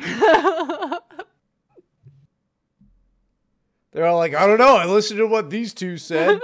They're 3.91 4.05
all 4.05 4.17
like, 4.17 4.35
I 4.35 4.45
don't 4.45 4.59
know. 4.59 4.75
I 4.75 4.85
listened 4.85 5.17
to 5.19 5.27
what 5.27 5.49
these 5.49 5.73
two 5.73 5.97
said. 5.97 6.39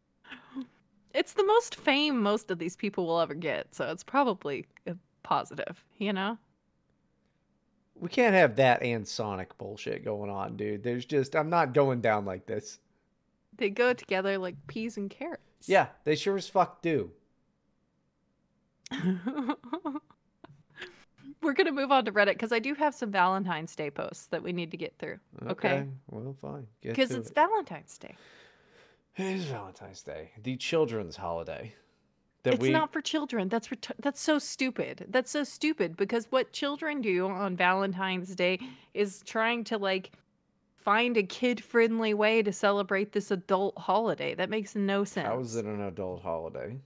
it's 1.14 1.34
the 1.34 1.44
most 1.44 1.76
fame 1.76 2.20
most 2.20 2.50
of 2.50 2.58
these 2.58 2.74
people 2.74 3.06
will 3.06 3.20
ever 3.20 3.34
get, 3.34 3.74
so 3.74 3.88
it's 3.90 4.02
probably 4.02 4.66
a 4.86 4.96
positive, 5.22 5.84
you 5.98 6.12
know? 6.12 6.38
we 8.02 8.08
can't 8.08 8.34
have 8.34 8.56
that 8.56 8.82
and 8.82 9.06
Sonic 9.06 9.56
bullshit 9.58 10.04
going 10.04 10.28
on, 10.28 10.56
dude. 10.56 10.82
There's 10.82 11.04
just 11.04 11.36
I'm 11.36 11.48
not 11.48 11.72
going 11.72 12.00
down 12.00 12.24
like 12.24 12.46
this. 12.46 12.80
They 13.56 13.70
go 13.70 13.92
together 13.92 14.36
like 14.38 14.56
peas 14.66 14.96
and 14.96 15.08
carrots. 15.08 15.51
Yeah, 15.68 15.88
they 16.04 16.14
sure 16.16 16.36
as 16.36 16.48
fuck 16.48 16.82
do. 16.82 17.10
We're 21.42 21.54
going 21.54 21.66
to 21.66 21.72
move 21.72 21.90
on 21.90 22.04
to 22.04 22.12
Reddit 22.12 22.34
because 22.34 22.52
I 22.52 22.60
do 22.60 22.74
have 22.74 22.94
some 22.94 23.10
Valentine's 23.10 23.74
Day 23.74 23.90
posts 23.90 24.26
that 24.26 24.42
we 24.42 24.52
need 24.52 24.70
to 24.70 24.76
get 24.76 24.96
through. 24.98 25.18
Okay. 25.46 25.86
Well, 26.08 26.36
fine. 26.40 26.66
Because 26.80 27.10
it's 27.10 27.30
it. 27.30 27.34
Valentine's 27.34 27.98
Day. 27.98 28.14
It 29.16 29.24
is 29.24 29.44
Valentine's 29.44 30.02
Day, 30.02 30.30
the 30.42 30.56
children's 30.56 31.16
holiday. 31.16 31.74
That 32.44 32.54
It's 32.54 32.62
we 32.62 32.70
not 32.70 32.92
for 32.92 33.00
children. 33.00 33.48
That's 33.48 33.70
ret- 33.70 33.96
that's 34.00 34.20
so 34.20 34.38
stupid. 34.38 35.06
That's 35.08 35.30
so 35.30 35.44
stupid 35.44 35.96
because 35.96 36.26
what 36.30 36.52
children 36.52 37.00
do 37.00 37.28
on 37.28 37.56
Valentine's 37.56 38.34
Day 38.34 38.58
is 38.94 39.22
trying 39.24 39.64
to 39.64 39.78
like 39.78 40.12
find 40.82 41.16
a 41.16 41.22
kid-friendly 41.22 42.14
way 42.14 42.42
to 42.42 42.52
celebrate 42.52 43.12
this 43.12 43.30
adult 43.30 43.78
holiday. 43.78 44.34
That 44.34 44.50
makes 44.50 44.74
no 44.74 45.04
sense. 45.04 45.28
How 45.28 45.40
is 45.40 45.56
it 45.56 45.64
an 45.64 45.80
adult 45.80 46.22
holiday? 46.22 46.76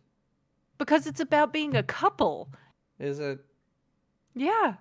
Because 0.79 1.07
it's 1.07 1.21
about 1.21 1.53
being 1.53 1.75
a 1.77 1.83
couple. 1.83 2.51
Is 2.99 3.19
it 3.19 3.41
Yeah. 4.35 4.75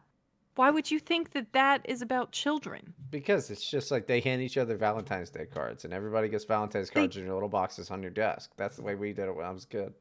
Why 0.56 0.70
would 0.70 0.90
you 0.90 1.00
think 1.00 1.32
that 1.32 1.52
that 1.54 1.82
is 1.86 2.02
about 2.02 2.32
children? 2.32 2.94
because 3.12 3.50
it's 3.50 3.70
just 3.70 3.92
like 3.92 4.08
they 4.08 4.20
hand 4.20 4.42
each 4.42 4.58
other 4.58 4.76
Valentine's 4.76 5.30
Day 5.30 5.46
cards 5.46 5.86
and 5.86 5.94
everybody 5.94 6.28
gets 6.28 6.44
Valentine's 6.44 6.90
They- 6.90 7.00
cards 7.02 7.16
in 7.16 7.24
your 7.26 7.34
little 7.34 7.48
boxes 7.48 7.90
on 7.92 8.02
your 8.02 8.12
desk. 8.12 8.52
That's 8.58 8.76
the 8.76 8.82
way 8.82 8.96
we 8.96 9.14
did 9.14 9.30
it 9.30 9.36
when 9.36 9.46
I 9.46 9.52
was 9.52 9.64
a 9.64 9.68
kid. 9.68 9.94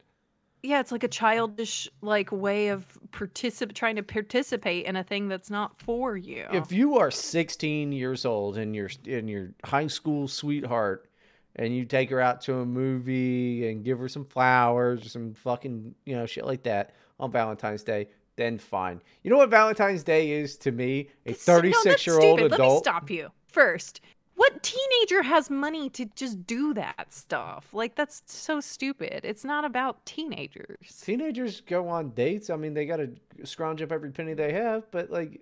Yeah, 0.65 0.79
it's 0.79 0.91
like 0.91 1.03
a 1.03 1.07
childish 1.07 1.87
like 2.01 2.31
way 2.31 2.69
of 2.69 2.85
particip- 3.11 3.73
trying 3.73 3.95
to 3.97 4.03
participate 4.03 4.85
in 4.85 4.95
a 4.95 5.03
thing 5.03 5.27
that's 5.27 5.49
not 5.49 5.79
for 5.79 6.17
you. 6.17 6.45
If 6.51 6.71
you 6.71 6.97
are 6.97 7.11
16 7.11 7.91
years 7.91 8.25
old 8.25 8.57
and 8.57 8.75
you're 8.75 8.89
in 9.05 9.27
your 9.27 9.49
high 9.63 9.87
school 9.87 10.27
sweetheart 10.27 11.09
and 11.55 11.75
you 11.75 11.85
take 11.85 12.09
her 12.09 12.19
out 12.19 12.41
to 12.41 12.55
a 12.55 12.65
movie 12.65 13.69
and 13.69 13.83
give 13.83 13.99
her 13.99 14.09
some 14.09 14.25
flowers 14.25 15.05
or 15.05 15.09
some 15.09 15.33
fucking, 15.33 15.93
you 16.05 16.15
know, 16.15 16.25
shit 16.25 16.45
like 16.45 16.63
that 16.63 16.93
on 17.19 17.31
Valentine's 17.31 17.83
Day, 17.83 18.09
then 18.35 18.57
fine. 18.57 19.01
You 19.23 19.31
know 19.31 19.37
what 19.37 19.49
Valentine's 19.49 20.03
Day 20.03 20.31
is 20.31 20.57
to 20.57 20.71
me? 20.71 21.09
A 21.25 21.29
no, 21.29 21.35
36 21.35 22.07
year 22.07 22.19
old 22.19 22.39
stupid. 22.39 22.51
Let 22.51 22.59
me 22.59 22.77
stop 22.79 23.09
you 23.09 23.29
first. 23.47 24.01
What 24.35 24.61
teenager 24.63 25.23
has 25.23 25.49
money 25.49 25.89
to 25.91 26.05
just 26.15 26.45
do 26.45 26.73
that 26.73 27.13
stuff? 27.13 27.73
Like 27.73 27.95
that's 27.95 28.21
so 28.25 28.59
stupid. 28.59 29.21
It's 29.23 29.45
not 29.45 29.63
about 29.63 30.05
teenagers. 30.05 31.01
Teenagers 31.01 31.61
go 31.61 31.87
on 31.87 32.09
dates. 32.11 32.49
I 32.49 32.57
mean, 32.57 32.73
they 32.73 32.85
got 32.85 32.97
to 32.97 33.09
scrounge 33.43 33.81
up 33.81 33.91
every 33.91 34.11
penny 34.11 34.33
they 34.33 34.51
have, 34.51 34.89
but 34.91 35.09
like, 35.09 35.39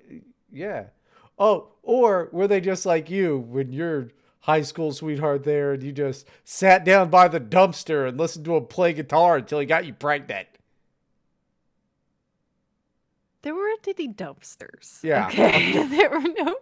yeah. 0.52 0.86
Oh, 1.40 1.70
or 1.82 2.30
were 2.32 2.48
they 2.48 2.62
just 2.62 2.86
like 2.86 3.10
you 3.10 3.40
when 3.40 3.72
your 3.74 4.10
high 4.42 4.62
school 4.62 4.92
sweetheart 4.92 5.44
there 5.44 5.74
and 5.74 5.82
you 5.82 5.92
just 5.92 6.28
sat 6.44 6.86
down 6.86 7.10
by 7.10 7.28
the 7.28 7.40
dumpster 7.40 8.08
and 8.08 8.18
listened 8.18 8.46
to 8.46 8.56
him 8.56 8.66
play 8.68 8.94
guitar 8.94 9.38
until 9.38 9.60
he 9.60 9.66
got 9.66 9.86
you 9.86 9.94
pregnant? 9.94 10.48
There 13.44 13.54
were 13.54 13.68
titty 13.82 14.08
dumpsters. 14.08 15.04
Yeah. 15.04 15.28
Okay. 15.28 15.86
there 15.88 16.10
were 16.10 16.22
no. 16.22 16.56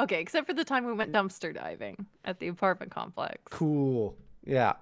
Okay, 0.00 0.20
except 0.20 0.46
for 0.46 0.52
the 0.52 0.64
time 0.64 0.84
we 0.84 0.92
went 0.92 1.12
dumpster 1.12 1.54
diving 1.54 2.06
at 2.24 2.38
the 2.40 2.48
apartment 2.48 2.90
complex. 2.92 3.38
Cool. 3.50 4.16
Yeah. 4.44 4.74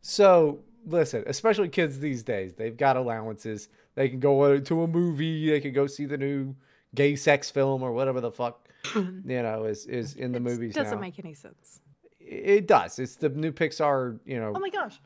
So 0.00 0.60
listen, 0.86 1.22
especially 1.26 1.68
kids 1.68 1.98
these 2.00 2.22
days, 2.22 2.54
they've 2.54 2.76
got 2.76 2.96
allowances. 2.96 3.68
They 3.94 4.08
can 4.08 4.20
go 4.20 4.58
to 4.58 4.82
a 4.82 4.86
movie. 4.86 5.50
They 5.50 5.60
can 5.60 5.72
go 5.72 5.86
see 5.86 6.06
the 6.06 6.18
new 6.18 6.54
gay 6.94 7.14
sex 7.16 7.50
film 7.50 7.82
or 7.82 7.92
whatever 7.92 8.20
the 8.20 8.30
fuck 8.32 8.68
you 8.94 9.12
know 9.24 9.64
is 9.64 9.86
is 9.86 10.14
in 10.16 10.32
the 10.32 10.38
It's- 10.38 10.52
movies 10.52 10.74
doesn't 10.74 10.94
now. 10.96 11.00
make 11.00 11.18
any 11.18 11.34
sense. 11.34 11.80
It 12.20 12.66
does. 12.66 12.98
It's 12.98 13.16
the 13.16 13.28
new 13.28 13.52
Pixar. 13.52 14.18
You 14.24 14.40
know, 14.40 14.52
Oh 14.56 14.58
my 14.60 14.70
gosh. 14.70 14.98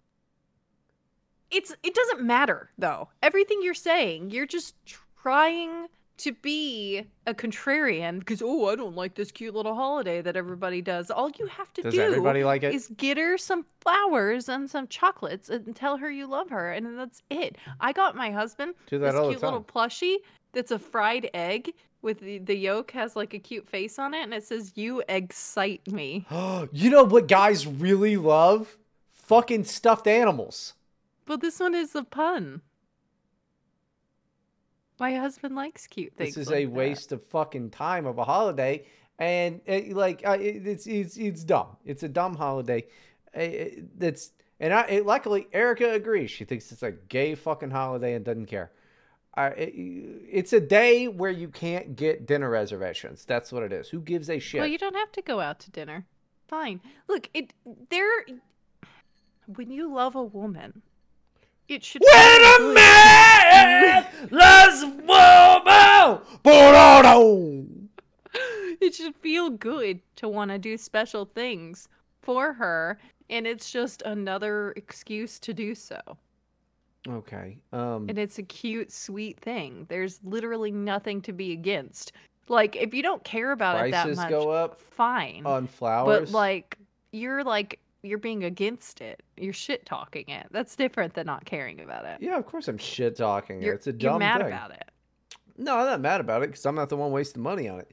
It's 1.51 1.75
it 1.83 1.95
doesn't 1.95 2.23
matter 2.23 2.71
though. 2.79 3.09
Everything 3.23 3.59
you're 3.63 3.75
saying, 3.75 4.31
you're 4.31 4.47
just 4.47 4.77
trying 5.23 5.89
to 6.21 6.33
be 6.33 7.03
a 7.27 7.33
contrarian 7.33 8.19
because 8.19 8.43
oh, 8.43 8.69
I 8.69 8.77
don't 8.77 8.95
like 8.95 9.15
this 9.15 9.33
cute 9.33 9.55
little 9.55 9.75
holiday 9.75 10.21
that 10.21 10.37
everybody 10.37 10.83
does. 10.83 11.11
All 11.11 11.31
you 11.39 11.47
have 11.47 11.73
to 11.75 11.83
does 11.83 11.95
do 11.95 12.01
everybody 12.01 12.45
like 12.45 12.63
it? 12.63 12.75
is 12.75 12.89
get 12.97 13.17
her 13.17 13.39
some 13.39 13.65
flowers 13.81 14.49
and 14.49 14.69
some 14.69 14.87
chocolates 14.89 15.49
and 15.49 15.75
tell 15.75 15.97
her 15.97 16.11
you 16.11 16.27
love 16.27 16.51
her 16.51 16.73
and 16.73 16.99
that's 16.99 17.23
it. 17.31 17.57
I 17.81 17.93
got 17.93 18.17
my 18.17 18.31
husband 18.31 18.75
this 18.91 19.01
cute 19.01 19.43
little 19.43 19.63
plushie 19.63 20.17
that's 20.53 20.71
a 20.71 20.79
fried 20.79 21.31
egg 21.33 21.73
with 22.03 22.21
the, 22.21 22.39
the 22.39 22.55
yolk 22.55 22.91
has 22.91 23.17
like 23.17 23.33
a 23.33 23.39
cute 23.39 23.69
face 23.69 23.99
on 23.99 24.13
it 24.13 24.23
and 24.23 24.35
it 24.35 24.45
says 24.45 24.73
you 24.75 25.03
excite 25.09 25.91
me. 25.91 26.27
you 26.73 26.91
know 26.91 27.05
what 27.05 27.29
guys 27.29 27.67
really 27.67 28.19
love? 28.19 28.77
Fucking 29.13 29.65
stuffed 29.65 30.07
animals. 30.07 30.75
But 31.25 31.41
this 31.41 31.61
one 31.61 31.75
is 31.75 31.95
a 31.95 32.05
pun. 32.05 32.61
My 35.01 35.15
husband 35.17 35.57
likes 35.57 35.87
cute 35.87 36.13
things. 36.15 36.35
This 36.35 36.43
is 36.47 36.51
like 36.51 36.63
a 36.63 36.65
that. 36.67 36.71
waste 36.71 37.13
of 37.13 37.25
fucking 37.29 37.71
time 37.71 38.05
of 38.07 38.19
a 38.19 38.25
holiday, 38.25 38.85
and 39.19 39.61
uh, 39.67 39.81
like 39.93 40.23
uh, 40.27 40.37
it, 40.39 40.67
it's 40.67 40.87
it's 40.87 41.17
it's 41.17 41.43
dumb. 41.43 41.77
It's 41.85 42.03
a 42.03 42.09
dumb 42.09 42.37
holiday. 42.37 42.87
Uh, 43.37 43.41
it- 43.41 43.99
That's 43.99 44.33
and 44.61 44.75
I 44.75 44.83
it, 44.89 45.07
luckily 45.07 45.49
Erica 45.53 45.93
agrees. 45.93 46.31
She 46.31 46.45
thinks 46.45 46.71
it's 46.71 46.83
a 46.83 46.93
gay 46.93 47.35
fucking 47.35 47.71
holiday 47.71 48.15
and 48.15 48.25
doesn't 48.25 48.47
care. 48.47 48.71
I, 49.35 49.47
it, 49.49 49.73
it's 50.31 50.53
a 50.53 50.61
day 50.61 51.09
where 51.09 51.31
you 51.31 51.49
can't 51.49 51.97
get 51.97 52.27
dinner 52.27 52.51
reservations. 52.51 53.25
That's 53.25 53.51
what 53.53 53.63
it 53.63 53.73
is. 53.73 53.89
Who 53.89 54.01
gives 54.01 54.29
a 54.29 54.39
shit? 54.39 54.61
Well, 54.61 54.69
you 54.69 54.77
don't 54.77 54.97
have 54.97 55.13
to 55.13 55.23
go 55.23 55.41
out 55.41 55.61
to 55.61 55.71
dinner. 55.71 56.05
Fine. 56.49 56.81
Look, 57.09 57.31
it 57.33 57.55
there. 57.89 58.27
When 59.47 59.71
you 59.71 59.93
love 59.93 60.15
a 60.15 60.23
woman, 60.23 60.83
it 61.71 61.85
should. 61.85 62.03
when 62.03 62.13
feel 62.13 62.55
a 62.55 62.59
good. 62.59 62.75
man 62.75 64.07
loves 64.31 64.83
a 64.83 64.89
woman, 64.89 66.21
Bo-do-do. 66.43 67.89
it 68.81 68.95
should 68.95 69.15
feel 69.17 69.51
good 69.51 70.01
to 70.17 70.29
want 70.29 70.51
to 70.51 70.59
do 70.59 70.77
special 70.77 71.25
things 71.25 71.89
for 72.23 72.53
her, 72.55 72.99
and 73.29 73.47
it's 73.47 73.71
just 73.71 74.03
another 74.03 74.73
excuse 74.77 75.39
to 75.41 75.55
do 75.55 75.75
so. 75.75 76.01
Okay. 77.09 77.59
Um. 77.73 78.07
And 78.09 78.19
it's 78.19 78.39
a 78.39 78.43
cute, 78.43 78.93
sweet 78.93 79.41
thing. 79.41 79.87
There's 79.89 80.21
literally 80.23 80.71
nothing 80.71 81.23
to 81.23 81.33
be 81.33 81.53
against. 81.53 82.13
Like, 82.49 82.77
if 82.77 82.93
you 82.93 83.03
don't 83.03 83.23
care 83.25 83.53
about 83.53 83.87
it 83.87 83.93
that 83.93 84.15
much, 84.17 84.29
go 84.29 84.51
up 84.51 84.77
fine. 84.79 85.47
on 85.47 85.67
flowers. 85.67 86.31
But 86.31 86.35
like, 86.37 86.77
you're 87.13 87.45
like 87.45 87.79
you're 88.03 88.19
being 88.19 88.45
against 88.45 89.01
it. 89.01 89.23
You're 89.37 89.53
shit 89.53 89.85
talking 89.87 90.29
it. 90.29 90.47
That's 90.51 90.75
different 90.77 91.15
than 91.15 91.27
not 91.27 91.45
caring 91.45 91.81
about 91.81 92.05
it. 92.05 92.19
yeah, 92.21 92.37
of 92.37 92.47
course 92.47 92.69
I'm 92.69 92.79
shit 92.79 93.17
talking. 93.17 93.63
You're, 93.63 93.75
It's 93.75 93.87
a 93.87 93.93
dumb. 93.93 94.13
you're 94.13 94.19
mad 94.19 94.39
thing. 94.39 94.47
about 94.49 94.71
it. 94.73 94.85
No, 95.59 95.77
I'm 95.77 95.87
not 95.87 96.01
mad 96.01 96.21
about 96.21 96.43
it 96.43 96.47
because 96.51 96.65
I'm 96.65 96.75
not 96.75 96.89
the 96.89 96.97
one 96.97 97.11
wasting 97.13 97.43
money 97.43 97.69
on 97.69 97.81
it. 97.81 97.91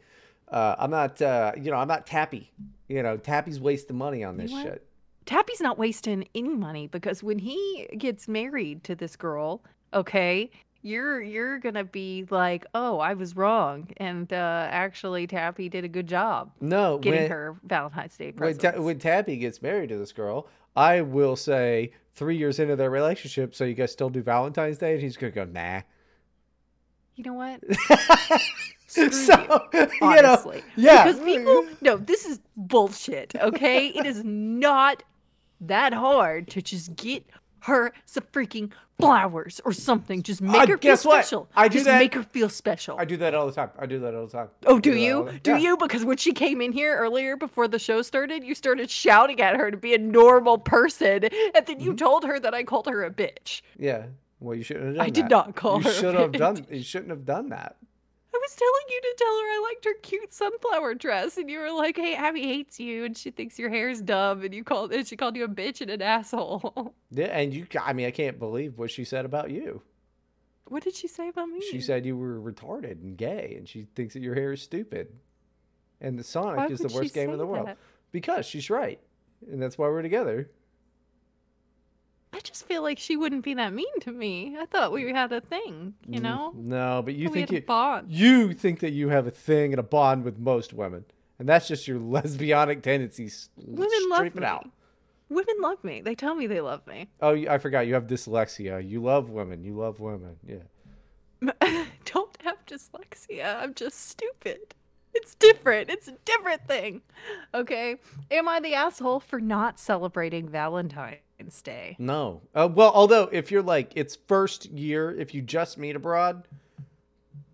Uh, 0.49 0.75
I'm 0.79 0.91
not, 0.91 1.21
uh, 1.21 1.51
you 1.61 1.69
know, 1.71 1.77
I'm 1.77 1.87
not 1.89 2.05
Tappy. 2.07 2.51
You 2.87 3.03
know, 3.03 3.17
Tappy's 3.17 3.59
wasting 3.59 3.97
money 3.97 4.23
on 4.23 4.37
this 4.37 4.51
what? 4.51 4.63
shit. 4.63 4.87
Tappy's 5.25 5.59
not 5.59 5.77
wasting 5.77 6.25
any 6.33 6.55
money 6.55 6.87
because 6.87 7.21
when 7.21 7.39
he 7.39 7.87
gets 7.97 8.29
married 8.29 8.85
to 8.85 8.95
this 8.95 9.17
girl, 9.17 9.61
okay, 9.93 10.49
you're 10.81 11.21
you're 11.21 11.59
gonna 11.59 11.83
be 11.83 12.25
like, 12.29 12.65
oh, 12.73 12.99
I 12.99 13.13
was 13.13 13.35
wrong, 13.35 13.89
and 13.97 14.31
uh, 14.31 14.67
actually, 14.69 15.27
Tappy 15.27 15.69
did 15.69 15.83
a 15.83 15.87
good 15.87 16.07
job 16.07 16.51
No, 16.61 16.97
getting 16.97 17.21
when, 17.21 17.31
her 17.31 17.55
Valentine's 17.63 18.15
Day 18.17 18.25
when, 18.27 18.33
presents. 18.33 18.77
Ta- 18.77 18.81
when 18.81 18.99
Tappy 18.99 19.37
gets 19.37 19.61
married 19.61 19.89
to 19.89 19.97
this 19.97 20.11
girl, 20.11 20.47
I 20.75 21.01
will 21.01 21.35
say 21.35 21.91
three 22.13 22.37
years 22.37 22.59
into 22.59 22.75
their 22.75 22.89
relationship, 22.89 23.55
so 23.55 23.63
you 23.63 23.73
guys 23.73 23.91
still 23.91 24.09
do 24.09 24.21
Valentine's 24.21 24.77
Day? 24.77 24.93
And 24.93 25.01
he's 25.01 25.17
to 25.17 25.31
go, 25.31 25.45
nah. 25.45 25.81
you 27.15 27.23
know 27.23 27.33
what? 27.33 27.61
Screw 28.87 29.11
so, 29.11 29.67
you, 29.73 29.87
Honestly, 30.01 30.57
know, 30.57 30.63
yeah. 30.77 31.03
because 31.03 31.19
people 31.21 31.67
no, 31.81 31.97
this 31.97 32.25
is 32.25 32.39
bullshit. 32.55 33.35
Okay, 33.35 33.87
it 33.87 34.05
is 34.05 34.23
not 34.23 35.03
that 35.59 35.93
hard 35.93 36.47
to 36.49 36.61
just 36.61 36.95
get 36.95 37.25
her 37.67 37.93
some 38.05 38.23
freaking 38.33 38.71
flowers 38.99 39.61
or 39.63 39.71
something. 39.71 40.23
Just 40.23 40.41
make 40.41 40.55
Uh, 40.55 40.59
her 40.61 40.65
feel 40.67 40.77
guess 40.77 41.05
what? 41.05 41.23
special. 41.23 41.47
I 41.55 41.67
do 41.67 41.73
just 41.75 41.85
that- 41.85 41.99
make 41.99 42.13
her 42.15 42.23
feel 42.23 42.49
special. 42.49 42.97
I 42.99 43.05
do 43.05 43.15
that 43.17 43.33
all 43.35 43.45
the 43.45 43.51
time. 43.53 43.69
I 43.77 43.85
do 43.85 43.99
that 43.99 44.15
all 44.15 44.25
the 44.25 44.31
time. 44.31 44.49
Oh, 44.65 44.79
do 44.79 44.91
that 44.91 44.97
all 44.97 45.03
you? 45.31 45.39
Do 45.43 45.51
yeah. 45.51 45.57
you? 45.57 45.77
Because 45.77 46.03
when 46.03 46.17
she 46.17 46.33
came 46.33 46.61
in 46.61 46.71
here 46.71 46.97
earlier 46.97 47.37
before 47.37 47.67
the 47.67 47.79
show 47.79 48.01
started, 48.01 48.43
you 48.43 48.55
started 48.55 48.89
shouting 48.89 49.39
at 49.39 49.55
her 49.55 49.69
to 49.71 49.77
be 49.77 49.93
a 49.93 49.97
normal 49.99 50.57
person, 50.57 51.25
and 51.55 51.65
then 51.65 51.79
you 51.79 51.93
Mhm. 51.93 51.97
told 51.97 52.25
her 52.25 52.39
that 52.39 52.53
I 52.53 52.63
called 52.63 52.87
her 52.87 53.03
a 53.03 53.11
bitch. 53.11 53.61
Yeah. 53.77 54.07
Well, 54.39 54.55
you 54.55 54.63
shouldn't 54.63 54.85
have 54.87 54.95
done 54.97 55.05
I 55.05 55.09
did 55.09 55.29
not 55.29 55.55
call 55.55 55.77
you 55.77 55.83
her. 55.85 55.91
should 55.93 56.15
have 56.15 56.31
bitch. 56.31 56.37
done. 56.39 56.65
You 56.69 56.83
shouldn't 56.83 57.09
have 57.09 57.25
done 57.25 57.49
that. 57.49 57.75
I 58.47 58.49
was 58.49 58.55
telling 58.55 58.87
you 58.89 59.01
to 59.01 59.15
tell 59.17 59.27
her 59.27 59.45
I 59.45 59.67
liked 59.69 59.85
her 59.85 59.93
cute 60.01 60.33
sunflower 60.33 60.93
dress, 60.95 61.35
and 61.37 61.49
you 61.49 61.59
were 61.59 61.71
like, 61.71 61.97
"Hey, 61.97 62.15
Abby 62.15 62.43
hates 62.43 62.79
you, 62.79 63.03
and 63.03 63.17
she 63.17 63.29
thinks 63.29 63.59
your 63.59 63.69
hair's 63.69 64.01
dumb," 64.01 64.41
and 64.41 64.53
you 64.53 64.63
called 64.63 64.93
and 64.93 65.05
she 65.05 65.17
called 65.17 65.35
you 65.35 65.43
a 65.43 65.49
bitch 65.49 65.81
and 65.81 65.91
an 65.91 66.01
asshole. 66.01 66.93
Yeah, 67.11 67.25
and 67.27 67.53
you. 67.53 67.67
I 67.81 67.91
mean, 67.93 68.05
I 68.05 68.11
can't 68.11 68.39
believe 68.39 68.77
what 68.77 68.89
she 68.91 69.03
said 69.03 69.25
about 69.25 69.49
you. 69.51 69.81
what 70.65 70.83
did 70.83 70.93
she 70.95 71.07
say 71.07 71.27
about 71.29 71.49
me? 71.49 71.59
She 71.71 71.81
said 71.81 72.05
you 72.05 72.15
were 72.17 72.39
retarded 72.39 73.01
and 73.01 73.17
gay, 73.17 73.55
and 73.57 73.67
she 73.67 73.87
thinks 73.95 74.13
that 74.13 74.21
your 74.21 74.35
hair 74.35 74.53
is 74.53 74.61
stupid. 74.61 75.07
And 75.99 76.17
the 76.17 76.23
Sonic 76.23 76.57
Why 76.57 76.67
is 76.67 76.79
the 76.79 76.93
worst 76.93 77.13
game 77.13 77.31
in 77.31 77.37
the 77.37 77.45
world 77.45 77.67
that? 77.67 77.77
because 78.11 78.45
she's 78.45 78.69
right, 78.69 78.99
and 79.51 79.61
that's 79.61 79.77
why 79.77 79.87
we're 79.87 80.01
together. 80.01 80.51
I 82.37 82.39
just 82.41 82.67
feel 82.67 82.83
like 82.83 82.99
she 82.99 83.17
wouldn't 83.17 83.43
be 83.43 83.55
that 83.55 83.73
mean 83.73 83.99
to 84.01 84.11
me. 84.11 84.55
I 84.59 84.67
thought 84.67 84.91
we 84.91 85.11
had 85.11 85.31
a 85.31 85.41
thing, 85.41 85.95
you 86.07 86.19
Mm, 86.19 86.23
know. 86.23 86.53
No, 86.55 87.01
but 87.03 87.15
you 87.15 87.29
think 87.29 87.49
you 87.51 87.61
bond. 87.61 88.11
you 88.11 88.53
think 88.53 88.79
that 88.81 88.91
you 88.91 89.09
have 89.09 89.25
a 89.25 89.31
thing 89.31 89.73
and 89.73 89.79
a 89.79 89.83
bond 89.83 90.23
with 90.23 90.37
most 90.37 90.71
women, 90.71 91.05
and 91.39 91.49
that's 91.49 91.67
just 91.67 91.87
your 91.87 91.99
lesbianic 92.15 92.83
tendencies. 92.83 93.49
Women 93.57 93.89
love 94.09 94.35
me. 94.35 94.43
out. 94.45 94.69
Women 95.29 95.55
love 95.61 95.83
me. 95.83 96.01
They 96.01 96.13
tell 96.13 96.35
me 96.35 96.45
they 96.45 96.61
love 96.61 96.85
me. 96.85 97.09
Oh, 97.21 97.33
I 97.33 97.57
forgot. 97.57 97.87
You 97.87 97.95
have 97.95 98.05
dyslexia. 98.07 98.87
You 98.87 99.01
love 99.01 99.29
women. 99.31 99.63
You 99.63 99.75
love 99.75 99.99
women. 99.99 100.37
Yeah. 100.47 100.63
Don't 102.05 102.37
have 102.43 102.63
dyslexia. 102.65 103.57
I'm 103.61 103.73
just 103.73 104.09
stupid. 104.09 104.75
It's 105.13 105.35
different. 105.35 105.89
It's 105.89 106.07
a 106.07 106.13
different 106.25 106.67
thing. 106.67 107.01
Okay. 107.53 107.95
Am 108.31 108.47
I 108.47 108.59
the 108.59 108.75
asshole 108.75 109.19
for 109.19 109.39
not 109.41 109.79
celebrating 109.79 110.47
Valentine's 110.47 111.17
Day? 111.63 111.95
No. 111.99 112.41
Uh, 112.53 112.67
well, 112.71 112.91
although 112.93 113.29
if 113.31 113.51
you're 113.51 113.61
like 113.61 113.91
it's 113.95 114.17
first 114.27 114.65
year, 114.65 115.11
if 115.17 115.33
you 115.33 115.41
just 115.41 115.77
meet 115.77 115.95
abroad, 115.95 116.47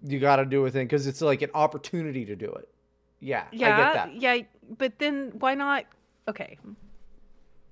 you 0.03 0.19
got 0.19 0.37
to 0.37 0.45
do 0.45 0.65
a 0.65 0.71
thing 0.71 0.87
because 0.87 1.05
it's 1.05 1.21
like 1.21 1.41
an 1.41 1.51
opportunity 1.53 2.25
to 2.25 2.35
do 2.35 2.49
it. 2.51 2.69
Yeah, 3.19 3.43
I 3.51 3.55
get 3.55 3.59
Yeah. 3.59 3.93
that. 3.93 4.15
Yeah. 4.15 4.37
But 4.77 4.97
then 4.99 5.31
why 5.37 5.53
not? 5.55 5.85
Okay. 6.27 6.57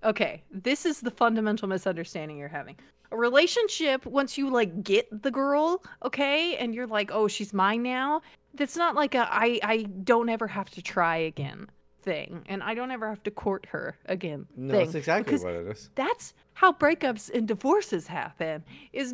Okay. 0.03 0.43
This 0.51 0.85
is 0.85 0.99
the 1.01 1.11
fundamental 1.11 1.67
misunderstanding 1.67 2.37
you're 2.37 2.47
having. 2.49 2.75
A 3.11 3.17
relationship, 3.17 4.05
once 4.05 4.37
you 4.37 4.49
like 4.49 4.83
get 4.83 5.23
the 5.23 5.31
girl, 5.31 5.83
okay, 6.03 6.55
and 6.57 6.73
you're 6.75 6.87
like, 6.87 7.09
oh, 7.11 7.27
she's 7.27 7.53
mine 7.53 7.83
now, 7.83 8.21
that's 8.53 8.77
not 8.77 8.95
like 8.95 9.15
a 9.15 9.27
I, 9.31 9.59
I 9.63 9.83
don't 9.83 10.29
ever 10.29 10.47
have 10.47 10.69
to 10.71 10.81
try 10.81 11.17
again 11.17 11.67
thing. 12.01 12.43
And 12.49 12.61
I 12.63 12.73
don't 12.73 12.91
ever 12.91 13.07
have 13.09 13.23
to 13.23 13.31
court 13.31 13.67
her 13.71 13.97
again 14.05 14.47
No, 14.57 14.73
thing. 14.73 14.83
that's 14.85 14.95
exactly 14.95 15.23
because 15.31 15.43
what 15.43 15.53
it 15.53 15.67
is. 15.67 15.89
that's 15.95 16.33
how 16.53 16.71
breakups 16.73 17.29
and 17.33 17.47
divorces 17.47 18.07
happen 18.07 18.63
is 18.93 19.13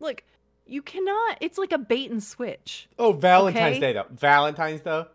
look 0.00 0.22
you 0.66 0.82
cannot 0.82 1.38
it's 1.40 1.56
like 1.58 1.72
a 1.72 1.78
bait 1.78 2.10
and 2.10 2.22
switch 2.22 2.88
Oh, 2.98 3.12
Valentine's 3.12 3.76
okay. 3.76 3.80
Day 3.80 3.92
though. 3.94 4.06
Valentine's 4.10 4.82
though. 4.82 5.06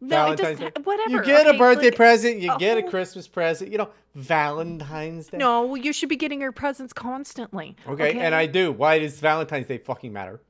no 0.00 0.08
Valentine's 0.16 0.60
it 0.60 0.74
Day. 0.76 0.80
whatever 0.84 1.10
You 1.10 1.22
get 1.24 1.46
okay, 1.46 1.56
a 1.56 1.58
birthday 1.58 1.84
like- 1.86 1.96
present. 1.96 2.38
You 2.38 2.56
get 2.58 2.78
a 2.78 2.84
oh. 2.84 2.88
Christmas 2.90 3.26
present. 3.28 3.70
You 3.72 3.78
know, 3.78 3.90
Valentine's 4.14 5.28
Day. 5.28 5.38
no 5.38 5.74
you 5.74 5.92
should 5.92 6.08
be 6.08 6.16
getting 6.16 6.40
her 6.40 6.52
presents 6.52 6.92
constantly 6.92 7.76
Okay, 7.88 8.18
and 8.18 8.34
I 8.34 8.46
do. 8.46 8.70
Why 8.72 8.98
does 8.98 9.18
Valentine's 9.20 9.66
Day 9.66 9.78
fucking 9.78 10.12
matter? 10.12 10.40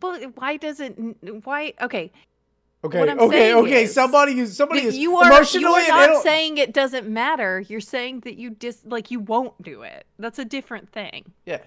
well 0.00 0.20
why 0.36 0.56
does 0.56 0.78
it 0.78 0.94
why 1.44 1.72
okay 1.82 2.12
Okay, 2.82 2.98
okay, 2.98 3.54
okay. 3.54 3.82
is 3.82 3.92
somebody 3.92 4.46
somebody 4.46 4.80
is 4.82 4.96
you 4.96 5.16
are 5.16 5.30
emotionally 5.30 5.84
you 5.86 5.92
are 5.92 6.06
not 6.06 6.22
saying 6.22 6.56
it 6.56 6.72
doesn't 6.72 7.06
matter 7.06 7.60
you're 7.60 7.78
saying 7.78 8.20
that 8.20 8.38
you 8.38 8.48
dis 8.50 8.80
like 8.86 9.10
you 9.10 9.20
won't 9.20 9.60
do 9.62 9.82
it 9.82 10.06
that's 10.18 10.38
a 10.38 10.46
different 10.46 10.88
thing 10.90 11.32
yeah. 11.44 11.58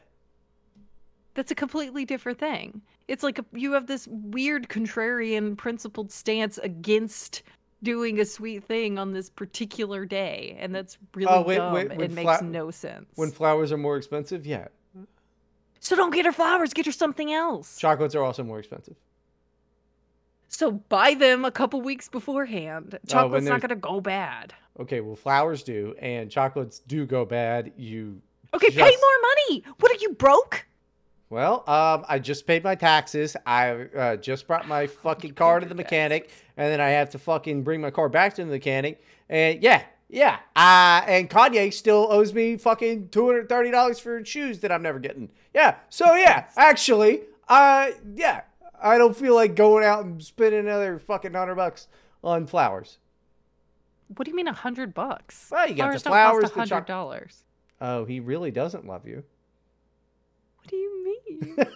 That's 1.36 1.52
a 1.52 1.56
completely 1.56 2.06
different 2.06 2.40
thing. 2.40 2.82
It's 3.08 3.24
like 3.24 3.40
a, 3.40 3.46
you 3.54 3.74
have 3.74 3.88
this 3.88 4.08
weird 4.08 4.70
contrarian 4.70 5.58
principled 5.58 6.12
stance 6.12 6.58
against 6.60 7.42
doing 7.82 8.20
a 8.20 8.26
sweet 8.26 8.64
thing 8.64 8.98
on 8.98 9.14
this 9.14 9.30
particular 9.30 10.06
day, 10.06 10.56
and 10.60 10.74
that's 10.74 10.98
really 11.16 11.32
Oh, 11.32 11.42
wait, 11.42 11.58
dumb 11.58 11.74
wait, 11.74 11.90
and 11.90 12.00
when 12.00 12.14
makes 12.14 12.38
fla- 12.38 12.48
no 12.48 12.72
sense. 12.72 13.08
When 13.16 13.32
flowers 13.32 13.72
are 13.72 13.78
more 13.78 13.98
expensive, 13.98 14.46
yeah. 14.46 14.68
so 15.80 15.96
don't 15.96 16.14
get 16.14 16.26
her 16.26 16.32
flowers, 16.32 16.74
get 16.74 16.86
her 16.86 16.92
something 16.92 17.34
else. 17.34 17.78
Chocolates 17.78 18.16
are 18.16 18.24
also 18.24 18.44
more 18.44 18.60
expensive. 18.60 18.96
So 20.54 20.72
buy 20.72 21.14
them 21.16 21.46
a 21.46 21.52
couple 21.52 21.82
weeks 21.82 22.08
beforehand. 22.10 22.98
Chocolate's 23.08 23.14
not 23.14 23.26
Oh, 23.26 23.40
there's- 23.58 23.62
gonna 23.62 23.76
go 23.76 24.00
bad. 24.02 24.54
Okay, 24.80 25.02
well, 25.02 25.16
flowers 25.16 25.64
do, 25.64 25.94
and 26.00 26.32
chocolates 26.32 26.80
do 26.80 27.06
go 27.06 27.26
bad. 27.26 27.72
You 27.78 28.22
Okay, 28.54 28.70
pay 28.70 28.78
more 28.82 29.20
money. 29.50 29.64
What 29.80 29.92
are 29.92 30.00
you 30.02 30.10
broke? 30.14 30.66
Well, 31.30 31.64
um, 31.68 32.06
I 32.08 32.20
just 32.20 32.46
paid 32.46 32.64
my 32.64 32.76
taxes. 32.76 33.36
I 33.46 33.72
uh, 33.72 34.16
just 34.18 34.46
brought 34.48 34.68
my 34.68 34.86
fucking 35.04 35.34
car 35.34 35.60
to 35.60 35.66
the 35.66 35.74
mechanic, 35.76 36.30
and 36.58 36.72
then 36.72 36.80
I 36.80 36.90
have 36.90 37.10
to 37.12 37.20
fucking 37.20 37.64
bring 37.64 37.82
my 37.82 37.90
car 37.92 38.10
back 38.10 38.36
to 38.36 38.46
the 38.46 38.52
mechanic. 38.52 39.04
And 39.30 39.62
yeah, 39.64 39.84
yeah. 40.10 40.38
Uh, 40.56 41.02
and 41.08 41.30
Kanye 41.30 41.74
still 41.74 42.08
owes 42.12 42.34
me 42.34 42.58
fucking 42.58 43.10
two 43.10 43.26
hundred 43.26 43.50
thirty 43.50 43.72
dollars 43.72 44.00
for 44.00 44.24
shoes 44.26 44.60
that 44.60 44.72
I'm 44.72 44.84
never 44.84 45.00
getting. 45.00 45.30
Yeah. 45.56 45.76
So 45.90 46.14
yeah, 46.16 46.46
actually, 46.58 47.22
uh, 47.48 47.92
yeah, 48.16 48.42
I 48.84 48.98
don't 48.98 49.16
feel 49.16 49.34
like 49.34 49.56
going 49.56 49.84
out 49.84 50.04
and 50.06 50.22
spending 50.22 50.60
another 50.60 51.00
fucking 51.00 51.34
hundred 51.34 51.56
bucks 51.56 51.88
on 52.24 52.46
flowers. 52.46 53.00
What 54.16 54.26
do 54.26 54.32
you 54.32 54.36
mean 54.36 54.48
a 54.48 54.54
hundred 54.54 54.94
bucks? 54.94 55.48
Well, 55.50 55.68
you 55.68 55.76
got 55.76 55.94
the 55.94 56.00
don't 56.10 56.42
cost 56.42 56.54
hundred 56.54 56.86
dollars. 56.86 57.44
Oh, 57.82 58.06
he 58.06 58.20
really 58.20 58.52
doesn't 58.52 58.86
love 58.86 59.08
you. 59.08 59.24
What 60.58 60.68
do 60.68 60.76
you 60.76 61.04
mean? 61.28 61.58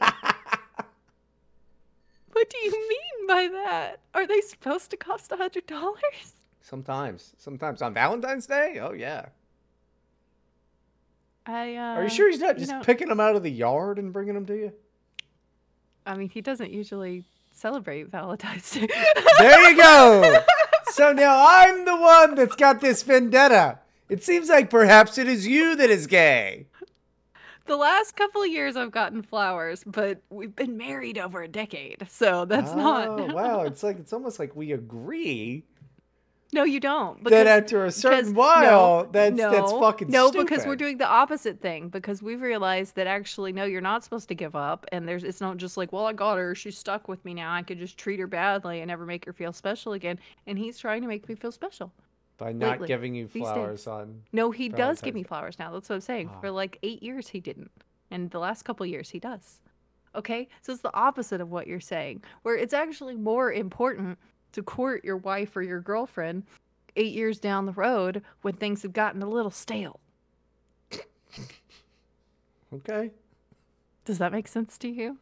What 2.37 2.51
do 2.51 2.57
you 2.59 2.71
mean 2.71 3.27
by 3.27 3.47
that? 3.51 3.95
Are 4.13 4.27
they 4.27 4.41
supposed 4.41 4.91
to 4.91 4.97
cost 4.97 5.31
a 5.31 5.37
hundred 5.37 5.65
dollars? 5.65 6.35
sometimes, 6.61 7.33
sometimes 7.39 7.81
on 7.81 7.95
Valentine's 7.95 8.45
Day. 8.45 8.77
Oh 8.79 8.93
yeah. 8.93 9.25
I 11.47 11.75
uh, 11.75 11.95
Are 11.95 12.03
you 12.03 12.09
sure 12.09 12.29
he's 12.29 12.39
not 12.39 12.57
just 12.57 12.69
know- 12.69 12.83
picking 12.83 13.07
them 13.07 13.19
out 13.19 13.35
of 13.35 13.41
the 13.41 13.49
yard 13.49 13.97
and 13.97 14.13
bringing 14.13 14.35
them 14.35 14.45
to 14.45 14.53
you? 14.55 14.73
I 16.07 16.15
mean, 16.15 16.29
he 16.29 16.41
doesn't 16.41 16.71
usually 16.71 17.23
celebrate 17.51 18.07
Valentine's 18.09 18.71
Day. 18.71 18.87
There 19.39 19.69
you 19.71 19.77
go. 19.77 20.39
so 20.91 21.11
now 21.13 21.45
I'm 21.47 21.85
the 21.85 21.95
one 21.97 22.35
that's 22.35 22.55
got 22.55 22.81
this 22.81 23.03
vendetta. 23.03 23.79
It 24.09 24.23
seems 24.23 24.47
like 24.49 24.69
perhaps 24.69 25.17
it 25.17 25.27
is 25.27 25.45
you 25.47 25.75
that 25.75 25.89
is 25.89 26.07
gay. 26.07 26.67
the 27.65 27.75
last 27.75 28.15
couple 28.15 28.41
of 28.41 28.47
years 28.47 28.77
I've 28.77 28.91
gotten 28.91 29.21
flowers, 29.21 29.83
but 29.85 30.21
we've 30.29 30.55
been 30.55 30.77
married 30.77 31.17
over 31.17 31.41
a 31.43 31.47
decade, 31.47 32.07
so 32.09 32.45
that's 32.45 32.71
Oh, 32.71 32.77
not. 32.77 33.33
wow. 33.33 33.61
It's 33.63 33.83
like 33.83 33.99
it's 33.99 34.13
almost 34.13 34.39
like 34.39 34.55
we 34.55 34.71
agree 34.71 35.63
No, 36.53 36.63
you 36.63 36.79
don't. 36.79 37.21
Then 37.25 37.45
after 37.45 37.83
a 37.85 37.91
certain 37.91 38.19
because- 38.19 38.33
while, 38.33 39.03
no, 39.03 39.09
that's 39.11 39.35
no, 39.35 39.51
that's 39.51 39.71
fucking 39.71 40.07
stupid. 40.07 40.11
no, 40.13 40.27
stupid. 40.29 40.47
because 40.47 40.65
we're 40.65 40.77
doing 40.77 40.97
the 40.97 41.07
opposite 41.07 41.59
thing. 41.61 41.89
Because 41.89 42.23
we've 42.23 42.41
realized 42.41 42.95
that 42.95 43.05
actually, 43.05 43.51
no, 43.51 43.65
you're 43.65 43.81
not 43.81 44.03
supposed 44.03 44.29
to 44.29 44.35
give 44.35 44.55
up, 44.55 44.85
and 44.91 45.07
there's 45.07 45.23
it's 45.25 45.41
not 45.41 45.57
just 45.57 45.75
like, 45.75 45.91
well, 45.91 46.05
I 46.05 46.13
got 46.13 46.37
her, 46.37 46.55
she's 46.55 46.77
stuck 46.77 47.07
with 47.09 47.23
me 47.25 47.33
now. 47.33 47.53
I 47.53 47.63
could 47.63 47.79
just 47.79 47.97
treat 47.97 48.19
her 48.19 48.27
badly 48.27 48.79
and 48.79 48.87
never 48.87 49.05
make 49.05 49.25
her 49.25 49.33
feel 49.33 49.51
special 49.51 49.91
again. 49.93 50.19
And 50.45 50.57
he's 50.57 50.77
trying 50.77 51.01
to 51.01 51.07
make 51.07 51.27
me 51.27 51.35
feel 51.35 51.51
special. 51.51 51.91
by 52.37 52.53
not 52.53 52.71
lately, 52.71 52.87
giving 52.87 53.13
you 53.13 53.27
flowers 53.27 53.85
on. 53.85 54.21
No, 54.31 54.51
he 54.51 54.69
does 54.69 55.01
give 55.01 55.15
me 55.15 55.23
flowers 55.23 55.59
now. 55.59 55.71
That's 55.73 55.89
what 55.89 55.95
I'm 55.95 56.01
saying. 56.01 56.29
Ah. 56.33 56.39
For 56.39 56.49
like 56.51 56.77
eight 56.81 57.03
years, 57.03 57.27
he 57.27 57.41
didn't, 57.41 57.71
and 58.09 58.31
the 58.31 58.39
last 58.39 58.63
couple 58.63 58.85
years, 58.85 59.09
he 59.09 59.19
does. 59.19 59.59
Okay, 60.15 60.47
so 60.61 60.71
it's 60.71 60.81
the 60.81 60.95
opposite 60.95 61.41
of 61.41 61.51
what 61.51 61.67
you're 61.67 61.79
saying, 61.81 62.23
where 62.43 62.55
it's 62.55 62.73
actually 62.73 63.15
more 63.17 63.51
important 63.51 64.17
to 64.57 64.63
court 64.63 65.05
your 65.05 65.17
wife 65.17 65.55
or 65.55 65.61
your 65.61 65.79
girlfriend 65.79 66.43
eight 66.95 67.13
years 67.13 67.39
down 67.39 67.65
the 67.65 67.71
road 67.71 68.21
when 68.41 68.53
things 68.55 68.81
have 68.81 68.91
gotten 68.93 69.21
a 69.23 69.29
little 69.29 69.51
stale. 69.51 69.99
Okay. 72.73 73.11
Does 74.03 74.17
that 74.17 74.31
make 74.31 74.47
sense 74.47 74.77
to 74.79 74.89
you? 74.89 75.17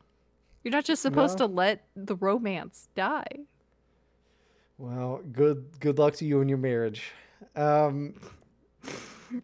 You're 0.64 0.72
not 0.72 0.86
just 0.86 1.02
supposed 1.02 1.38
No. 1.38 1.48
to 1.48 1.54
let 1.54 1.84
the 1.96 2.16
romance 2.16 2.88
die. 2.96 3.28
Well, 4.78 5.22
good 5.32 5.80
good 5.80 6.00
luck 6.00 6.16
to 6.16 6.26
you 6.26 6.42
and 6.42 6.50
your 6.50 6.58
marriage. 6.58 7.12
Um, 7.56 8.16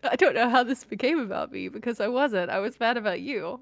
I 0.03 0.15
don't 0.15 0.33
know 0.35 0.49
how 0.49 0.63
this 0.63 0.83
became 0.83 1.19
about 1.19 1.51
me 1.51 1.67
because 1.69 1.99
I 2.01 2.07
wasn't. 2.07 2.49
I 2.49 2.59
was 2.59 2.79
mad 2.79 2.97
about 2.97 3.21
you. 3.21 3.59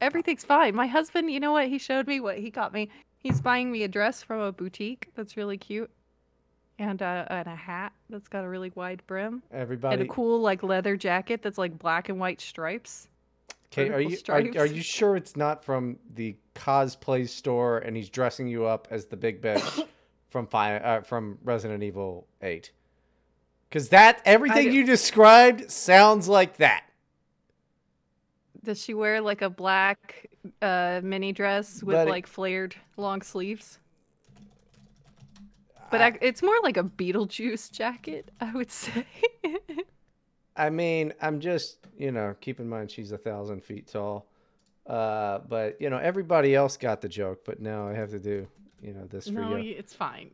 Everything's 0.00 0.44
fine. 0.44 0.74
My 0.74 0.86
husband, 0.86 1.30
you 1.30 1.40
know 1.40 1.52
what? 1.52 1.68
He 1.68 1.78
showed 1.78 2.06
me 2.06 2.20
what 2.20 2.38
he 2.38 2.50
got 2.50 2.72
me. 2.72 2.88
He's 3.20 3.40
buying 3.40 3.70
me 3.70 3.82
a 3.82 3.88
dress 3.88 4.22
from 4.22 4.40
a 4.40 4.50
boutique 4.50 5.08
that's 5.14 5.36
really 5.36 5.58
cute, 5.58 5.90
and 6.78 7.00
a 7.02 7.26
and 7.30 7.46
a 7.46 7.54
hat 7.54 7.92
that's 8.08 8.28
got 8.28 8.44
a 8.44 8.48
really 8.48 8.72
wide 8.74 9.02
brim, 9.06 9.42
and 9.52 10.02
a 10.02 10.06
cool 10.06 10.40
like 10.40 10.62
leather 10.62 10.96
jacket 10.96 11.42
that's 11.42 11.58
like 11.58 11.78
black 11.78 12.08
and 12.08 12.18
white 12.18 12.40
stripes. 12.40 13.08
Okay, 13.72 13.90
are 13.90 14.00
you 14.00 14.16
are, 14.30 14.62
are 14.62 14.66
you 14.66 14.82
sure 14.82 15.16
it's 15.16 15.36
not 15.36 15.64
from 15.64 15.98
the 16.14 16.34
cosplay 16.56 17.28
store 17.28 17.78
and 17.78 17.96
he's 17.96 18.08
dressing 18.08 18.48
you 18.48 18.64
up 18.64 18.88
as 18.90 19.06
the 19.06 19.16
big 19.16 19.40
bitch 19.40 19.86
from 20.30 20.46
fi- 20.46 20.78
uh, 20.78 21.02
from 21.02 21.38
Resident 21.44 21.82
Evil 21.82 22.26
8? 22.42 22.72
Cuz 23.70 23.90
that 23.90 24.20
everything 24.24 24.72
you 24.72 24.84
described 24.84 25.70
sounds 25.70 26.26
like 26.26 26.56
that. 26.56 26.84
Does 28.62 28.82
she 28.82 28.94
wear 28.94 29.20
like 29.20 29.42
a 29.42 29.48
black 29.50 30.26
uh, 30.60 31.00
mini 31.02 31.32
dress 31.32 31.82
with 31.82 31.96
Buddy. 31.96 32.10
like 32.10 32.26
flared 32.26 32.74
long 32.96 33.22
sleeves? 33.22 33.78
But 35.90 36.00
I, 36.00 36.18
it's 36.20 36.42
more 36.42 36.54
like 36.62 36.76
a 36.76 36.84
Beetlejuice 36.84 37.72
jacket, 37.72 38.30
I 38.40 38.52
would 38.52 38.70
say. 38.70 39.04
I 40.56 40.70
mean, 40.70 41.12
I'm 41.20 41.40
just, 41.40 41.78
you 41.98 42.12
know, 42.12 42.34
keep 42.40 42.60
in 42.60 42.68
mind 42.68 42.90
she's 42.90 43.10
a 43.12 43.18
thousand 43.18 43.64
feet 43.64 43.88
tall. 43.88 44.26
Uh, 44.86 45.38
but 45.48 45.80
you 45.80 45.90
know, 45.90 45.98
everybody 45.98 46.54
else 46.54 46.76
got 46.76 47.00
the 47.00 47.08
joke, 47.08 47.44
but 47.44 47.60
now 47.60 47.88
I 47.88 47.94
have 47.94 48.10
to 48.10 48.18
do, 48.20 48.46
you 48.82 48.92
know, 48.92 49.06
this 49.06 49.26
for 49.26 49.32
no, 49.32 49.50
you. 49.50 49.54
y- 49.56 49.76
it's 49.78 49.94
fine. 49.94 50.30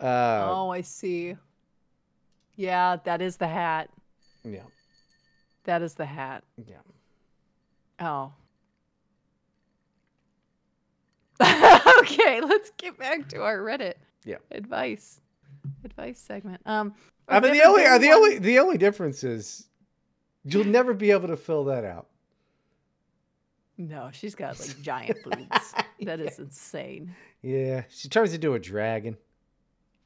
Uh, 0.00 0.46
oh, 0.50 0.70
I 0.70 0.80
see. 0.80 1.36
Yeah, 2.56 2.96
that 3.04 3.20
is 3.22 3.36
the 3.36 3.46
hat. 3.48 3.88
yeah, 4.44 4.62
That 5.64 5.82
is 5.82 5.94
the 5.94 6.06
hat. 6.06 6.44
yeah. 6.66 6.76
Oh. 8.00 8.32
okay, 12.00 12.40
let's 12.40 12.70
get 12.76 12.98
back 12.98 13.28
to 13.28 13.42
our 13.42 13.58
Reddit. 13.58 13.94
Yeah. 14.24 14.36
Advice. 14.50 15.20
Advice 15.84 16.18
segment. 16.18 16.60
Um 16.66 16.94
I 17.28 17.40
mean, 17.40 17.52
the 17.52 17.62
only, 17.64 17.82
the 17.82 17.90
one- 18.08 18.16
only, 18.16 18.38
the 18.38 18.58
only 18.58 18.78
difference 18.78 19.22
is 19.22 19.66
you'll 20.44 20.64
never 20.64 20.94
be 20.94 21.10
able 21.10 21.28
to 21.28 21.36
fill 21.36 21.64
that 21.64 21.84
out. 21.84 22.06
No, 23.76 24.08
she's 24.12 24.34
got 24.34 24.58
like 24.58 24.80
giant 24.82 25.18
boobs. 25.24 25.74
That 26.02 26.20
is 26.20 26.38
insane. 26.38 27.14
Yeah, 27.42 27.82
she 27.90 28.08
turns 28.08 28.32
into 28.32 28.54
a 28.54 28.58
dragon. 28.58 29.16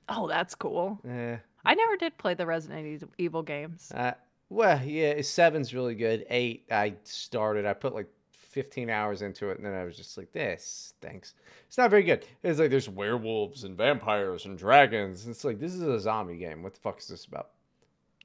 Oh, 0.08 0.26
that's 0.28 0.54
cool. 0.54 0.98
Yeah. 1.04 1.38
I 1.64 1.74
never 1.74 1.96
did 1.96 2.18
play 2.18 2.34
the 2.34 2.44
Resident 2.44 3.04
Evil 3.18 3.42
games. 3.42 3.90
uh, 3.94 4.12
well, 4.52 4.82
yeah, 4.84 5.20
seven's 5.22 5.74
really 5.74 5.94
good. 5.94 6.26
Eight, 6.28 6.66
I 6.70 6.94
started. 7.04 7.64
I 7.64 7.72
put 7.72 7.94
like 7.94 8.08
15 8.30 8.90
hours 8.90 9.22
into 9.22 9.48
it, 9.48 9.56
and 9.56 9.66
then 9.66 9.74
I 9.74 9.84
was 9.84 9.96
just 9.96 10.18
like, 10.18 10.32
this 10.32 10.94
thanks. 11.00 11.34
It's 11.66 11.78
not 11.78 11.90
very 11.90 12.02
good. 12.02 12.26
It's 12.42 12.58
like 12.58 12.70
there's 12.70 12.88
werewolves 12.88 13.64
and 13.64 13.76
vampires 13.76 14.44
and 14.44 14.58
dragons. 14.58 15.26
It's 15.26 15.44
like 15.44 15.58
this 15.58 15.72
is 15.72 15.82
a 15.82 15.98
zombie 15.98 16.36
game. 16.36 16.62
What 16.62 16.74
the 16.74 16.80
fuck 16.80 16.98
is 16.98 17.08
this 17.08 17.24
about? 17.24 17.48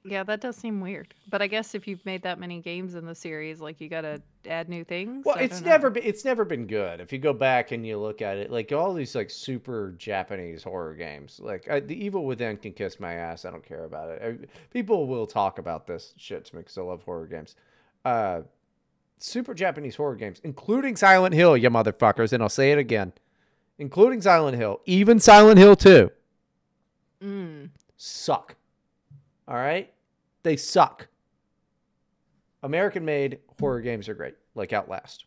Yeah, 0.04 0.22
that 0.22 0.40
does 0.40 0.56
seem 0.56 0.80
weird. 0.80 1.12
But 1.28 1.42
I 1.42 1.48
guess 1.48 1.74
if 1.74 1.86
you've 1.88 2.04
made 2.06 2.22
that 2.22 2.38
many 2.38 2.60
games 2.60 2.94
in 2.94 3.04
the 3.04 3.14
series, 3.14 3.60
like 3.60 3.80
you 3.80 3.88
gotta 3.88 4.22
add 4.48 4.68
new 4.68 4.84
things. 4.84 5.24
Well, 5.26 5.36
I 5.38 5.42
it's 5.42 5.60
never 5.60 5.90
been 5.90 6.04
it's 6.04 6.24
never 6.24 6.44
been 6.44 6.66
good. 6.66 7.00
If 7.00 7.12
you 7.12 7.18
go 7.18 7.32
back 7.32 7.72
and 7.72 7.84
you 7.86 7.98
look 7.98 8.22
at 8.22 8.38
it, 8.38 8.50
like 8.50 8.72
all 8.72 8.94
these 8.94 9.14
like 9.14 9.28
super 9.28 9.94
Japanese 9.98 10.62
horror 10.62 10.94
games, 10.94 11.40
like 11.42 11.68
I, 11.68 11.80
the 11.80 12.02
Evil 12.02 12.24
Within 12.24 12.56
can 12.56 12.72
kiss 12.72 13.00
my 13.00 13.14
ass. 13.14 13.44
I 13.44 13.50
don't 13.50 13.66
care 13.66 13.84
about 13.84 14.10
it. 14.10 14.22
I, 14.22 14.46
people 14.72 15.06
will 15.08 15.26
talk 15.26 15.58
about 15.58 15.86
this 15.86 16.14
shit 16.16 16.44
to 16.46 16.56
me 16.56 16.60
because 16.62 16.78
I 16.78 16.82
love 16.82 17.02
horror 17.02 17.26
games. 17.26 17.56
Uh, 18.04 18.42
super 19.18 19.52
Japanese 19.52 19.96
horror 19.96 20.14
games, 20.16 20.40
including 20.44 20.94
Silent 20.94 21.34
Hill, 21.34 21.56
you 21.56 21.68
motherfuckers, 21.70 22.32
and 22.32 22.40
I'll 22.42 22.48
say 22.48 22.70
it 22.70 22.78
again, 22.78 23.12
including 23.78 24.22
Silent 24.22 24.56
Hill, 24.56 24.80
even 24.86 25.18
Silent 25.18 25.58
Hill 25.58 25.74
Two, 25.76 26.12
Mm. 27.22 27.70
suck. 27.96 28.54
All 29.48 29.54
right, 29.54 29.92
they 30.42 30.56
suck. 30.56 31.08
American 32.62 33.04
made 33.04 33.38
horror 33.58 33.80
games 33.80 34.08
are 34.08 34.14
great, 34.14 34.34
like 34.54 34.72
Outlast. 34.72 35.24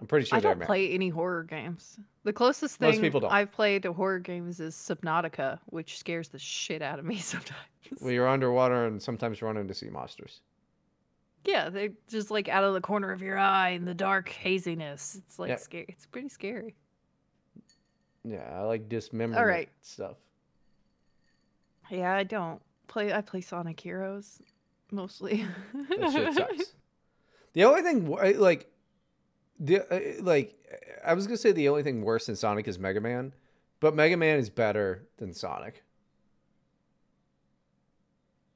I'm 0.00 0.06
pretty 0.06 0.26
sure 0.26 0.38
I 0.38 0.40
don't 0.40 0.60
play 0.60 0.90
any 0.92 1.08
horror 1.08 1.44
games. 1.44 1.98
The 2.24 2.32
closest 2.32 2.76
thing 2.80 3.00
people 3.00 3.20
don't. 3.20 3.30
I've 3.32 3.52
played 3.52 3.82
to 3.84 3.92
horror 3.92 4.18
games 4.18 4.58
is 4.58 4.74
Subnautica, 4.74 5.58
which 5.66 5.98
scares 5.98 6.28
the 6.28 6.38
shit 6.38 6.82
out 6.82 6.98
of 6.98 7.04
me 7.04 7.18
sometimes. 7.20 7.58
Well, 8.00 8.10
you're 8.12 8.26
underwater 8.28 8.86
and 8.86 9.00
sometimes 9.00 9.42
run 9.42 9.56
into 9.56 9.74
sea 9.74 9.90
monsters. 9.90 10.40
yeah, 11.44 11.68
they're 11.68 11.90
just 12.08 12.30
like 12.30 12.48
out 12.48 12.64
of 12.64 12.72
the 12.74 12.80
corner 12.80 13.12
of 13.12 13.20
your 13.22 13.38
eye 13.38 13.70
in 13.70 13.84
the 13.84 13.94
dark 13.94 14.28
haziness. 14.30 15.16
It's 15.16 15.38
like 15.38 15.50
Yeah. 15.50 15.56
scary. 15.56 15.86
It's 15.88 16.06
pretty 16.06 16.28
scary. 16.30 16.74
Yeah, 18.24 18.50
I 18.54 18.62
like 18.62 18.88
dismemberment 18.88 19.46
right. 19.46 19.68
stuff. 19.82 20.16
Yeah, 21.90 22.14
I 22.14 22.24
don't 22.24 22.60
play. 22.86 23.12
I 23.12 23.20
play 23.20 23.40
Sonic 23.40 23.78
Heroes 23.80 24.40
mostly. 24.90 25.44
That 25.90 26.12
shit 26.12 26.34
sucks. 26.34 26.74
the 27.52 27.64
only 27.64 27.82
thing 27.82 28.06
like 28.38 28.70
the 29.60 29.80
uh, 29.92 30.22
like 30.22 30.54
I 31.04 31.14
was 31.14 31.26
gonna 31.26 31.36
say 31.36 31.52
the 31.52 31.68
only 31.68 31.82
thing 31.82 32.02
worse 32.02 32.26
than 32.26 32.36
Sonic 32.36 32.66
is 32.68 32.78
Mega 32.78 33.00
Man, 33.00 33.32
but 33.80 33.94
Mega 33.94 34.16
Man 34.16 34.38
is 34.38 34.50
better 34.50 35.06
than 35.18 35.32
Sonic. 35.32 35.82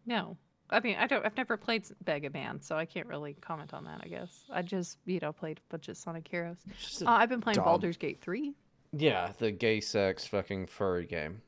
No. 0.07 0.37
I 0.71 0.81
mean, 0.81 0.97
I 0.99 1.07
don't. 1.07 1.25
I've 1.25 1.37
never 1.37 1.57
played 1.57 1.85
Mega 2.07 2.29
Man, 2.29 2.61
so 2.61 2.77
I 2.77 2.85
can't 2.85 3.07
really 3.07 3.33
comment 3.41 3.73
on 3.73 3.85
that. 3.85 4.03
I 4.05 4.09
guess 4.09 4.45
I 4.53 4.61
just, 4.61 4.99
you 5.07 5.19
know, 5.19 5.33
played 5.33 5.59
a 5.59 5.71
bunch 5.71 5.89
of 5.89 5.97
Sonic 5.97 6.29
Heroes. 6.29 6.59
It's 6.71 6.83
just 6.91 7.03
Uh, 7.03 7.07
a- 7.07 7.11
I've 7.13 7.31
been 7.31 7.41
playing 7.41 7.55
dumb. 7.57 7.65
Baldur's 7.65 7.97
Gate 7.97 8.21
three. 8.21 8.53
yeah, 8.93 9.33
the 9.39 9.51
gay 9.51 9.81
sex 9.81 10.27
fucking 10.27 10.67
furry 10.67 11.07
game. 11.07 11.41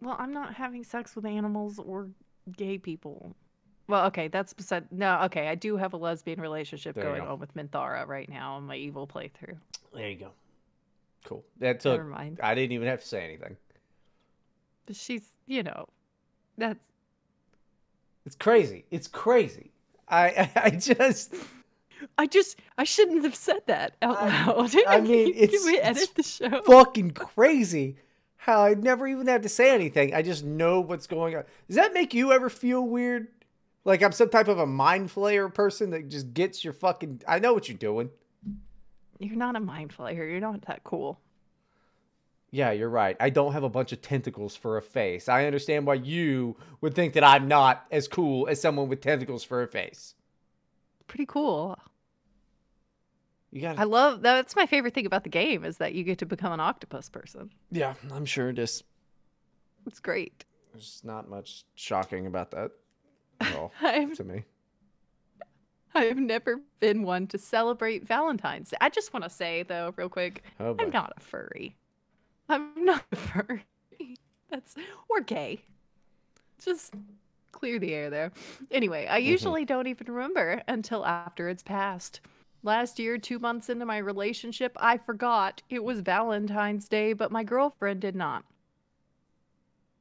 Well, 0.00 0.16
I'm 0.18 0.32
not 0.32 0.54
having 0.54 0.84
sex 0.84 1.16
with 1.16 1.24
animals 1.26 1.78
or 1.78 2.08
gay 2.56 2.78
people. 2.78 3.34
Well, 3.88 4.06
okay, 4.06 4.28
that's 4.28 4.52
beside. 4.52 4.86
No, 4.92 5.22
okay, 5.24 5.48
I 5.48 5.54
do 5.54 5.76
have 5.76 5.92
a 5.94 5.96
lesbian 5.96 6.40
relationship 6.40 6.94
There 6.94 7.04
going 7.04 7.22
go. 7.24 7.32
on 7.32 7.38
with 7.40 7.54
Minthara 7.54 8.06
right 8.06 8.28
now 8.28 8.54
on 8.56 8.64
my 8.66 8.76
evil 8.76 9.06
playthrough. 9.06 9.56
There 9.94 10.08
you 10.08 10.16
go. 10.16 10.30
Cool. 11.24 11.44
That 11.58 11.80
took. 11.80 11.98
Never 11.98 12.08
mind. 12.10 12.38
I 12.42 12.54
didn't 12.54 12.72
even 12.72 12.86
have 12.88 13.00
to 13.00 13.06
say 13.08 13.24
anything. 13.24 13.56
But 14.86 14.96
she's, 14.96 15.26
you 15.46 15.62
know, 15.62 15.88
that's 16.56 16.84
It's 18.26 18.36
crazy. 18.36 18.84
It's 18.90 19.08
crazy. 19.08 19.70
I 20.08 20.50
I 20.56 20.70
just 20.70 21.34
I 22.16 22.26
just 22.26 22.58
I 22.76 22.84
shouldn't 22.84 23.24
have 23.24 23.34
said 23.34 23.62
that 23.66 23.96
out 24.02 24.18
I- 24.20 24.46
loud. 24.46 24.74
I 24.86 25.00
mean, 25.00 25.32
it's, 25.34 25.56
Can 25.64 25.72
we 25.72 25.78
edit 25.80 26.10
the 26.14 26.22
show? 26.22 26.62
fucking 26.62 27.12
crazy 27.12 27.96
how 28.38 28.62
I 28.62 28.74
never 28.74 29.06
even 29.06 29.26
have 29.26 29.42
to 29.42 29.48
say 29.48 29.74
anything. 29.74 30.14
I 30.14 30.22
just 30.22 30.44
know 30.44 30.80
what's 30.80 31.06
going 31.06 31.36
on. 31.36 31.44
Does 31.66 31.76
that 31.76 31.92
make 31.92 32.14
you 32.14 32.32
ever 32.32 32.48
feel 32.48 32.80
weird? 32.82 33.28
Like 33.84 34.02
I'm 34.02 34.12
some 34.12 34.30
type 34.30 34.48
of 34.48 34.58
a 34.58 34.66
mind 34.66 35.10
flayer 35.10 35.52
person 35.52 35.90
that 35.90 36.08
just 36.08 36.32
gets 36.32 36.64
your 36.64 36.72
fucking. 36.72 37.22
I 37.26 37.40
know 37.40 37.52
what 37.52 37.68
you're 37.68 37.76
doing. 37.76 38.10
You're 39.18 39.36
not 39.36 39.56
a 39.56 39.60
mind 39.60 39.94
flayer. 39.96 40.16
You're 40.30 40.40
not 40.40 40.62
that 40.62 40.84
cool. 40.84 41.18
Yeah, 42.50 42.70
you're 42.70 42.88
right. 42.88 43.16
I 43.20 43.28
don't 43.28 43.52
have 43.52 43.64
a 43.64 43.68
bunch 43.68 43.92
of 43.92 44.00
tentacles 44.00 44.56
for 44.56 44.78
a 44.78 44.82
face. 44.82 45.28
I 45.28 45.44
understand 45.44 45.86
why 45.86 45.94
you 45.94 46.56
would 46.80 46.94
think 46.94 47.14
that 47.14 47.24
I'm 47.24 47.48
not 47.48 47.86
as 47.90 48.08
cool 48.08 48.48
as 48.48 48.60
someone 48.60 48.88
with 48.88 49.00
tentacles 49.00 49.44
for 49.44 49.62
a 49.62 49.66
face. 49.66 50.14
Pretty 51.08 51.26
cool. 51.26 51.78
You 53.50 53.62
got 53.62 53.78
I 53.78 53.84
love 53.84 54.20
that's 54.20 54.54
my 54.54 54.66
favorite 54.66 54.94
thing 54.94 55.06
about 55.06 55.24
the 55.24 55.30
game 55.30 55.64
is 55.64 55.78
that 55.78 55.94
you 55.94 56.04
get 56.04 56.18
to 56.18 56.26
become 56.26 56.52
an 56.52 56.60
octopus 56.60 57.08
person. 57.08 57.50
Yeah, 57.70 57.94
I'm 58.12 58.26
sure 58.26 58.50
it 58.50 58.58
is. 58.58 58.82
It's 59.86 60.00
great. 60.00 60.44
There's 60.72 61.00
not 61.02 61.30
much 61.30 61.64
shocking 61.74 62.26
about 62.26 62.50
that 62.50 62.72
at 63.40 63.54
all 63.56 63.72
to 64.14 64.24
me. 64.24 64.44
I've 65.94 66.18
never 66.18 66.60
been 66.80 67.02
one 67.02 67.26
to 67.28 67.38
celebrate 67.38 68.06
Valentine's 68.06 68.70
Day. 68.70 68.76
I 68.80 68.90
just 68.90 69.14
want 69.14 69.24
to 69.24 69.30
say 69.30 69.62
though, 69.62 69.94
real 69.96 70.10
quick, 70.10 70.42
Oh. 70.60 70.76
I'm 70.78 70.90
not 70.90 71.14
a 71.16 71.20
furry. 71.20 71.76
I'm 72.48 72.84
not 72.84 73.04
a 73.12 73.16
furry. 73.16 73.64
That's 74.50 74.74
or 75.08 75.20
gay. 75.20 75.62
Just 76.62 76.94
clear 77.52 77.78
the 77.78 77.94
air 77.94 78.10
there. 78.10 78.32
Anyway, 78.70 79.06
I 79.08 79.20
mm-hmm. 79.20 79.30
usually 79.30 79.64
don't 79.64 79.86
even 79.86 80.12
remember 80.12 80.62
until 80.68 81.04
after 81.04 81.48
it's 81.48 81.62
passed. 81.62 82.20
Last 82.62 82.98
year, 82.98 83.18
two 83.18 83.38
months 83.38 83.68
into 83.68 83.86
my 83.86 83.98
relationship, 83.98 84.76
I 84.80 84.98
forgot 84.98 85.62
it 85.70 85.84
was 85.84 86.00
Valentine's 86.00 86.88
Day, 86.88 87.12
but 87.12 87.30
my 87.30 87.44
girlfriend 87.44 88.00
did 88.00 88.16
not. 88.16 88.44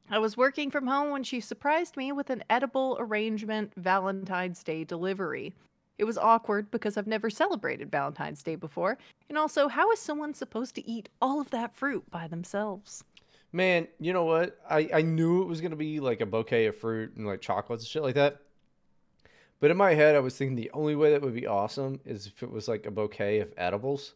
I 0.09 0.19
was 0.19 0.37
working 0.37 0.71
from 0.71 0.87
home 0.87 1.11
when 1.11 1.23
she 1.23 1.39
surprised 1.39 1.97
me 1.97 2.11
with 2.11 2.29
an 2.29 2.43
edible 2.49 2.97
arrangement 2.99 3.73
Valentine's 3.75 4.63
Day 4.63 4.83
delivery. 4.83 5.53
It 5.97 6.05
was 6.05 6.17
awkward 6.17 6.71
because 6.71 6.97
I've 6.97 7.07
never 7.07 7.29
celebrated 7.29 7.91
Valentine's 7.91 8.41
Day 8.41 8.55
before, 8.55 8.97
and 9.29 9.37
also, 9.37 9.67
how 9.67 9.91
is 9.91 9.99
someone 9.99 10.33
supposed 10.33 10.75
to 10.75 10.89
eat 10.89 11.09
all 11.21 11.41
of 11.41 11.49
that 11.51 11.75
fruit 11.75 12.09
by 12.09 12.27
themselves? 12.27 13.03
Man, 13.51 13.87
you 13.99 14.13
know 14.13 14.25
what? 14.25 14.59
I, 14.69 14.89
I 14.93 15.01
knew 15.01 15.41
it 15.41 15.47
was 15.47 15.61
gonna 15.61 15.75
be 15.75 15.99
like 15.99 16.21
a 16.21 16.25
bouquet 16.25 16.67
of 16.67 16.77
fruit 16.77 17.15
and 17.15 17.27
like 17.27 17.41
chocolates 17.41 17.83
and 17.83 17.89
shit 17.89 18.03
like 18.03 18.15
that. 18.15 18.41
But 19.59 19.71
in 19.71 19.77
my 19.77 19.93
head, 19.95 20.15
I 20.15 20.19
was 20.19 20.35
thinking 20.37 20.55
the 20.55 20.71
only 20.73 20.95
way 20.95 21.11
that 21.11 21.21
would 21.21 21.33
be 21.33 21.47
awesome 21.47 21.99
is 22.05 22.27
if 22.27 22.43
it 22.43 22.51
was 22.51 22.67
like 22.67 22.85
a 22.85 22.91
bouquet 22.91 23.39
of 23.39 23.53
edibles, 23.57 24.13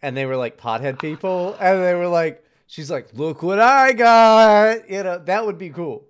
and 0.00 0.16
they 0.16 0.26
were 0.26 0.36
like 0.36 0.56
pothead 0.58 1.00
people, 1.00 1.54
and 1.60 1.82
they 1.82 1.94
were 1.94 2.06
like, 2.08 2.44
she's 2.66 2.90
like, 2.90 3.08
"Look 3.14 3.42
what 3.42 3.58
I 3.60 3.92
got," 3.92 4.88
you 4.88 5.02
know, 5.02 5.18
that 5.18 5.44
would 5.44 5.58
be 5.58 5.70
cool 5.70 6.04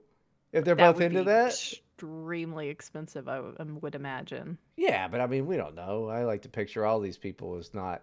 if 0.53 0.65
they're 0.65 0.75
That 0.75 0.93
both 0.95 1.01
into 1.01 1.25
that. 1.25 1.49
Extremely 1.49 2.69
expensive, 2.69 3.29
I 3.29 3.37
w- 3.37 3.57
I 3.59 3.63
would 3.65 3.95
imagine. 3.95 4.59
Yeah, 4.77 5.09
but 5.09 5.21
I 5.21 5.27
mean, 5.27 5.47
we 5.47 5.57
don't 5.57 5.75
know. 5.75 6.09
I 6.09 6.25
like 6.25 6.43
to 6.43 6.49
picture 6.49 6.85
all 6.87 7.01
these 7.01 7.19
people 7.19 7.57
as 7.57 7.75
not 7.75 8.03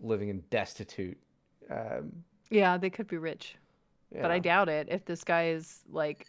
living 0.00 0.28
in 0.30 0.42
destitute. 0.50 1.18
Um, 1.70 2.24
Yeah, 2.50 2.76
they 2.76 2.90
could 2.90 3.06
be 3.06 3.16
rich, 3.18 3.56
but 4.12 4.30
I 4.30 4.38
doubt 4.38 4.68
it. 4.68 4.88
If 4.90 5.04
this 5.04 5.22
guy 5.22 5.48
is 5.48 5.82
like, 5.90 6.26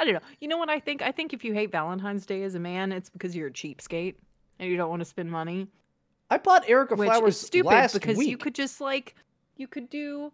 I 0.00 0.04
don't 0.04 0.14
know. 0.14 0.20
You 0.40 0.48
know 0.48 0.56
what 0.56 0.70
I 0.70 0.80
think? 0.80 1.02
I 1.02 1.12
think 1.12 1.34
if 1.34 1.44
you 1.44 1.52
hate 1.52 1.70
Valentine's 1.70 2.24
Day 2.24 2.42
as 2.42 2.54
a 2.54 2.58
man, 2.58 2.90
it's 2.90 3.10
because 3.10 3.36
you're 3.36 3.48
a 3.48 3.52
cheapskate 3.52 4.14
and 4.58 4.70
you 4.70 4.78
don't 4.78 4.88
want 4.88 5.00
to 5.00 5.04
spend 5.04 5.30
money. 5.30 5.68
I 6.30 6.38
bought 6.38 6.66
Erica 6.66 6.94
which 6.94 7.06
flowers 7.06 7.34
is 7.34 7.40
stupid 7.40 7.68
last 7.68 7.92
because 7.92 8.16
week. 8.16 8.30
you 8.30 8.38
could 8.38 8.54
just 8.54 8.80
like 8.80 9.14
you 9.56 9.66
could 9.66 9.90
do 9.90 10.32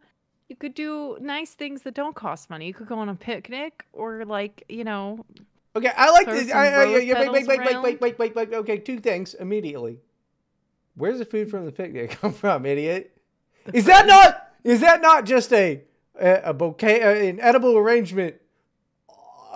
you 0.49 0.55
could 0.55 0.75
do 0.75 1.19
nice 1.21 1.55
things 1.55 1.83
that 1.83 1.95
don't 1.95 2.15
cost 2.15 2.49
money. 2.49 2.69
You 2.69 2.75
could 2.75 2.87
go 2.87 2.97
on 2.99 3.09
a 3.09 3.17
picnic 3.17 3.85
or 3.93 4.25
like 4.25 4.63
you 4.69 4.85
know 4.85 5.25
Okay, 5.75 5.91
I 5.95 6.11
like 6.11 6.27
this. 6.27 6.51
I, 6.53 6.69
I, 6.69 6.85
yeah, 6.99 7.21
wait, 7.21 7.33
wait, 7.33 7.47
wait, 7.47 7.59
wait, 7.59 7.83
wait, 7.83 8.01
wait, 8.01 8.19
wait, 8.19 8.35
wait. 8.37 8.55
Okay, 8.55 8.79
two 8.79 8.99
things 8.99 9.35
immediately. 9.35 9.99
Where's 10.95 11.19
the 11.19 11.27
food 11.27 11.51
from 11.51 11.67
the 11.67 11.73
picnic 11.73 12.11
come 12.21 12.33
from, 12.33 12.65
idiot? 12.65 13.19
Is 13.75 13.85
that 13.87 14.07
not? 14.07 14.53
Is 14.63 14.81
that 14.81 15.03
not 15.03 15.27
just 15.27 15.53
a 15.53 15.83
a, 16.19 16.35
a 16.45 16.55
bouquet, 16.55 17.03
uh, 17.03 17.29
an 17.29 17.41
edible 17.41 17.77
arrangement 17.77 18.37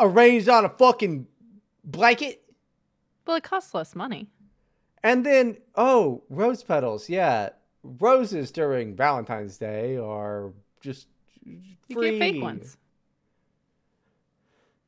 arranged 0.01 0.49
on 0.49 0.65
a 0.65 0.69
fucking 0.71 1.27
blanket? 1.85 2.43
well 3.27 3.37
it 3.37 3.43
costs 3.45 3.75
less 3.75 3.95
money. 3.95 4.27
And 5.03 5.25
then, 5.25 5.57
oh, 5.77 6.23
rose 6.29 6.63
petals. 6.63 7.09
Yeah, 7.09 7.51
roses 7.83 8.51
during 8.51 8.95
Valentine's 8.97 9.57
Day 9.57 9.97
are 9.97 10.53
just 10.81 11.07
You 11.45 11.59
free. 11.93 12.11
get 12.13 12.19
fake 12.19 12.43
ones. 12.43 12.77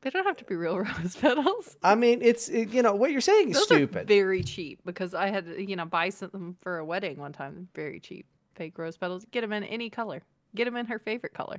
They 0.01 0.09
don't 0.09 0.25
have 0.25 0.35
to 0.37 0.43
be 0.45 0.55
real 0.55 0.77
rose 0.99 1.15
petals. 1.15 1.77
I 1.81 1.95
mean, 1.95 2.21
it's 2.21 2.49
it, 2.49 2.69
you 2.69 2.81
know 2.81 2.93
what 2.93 3.11
you're 3.11 3.21
saying 3.21 3.49
is 3.51 3.55
Those 3.55 3.63
stupid. 3.65 4.03
are 4.03 4.05
very 4.05 4.43
cheap 4.43 4.81
because 4.85 5.13
I 5.13 5.27
had 5.29 5.47
you 5.57 5.75
know 5.75 5.85
buy 5.85 6.09
some 6.09 6.57
for 6.61 6.77
a 6.77 6.85
wedding 6.85 7.17
one 7.17 7.31
time. 7.33 7.69
Very 7.73 7.99
cheap 7.99 8.25
fake 8.55 8.77
rose 8.77 8.97
petals. 8.97 9.25
Get 9.31 9.41
them 9.41 9.53
in 9.53 9.63
any 9.63 9.89
color. 9.89 10.21
Get 10.53 10.65
them 10.65 10.75
in 10.75 10.85
her 10.87 10.99
favorite 10.99 11.33
color. 11.33 11.57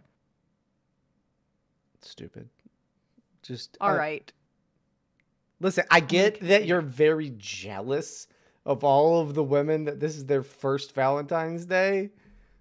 stupid. 2.02 2.48
Just 3.44 3.76
All 3.80 3.90
uh, 3.90 3.96
right. 3.96 4.32
Listen, 5.60 5.84
I 5.90 6.00
get 6.00 6.40
that 6.40 6.66
you're 6.66 6.80
very 6.80 7.32
jealous 7.36 8.26
of 8.66 8.82
all 8.82 9.20
of 9.20 9.34
the 9.34 9.42
women 9.42 9.84
that 9.84 10.00
this 10.00 10.16
is 10.16 10.26
their 10.26 10.42
first 10.42 10.94
Valentine's 10.94 11.66
Day, 11.66 12.10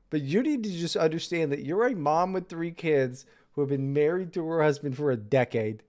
but 0.09 0.21
you 0.21 0.43
need 0.43 0.63
to 0.63 0.69
just 0.69 0.95
understand 0.95 1.51
that 1.51 1.63
you're 1.63 1.87
a 1.87 1.95
mom 1.95 2.33
with 2.33 2.49
three 2.49 2.71
kids 2.71 3.25
who 3.53 3.61
have 3.61 3.69
been 3.69 3.93
married 3.93 4.33
to 4.33 4.45
her 4.47 4.61
husband 4.61 4.97
for 4.97 5.11
a 5.11 5.17
decade. 5.17 5.83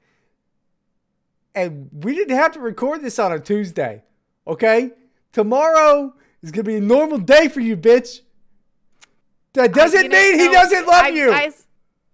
And 1.55 1.91
we 1.93 2.15
didn't 2.15 2.37
have 2.37 2.53
to 2.53 2.61
record 2.61 3.03
this 3.03 3.19
on 3.19 3.33
a 3.33 3.39
Tuesday, 3.39 4.03
okay? 4.47 4.93
Tomorrow 5.33 6.15
is 6.43 6.53
to 6.53 6.63
be 6.63 6.77
a 6.77 6.81
normal 6.81 7.19
day 7.19 7.49
for 7.49 7.61
you, 7.61 7.77
bitch. 7.77 8.21
That 9.55 9.73
doesn't 9.73 9.99
I- 9.99 10.03
you 10.03 10.09
know, 10.09 10.17
mean 10.17 10.39
he 10.39 10.49
doesn't 10.49 10.87
love 10.87 11.05
I- 11.05 11.09
you. 11.09 11.33
I 11.33 11.53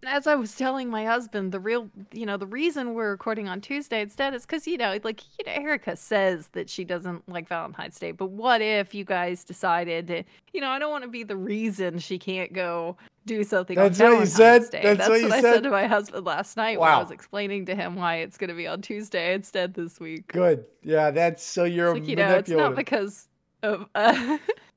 as 0.07 0.27
I 0.27 0.35
was 0.35 0.55
telling 0.55 0.89
my 0.91 1.05
husband, 1.05 1.53
the 1.53 1.61
real, 1.61 1.91
you 2.13 2.27
know, 2.27 2.37
the 2.37 2.47
reason 2.47 2.95
we're 2.95 3.11
recording 3.11 3.49
on 3.49 3.61
Tuesday 3.61 4.01
instead 4.01 4.35
is 4.35 4.43
because, 4.47 4.67
you 4.67 4.77
know, 4.79 4.99
like, 5.05 5.23
you 5.39 5.45
know, 5.47 5.53
Erica 5.53 5.97
says 5.97 6.49
that 6.53 6.71
she 6.71 6.85
doesn't 6.85 7.29
like 7.29 7.49
Valentine's 7.49 7.99
Day, 7.99 8.13
but 8.13 8.31
what 8.31 8.61
if 8.63 8.95
you 8.95 9.05
guys 9.05 9.45
decided 9.45 10.07
to, 10.09 10.23
you 10.53 10.61
know, 10.61 10.69
I 10.69 10.79
don't 10.79 10.91
want 10.91 11.05
to 11.05 11.11
be 11.11 11.23
the 11.23 11.37
reason 11.37 11.99
she 11.99 12.19
can't 12.19 12.53
go 12.53 12.97
do 13.27 13.45
something 13.45 13.77
That's 13.77 14.01
on 14.01 14.13
what 14.13 14.21
you 14.21 14.27
Valentine's 14.27 14.67
said? 14.67 14.71
Day. 14.71 14.83
That's 14.83 14.99
That's, 14.99 15.11
what 15.11 15.23
what, 15.23 15.29
you 15.29 15.33
I 15.35 15.41
said? 15.43 15.55
said 15.55 15.63
to 15.65 15.71
my 15.71 15.87
husband 15.87 16.25
last 16.25 16.57
night 16.57 16.81
when 16.81 16.91
I 16.91 16.99
was 16.99 17.11
explaining 17.11 17.67
to 17.67 17.75
him 17.75 17.97
why 17.97 18.17
it's 18.17 18.39
going 18.39 18.49
to 18.49 18.55
be 18.57 18.67
on 18.67 18.81
Tuesday 18.83 19.35
instead 19.35 19.75
this 19.75 20.01
week. 20.01 20.29
Good. 20.29 20.65
Yeah, 20.83 21.11
that's 21.11 21.43
so 21.45 21.65
you're 21.65 21.91
It's 21.97 22.01
like, 22.01 22.09
you 22.09 22.17
know, 22.17 22.35
it's 22.37 22.49
not 22.49 22.75
because 22.75 23.29
of, 23.63 23.87
uh, 23.95 24.39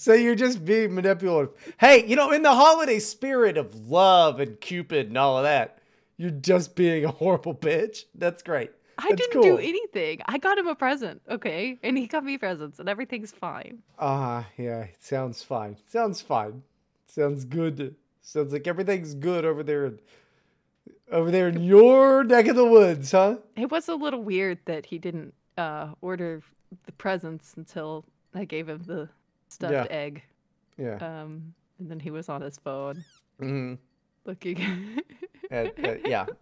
So 0.00 0.14
you're 0.14 0.34
just 0.34 0.64
being 0.64 0.94
manipulative. 0.94 1.52
Hey, 1.78 2.06
you 2.06 2.16
know, 2.16 2.30
in 2.30 2.40
the 2.40 2.54
holiday 2.54 2.98
spirit 3.00 3.58
of 3.58 3.90
love 3.90 4.40
and 4.40 4.58
Cupid 4.58 5.08
and 5.08 5.18
all 5.18 5.36
of 5.36 5.44
that, 5.44 5.76
you're 6.16 6.30
just 6.30 6.74
being 6.74 7.04
a 7.04 7.10
horrible 7.10 7.54
bitch. 7.54 8.04
That's 8.14 8.42
great. 8.42 8.70
I 8.96 9.10
That's 9.10 9.26
didn't 9.26 9.42
do 9.42 9.58
anything. 9.58 10.22
I 10.24 10.38
got 10.38 10.56
him 10.56 10.68
a 10.68 10.74
present, 10.74 11.20
okay? 11.28 11.78
And 11.82 11.98
he 11.98 12.06
got 12.06 12.24
me 12.24 12.38
presents 12.38 12.78
and 12.78 12.88
everything's 12.88 13.30
fine. 13.30 13.82
Ah, 13.98 14.46
yeah, 14.56 14.84
it 14.84 14.96
sounds 15.00 15.42
fine. 15.42 15.76
Sounds 15.86 16.22
fine. 16.22 16.62
Sounds 17.04 17.44
good. 17.44 17.94
Sounds 18.22 18.54
like 18.54 18.66
everything's 18.66 19.12
good 19.12 19.44
over 19.44 19.62
there. 19.62 19.92
Over 21.12 21.30
there 21.30 21.48
in 21.48 21.62
your 21.62 22.24
neck 22.24 22.46
of 22.46 22.56
the 22.56 22.64
woods, 22.64 23.12
huh? 23.12 23.36
It 23.54 23.70
was 23.70 23.86
a 23.86 23.96
little 23.96 24.22
weird 24.22 24.60
that 24.64 24.86
he 24.86 24.96
didn't 24.96 25.34
uh, 25.58 25.88
order 26.00 26.40
the 26.86 26.92
presents 26.92 27.52
until 27.54 28.06
I 28.34 28.46
gave 28.46 28.66
him 28.66 28.84
the 28.86 29.10
stuffed 29.50 29.72
Yeah. 29.72 29.86
egg. 29.90 30.22
Yeah. 30.78 30.96
Um, 30.96 31.54
and 31.78 31.90
then 31.90 32.00
he 32.00 32.10
was 32.10 32.28
on 32.28 32.40
his 32.42 32.58
phone 32.58 33.04
hmm 33.38 33.74
looking. 34.24 34.58
yeah. 35.50 36.26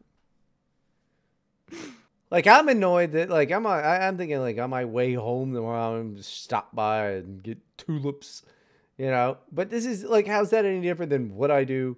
Like 2.30 2.46
I'm 2.46 2.68
annoyed 2.68 3.12
that 3.12 3.30
like 3.30 3.50
I'm 3.50 3.64
on, 3.64 3.82
I- 3.82 4.06
I'm 4.06 4.18
thinking 4.18 4.38
like 4.40 4.58
on 4.58 4.68
my 4.68 4.84
way 4.84 5.14
home 5.14 5.54
tomorrow 5.54 5.98
I'm 5.98 6.10
gonna 6.12 6.22
stop 6.22 6.74
by 6.74 7.12
and 7.12 7.42
get 7.42 7.58
tulips, 7.78 8.42
you 8.98 9.06
know. 9.06 9.38
But 9.50 9.70
this 9.70 9.86
is 9.86 10.04
like 10.04 10.26
how's 10.26 10.50
that 10.50 10.66
any 10.66 10.82
different 10.82 11.08
than 11.08 11.34
what 11.34 11.50
I 11.50 11.64
do 11.64 11.96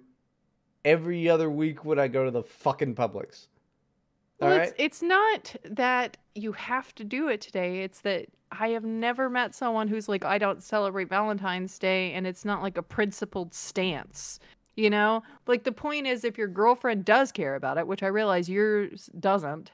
every 0.85 1.27
other 1.29 1.49
week 1.49 1.83
when 1.83 1.99
I 1.99 2.07
go 2.07 2.23
to 2.23 2.31
the 2.31 2.43
fucking 2.43 2.95
Publix? 2.95 3.47
All 4.41 4.47
well, 4.47 4.57
right. 4.57 4.67
it's, 4.69 4.75
it's 4.77 5.01
not 5.01 5.53
that 5.65 6.15
you 6.33 6.53
have 6.53 6.95
to 6.95 7.03
do 7.03 7.27
it 7.27 7.41
today. 7.41 7.81
It's 7.83 7.99
that 8.01 8.27
I 8.51 8.69
have 8.69 8.83
never 8.83 9.29
met 9.29 9.55
someone 9.55 9.87
who's 9.87 10.09
like, 10.09 10.25
I 10.25 10.37
don't 10.37 10.61
celebrate 10.61 11.09
Valentine's 11.09 11.79
Day, 11.79 12.11
and 12.13 12.27
it's 12.27 12.45
not 12.45 12.61
like 12.61 12.77
a 12.77 12.83
principled 12.83 13.53
stance. 13.53 14.39
You 14.75 14.89
know, 14.89 15.23
like 15.47 15.63
the 15.63 15.71
point 15.71 16.07
is, 16.07 16.23
if 16.23 16.37
your 16.37 16.47
girlfriend 16.47 17.05
does 17.05 17.31
care 17.31 17.55
about 17.55 17.77
it, 17.77 17.87
which 17.87 18.03
I 18.03 18.07
realize 18.07 18.49
yours 18.49 19.09
doesn't, 19.19 19.71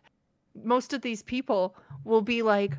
most 0.64 0.94
of 0.94 1.02
these 1.02 1.22
people 1.22 1.76
will 2.04 2.22
be 2.22 2.42
like, 2.42 2.78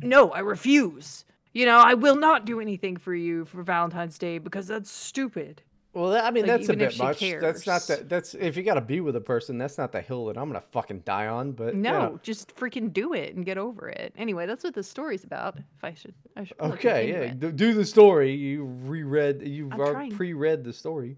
No, 0.00 0.30
I 0.30 0.40
refuse. 0.40 1.24
You 1.52 1.66
know, 1.66 1.78
I 1.78 1.94
will 1.94 2.16
not 2.16 2.46
do 2.46 2.60
anything 2.60 2.96
for 2.96 3.14
you 3.14 3.44
for 3.44 3.62
Valentine's 3.62 4.18
Day 4.18 4.38
because 4.38 4.68
that's 4.68 4.90
stupid. 4.90 5.62
Well, 5.92 6.14
I 6.24 6.30
mean, 6.30 6.46
Like, 6.46 6.58
that's 6.58 6.68
a 6.68 6.76
bit 6.76 6.96
much. 6.98 7.18
That's 7.18 7.66
not 7.66 7.82
that. 7.88 8.08
That's 8.08 8.34
if 8.34 8.56
you 8.56 8.62
got 8.62 8.74
to 8.74 8.80
be 8.80 9.00
with 9.00 9.16
a 9.16 9.20
person, 9.20 9.58
that's 9.58 9.76
not 9.76 9.90
the 9.90 10.00
hill 10.00 10.26
that 10.26 10.38
I'm 10.38 10.48
gonna 10.48 10.60
fucking 10.60 11.00
die 11.00 11.26
on. 11.26 11.50
But 11.50 11.74
you 11.74 11.80
No, 11.80 11.92
know. 11.92 12.20
just 12.22 12.54
freaking 12.54 12.92
do 12.92 13.12
it 13.12 13.34
and 13.34 13.44
get 13.44 13.58
over 13.58 13.88
it. 13.88 14.14
Anyway, 14.16 14.46
that's 14.46 14.62
what 14.62 14.74
the 14.74 14.84
story's 14.84 15.24
about. 15.24 15.56
If 15.58 15.82
I 15.82 15.92
should, 15.94 16.14
I 16.36 16.44
should 16.44 16.60
okay, 16.60 17.08
yeah, 17.10 17.18
it. 17.32 17.40
do, 17.40 17.50
do 17.50 17.74
the 17.74 17.84
story. 17.84 18.32
You 18.32 18.66
reread. 18.84 19.42
You've 19.42 19.72
already 19.72 20.14
pre-read 20.14 20.62
the 20.62 20.72
story. 20.72 21.16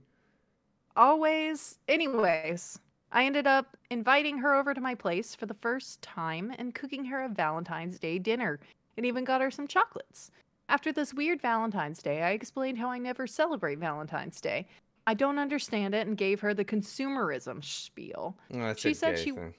Always. 0.96 1.78
Anyways, 1.88 2.78
I 3.12 3.26
ended 3.26 3.46
up 3.46 3.76
inviting 3.90 4.38
her 4.38 4.54
over 4.54 4.72
to 4.72 4.80
my 4.80 4.94
place 4.94 5.34
for 5.34 5.44
the 5.44 5.56
first 5.60 6.00
time 6.00 6.54
and 6.58 6.74
cooking 6.74 7.04
her 7.06 7.24
a 7.24 7.28
Valentine's 7.28 7.98
Day 7.98 8.18
dinner, 8.18 8.58
and 8.96 9.04
even 9.04 9.24
got 9.24 9.42
her 9.42 9.50
some 9.50 9.66
chocolates. 9.66 10.30
After 10.72 10.90
this 10.90 11.12
weird 11.12 11.42
Valentine's 11.42 12.02
Day, 12.02 12.22
I 12.22 12.30
explained 12.30 12.78
how 12.78 12.88
I 12.88 12.96
never 12.96 13.26
celebrate 13.26 13.78
Valentine's 13.78 14.40
Day. 14.40 14.66
I 15.06 15.12
don't 15.12 15.38
understand 15.38 15.94
it 15.94 16.06
and 16.06 16.16
gave 16.16 16.40
her 16.40 16.54
the 16.54 16.64
consumerism 16.64 17.62
spiel. 17.62 18.38
Oh, 18.54 18.58
that's 18.58 18.80
She 18.80 18.92
a 18.92 18.94
said 18.94 19.18
she- 19.18 19.32
thing. 19.32 19.52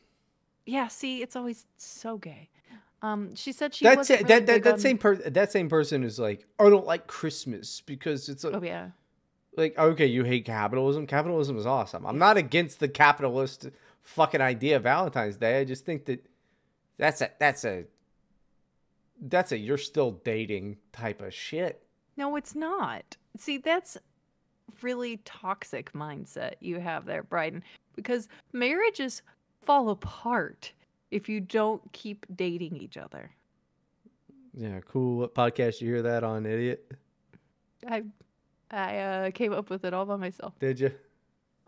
Yeah, 0.66 0.88
see, 0.88 1.22
it's 1.22 1.36
always 1.36 1.68
so 1.78 2.18
gay. 2.18 2.50
Um, 3.04 3.36
she 3.36 3.52
said 3.52 3.76
she 3.76 3.86
That's 3.86 4.10
it. 4.10 4.14
really 4.22 4.24
that 4.26 4.46
that, 4.48 4.64
that 4.64 4.74
on- 4.74 4.80
same 4.80 4.98
per- 4.98 5.16
that 5.18 5.52
same 5.52 5.70
person 5.70 6.04
is 6.04 6.18
like, 6.18 6.48
I 6.58 6.68
don't 6.70 6.88
like 6.88 7.06
Christmas 7.06 7.82
because 7.82 8.28
it's 8.30 8.44
like, 8.44 8.56
Oh 8.56 8.64
yeah. 8.64 8.90
like 9.56 9.78
okay, 9.78 10.08
you 10.08 10.24
hate 10.24 10.46
capitalism. 10.46 11.06
Capitalism 11.06 11.58
is 11.58 11.66
awesome. 11.68 12.08
I'm 12.08 12.18
not 12.18 12.38
against 12.38 12.80
the 12.80 12.88
capitalist 12.88 13.70
fucking 14.02 14.42
idea 14.42 14.78
of 14.78 14.84
Valentine's 14.84 15.36
Day. 15.38 15.60
I 15.60 15.66
just 15.66 15.86
think 15.86 16.06
that 16.06 16.26
that's 16.98 17.22
a 17.22 17.30
that's 17.40 17.66
a 17.66 17.84
that's 19.22 19.52
a 19.52 19.58
you're 19.58 19.78
still 19.78 20.12
dating 20.24 20.78
type 20.92 21.22
of 21.22 21.34
shit. 21.34 21.84
No, 22.18 22.36
it's 22.36 22.56
not. 22.56 23.18
See, 23.38 23.58
that's 23.58 23.98
really 24.82 25.18
toxic 25.26 25.94
mindset 25.94 26.54
you 26.60 26.80
have 26.80 27.06
there, 27.06 27.24
Bryden, 27.24 27.64
because 27.96 28.28
marriages 28.52 29.22
fall 29.62 29.90
apart 29.90 30.72
if 31.12 31.30
you 31.30 31.40
don't 31.40 31.82
keep 31.92 32.26
dating 32.36 32.78
each 32.78 32.98
other. 32.98 33.32
Yeah, 34.56 34.80
cool. 34.88 35.18
What 35.18 35.34
podcast 35.34 35.82
you 35.82 35.88
hear 35.88 36.02
that 36.04 36.24
on, 36.24 36.46
idiot? 36.46 36.92
I 37.88 38.04
I 38.70 38.98
uh, 38.98 39.32
came 39.32 39.54
up 39.54 39.70
with 39.70 39.86
it 39.86 39.94
all 39.94 40.06
by 40.06 40.16
myself. 40.16 40.58
Did 40.60 40.80
you? 40.80 40.92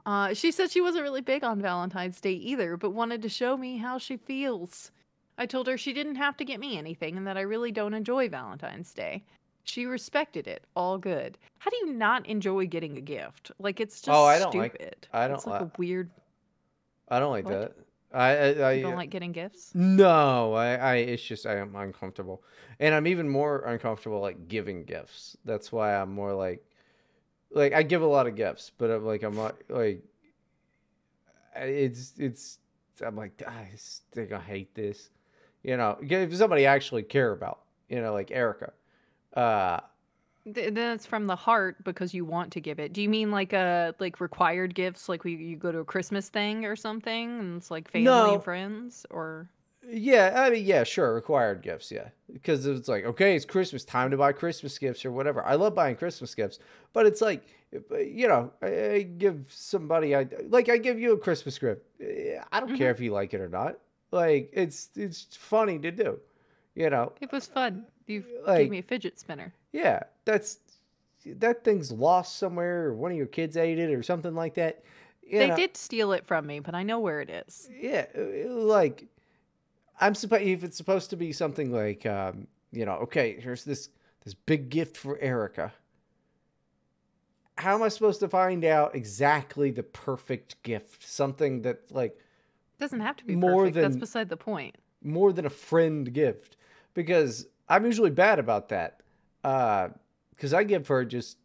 Uh, 0.06 0.34
she 0.34 0.52
said 0.52 0.70
she 0.70 0.82
wasn't 0.82 1.04
really 1.04 1.22
big 1.22 1.44
on 1.44 1.60
Valentine's 1.62 2.22
Day 2.22 2.34
either, 2.34 2.78
but 2.78 2.92
wanted 2.92 3.22
to 3.24 3.30
show 3.30 3.58
me 3.58 3.78
how 3.78 3.98
she 3.98 4.18
feels. 4.18 4.92
I 5.38 5.46
told 5.46 5.68
her 5.68 5.78
she 5.78 5.94
didn't 5.94 6.16
have 6.16 6.38
to 6.38 6.46
get 6.46 6.60
me 6.60 6.78
anything 6.78 7.18
and 7.18 7.28
that 7.28 7.38
I 7.38 7.42
really 7.42 7.72
don't 7.72 7.94
enjoy 7.94 8.30
Valentine's 8.30 8.94
Day. 8.94 9.24
She 9.64 9.86
respected 9.86 10.48
it. 10.48 10.64
All 10.76 10.98
good. 10.98 11.38
How 11.58 11.70
do 11.72 11.78
you 11.78 11.94
not 11.94 12.26
enjoy 12.28 12.68
getting 12.68 12.98
a 12.98 13.02
gift? 13.02 13.52
Like 13.60 13.80
it's 13.80 14.00
just 14.02 14.10
Oh, 14.16 14.24
I 14.24 14.40
don't 14.40 14.54
like- 14.56 14.76
stupid. 14.76 15.08
I 15.12 15.26
It's 15.26 15.44
don't 15.44 15.54
like 15.54 15.62
a 15.64 15.72
weird. 15.78 16.10
I 17.10 17.20
don't 17.20 17.32
like 17.32 17.46
What? 17.46 17.54
that. 17.54 17.76
I 18.14 18.30
I, 18.30 18.48
I 18.70 18.72
You 18.74 18.84
don't 18.84 18.96
like 18.96 19.10
getting 19.10 19.32
gifts? 19.34 19.72
No, 19.74 20.54
I, 20.54 20.76
I 20.76 20.96
it's 20.98 21.24
just 21.24 21.46
I 21.46 21.58
am 21.58 21.76
uncomfortable. 21.76 22.44
And 22.80 22.94
I'm 22.94 23.08
even 23.08 23.28
more 23.28 23.60
uncomfortable 23.66 24.22
like 24.22 24.48
giving 24.48 24.84
gifts. 24.86 25.36
That's 25.46 25.72
why 25.72 25.96
I'm 25.96 26.12
more 26.14 26.34
like 26.34 26.64
like 27.52 27.74
I 27.74 27.84
give 27.84 28.02
a 28.04 28.08
lot 28.08 28.28
of 28.28 28.36
gifts, 28.36 28.72
but 28.78 28.90
I'm 28.92 29.04
like 29.06 29.24
I'm 29.24 29.36
not 29.36 29.56
like 29.70 30.02
I- 31.56 31.60
it's 31.66 32.14
it's 32.18 32.60
I'm 33.06 33.16
like 33.16 33.42
I 33.48 33.70
think 34.14 34.32
I 34.32 34.40
hate 34.40 34.74
this. 34.76 35.10
You 35.66 35.78
know, 35.78 35.98
if 36.02 36.36
somebody 36.36 36.68
I 36.68 36.76
actually 36.76 37.04
care 37.04 37.32
about, 37.32 37.62
you 37.90 38.00
know, 38.02 38.14
like 38.14 38.32
Erica. 38.32 38.74
Uh 39.36 39.80
Th- 40.54 40.72
then 40.74 40.96
it's 40.96 41.06
from 41.08 41.26
the 41.26 41.36
heart 41.36 41.84
because 41.84 42.14
you 42.14 42.24
want 42.24 42.52
to 42.54 42.62
give 42.62 42.80
it. 42.80 42.94
Do 42.94 43.02
you 43.02 43.10
mean 43.10 43.32
like 43.32 43.54
uh 43.54 43.94
like 44.00 44.20
required 44.22 44.76
gifts, 44.76 45.10
like 45.10 45.24
we 45.24 45.36
you 45.36 45.58
go 45.58 45.72
to 45.72 45.80
a 45.80 45.86
Christmas 45.86 46.30
thing 46.30 46.66
or 46.66 46.76
something, 46.76 47.40
and 47.40 47.58
it's 47.58 47.72
like 47.72 47.90
family 47.90 48.34
No. 48.34 48.36
and 48.36 48.44
friends, 48.44 49.06
or 49.10 49.50
Yeah, 49.88 50.34
I 50.36 50.50
mean, 50.50 50.66
yeah, 50.66 50.84
sure, 50.84 51.14
required 51.14 51.62
gifts, 51.62 51.92
yeah, 51.92 52.10
because 52.34 52.66
it's 52.66 52.88
like, 52.88 53.06
okay, 53.06 53.36
it's 53.36 53.46
Christmas 53.46 53.86
time 53.86 54.10
to 54.12 54.18
buy 54.18 54.32
Christmas 54.34 54.80
gifts 54.80 55.06
or 55.06 55.12
whatever. 55.12 55.46
I 55.46 55.56
love 55.56 55.76
buying 55.76 55.96
Christmas 55.96 56.34
gifts, 56.34 56.58
but 56.92 57.06
it's 57.06 57.22
like, 57.22 57.44
uh, 57.92 57.98
you 57.98 58.28
know, 58.28 58.52
I, 58.64 58.68
I 58.94 59.02
give 59.04 59.46
somebody, 59.48 60.16
I 60.16 60.28
like, 60.50 60.70
I 60.70 60.78
give 60.78 61.00
you 61.00 61.14
a 61.14 61.20
Christmas 61.20 61.60
gift. 61.60 61.84
Eh, 62.02 62.42
I 62.52 62.60
don't 62.60 62.76
care 62.76 62.90
if 62.92 63.00
you 63.00 63.12
like 63.14 63.36
it 63.36 63.42
or 63.42 63.50
not. 63.50 63.78
Like, 64.16 64.50
it's 64.54 64.90
it's 64.96 65.28
funny 65.36 65.78
to 65.80 65.92
do, 65.92 66.20
you 66.74 66.90
know. 66.90 67.14
it 67.22 67.32
was 67.32 67.46
fun. 67.48 67.86
You 68.08 68.24
Like- 68.46 68.60
gave 68.60 68.70
me 68.72 68.80
a 68.80 68.84
fidget 68.84 69.20
spinner. 69.20 69.54
Yeah, 69.72 70.04
that's 70.26 70.60
that 71.26 71.64
thing's 71.64 71.92
lost 71.92 72.38
somewhere, 72.38 72.86
or 72.88 72.94
one 72.94 73.12
of 73.12 73.18
your 73.18 73.26
kids 73.28 73.58
ate 73.58 73.80
it, 73.80 73.92
or 73.92 74.04
something 74.04 74.36
like 74.36 74.54
that. 74.56 74.84
You 75.24 75.40
They 75.40 75.48
know? 75.50 75.56
did 75.56 75.76
steal 75.76 76.12
it 76.14 76.26
from 76.26 76.46
me, 76.46 76.60
but 76.60 76.76
I 76.76 76.84
know 76.84 77.00
where 77.00 77.20
it 77.22 77.30
is. 77.30 77.68
yeah 77.82 78.06
uh, 78.18 78.50
like 78.54 79.06
i'm 80.00 80.14
supposed 80.14 80.44
if 80.44 80.64
it's 80.64 80.78
supposed 80.78 81.10
to 81.10 81.16
be 81.16 81.32
something 81.32 81.72
like 81.72 82.06
um 82.06 82.48
you 82.72 82.86
know 82.86 82.96
okay 83.06 83.40
here's 83.40 83.64
this 83.64 83.88
this 84.26 84.34
big 84.34 84.70
gift 84.70 84.98
for 84.98 85.18
erica 85.20 85.72
how 87.58 87.74
am 87.76 87.82
i 87.84 87.88
supposed 87.88 88.20
to 88.20 88.28
find 88.28 88.66
out 88.66 88.94
exactly 88.96 89.72
the 89.72 89.84
perfect 89.84 90.62
gift 90.64 91.08
something 91.08 91.62
that 91.62 91.80
like 91.92 92.20
doesn't 92.80 93.00
have 93.02 93.16
to 93.18 93.26
be 93.26 93.36
More 93.36 93.66
perfect. 93.66 93.76
That's 93.82 93.96
beside 93.98 94.30
the 94.30 94.38
point. 94.38 94.76
more 95.02 95.32
than 95.34 95.46
a 95.46 95.50
friend 95.50 96.12
gift 96.14 96.58
because 96.94 97.48
i'm 97.70 97.86
usually 97.86 98.10
bad 98.10 98.40
about 98.40 98.70
that 98.70 99.02
uh 99.44 99.90
because 100.32 100.54
i 100.54 100.64
give 100.64 100.88
her 100.88 101.04
just 101.06 101.38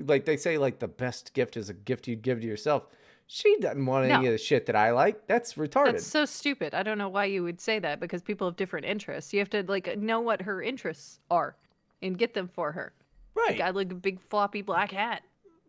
like 0.00 0.24
they 0.24 0.36
say 0.36 0.58
like 0.58 0.78
the 0.78 0.88
best 0.88 1.32
gift 1.34 1.56
is 1.56 1.68
a 1.68 1.74
gift 1.74 2.06
you'd 2.08 2.22
give 2.22 2.40
to 2.40 2.46
yourself 2.46 2.86
she 3.26 3.56
doesn't 3.58 3.84
want 3.84 4.06
any 4.10 4.22
No. 4.24 4.26
of 4.28 4.32
the 4.32 4.38
shit 4.38 4.66
that 4.66 4.76
i 4.76 4.90
like 4.90 5.26
that's 5.26 5.54
retarded 5.54 5.92
That's 5.92 6.06
so 6.06 6.24
stupid. 6.24 6.72
I 6.74 6.82
don't 6.82 6.96
know 6.98 7.10
why 7.10 7.26
you 7.26 7.42
would 7.44 7.60
say 7.60 7.78
that 7.78 8.00
because 8.00 8.22
people 8.22 8.46
have 8.48 8.56
different 8.56 8.86
interests. 8.86 9.32
You 9.34 9.38
have 9.40 9.50
to 9.50 9.62
like 9.68 9.98
know 9.98 10.20
what 10.20 10.40
her 10.42 10.62
interests 10.62 11.20
are 11.30 11.54
and 12.00 12.16
get 12.16 12.32
them 12.32 12.48
for 12.48 12.72
her. 12.72 12.94
right 13.34 13.50
Like 13.50 13.60
I 13.60 13.70
like 13.70 13.92
a 13.92 13.96
big 13.96 14.18
floppy 14.20 14.62
black 14.62 14.92
hat, 14.92 15.22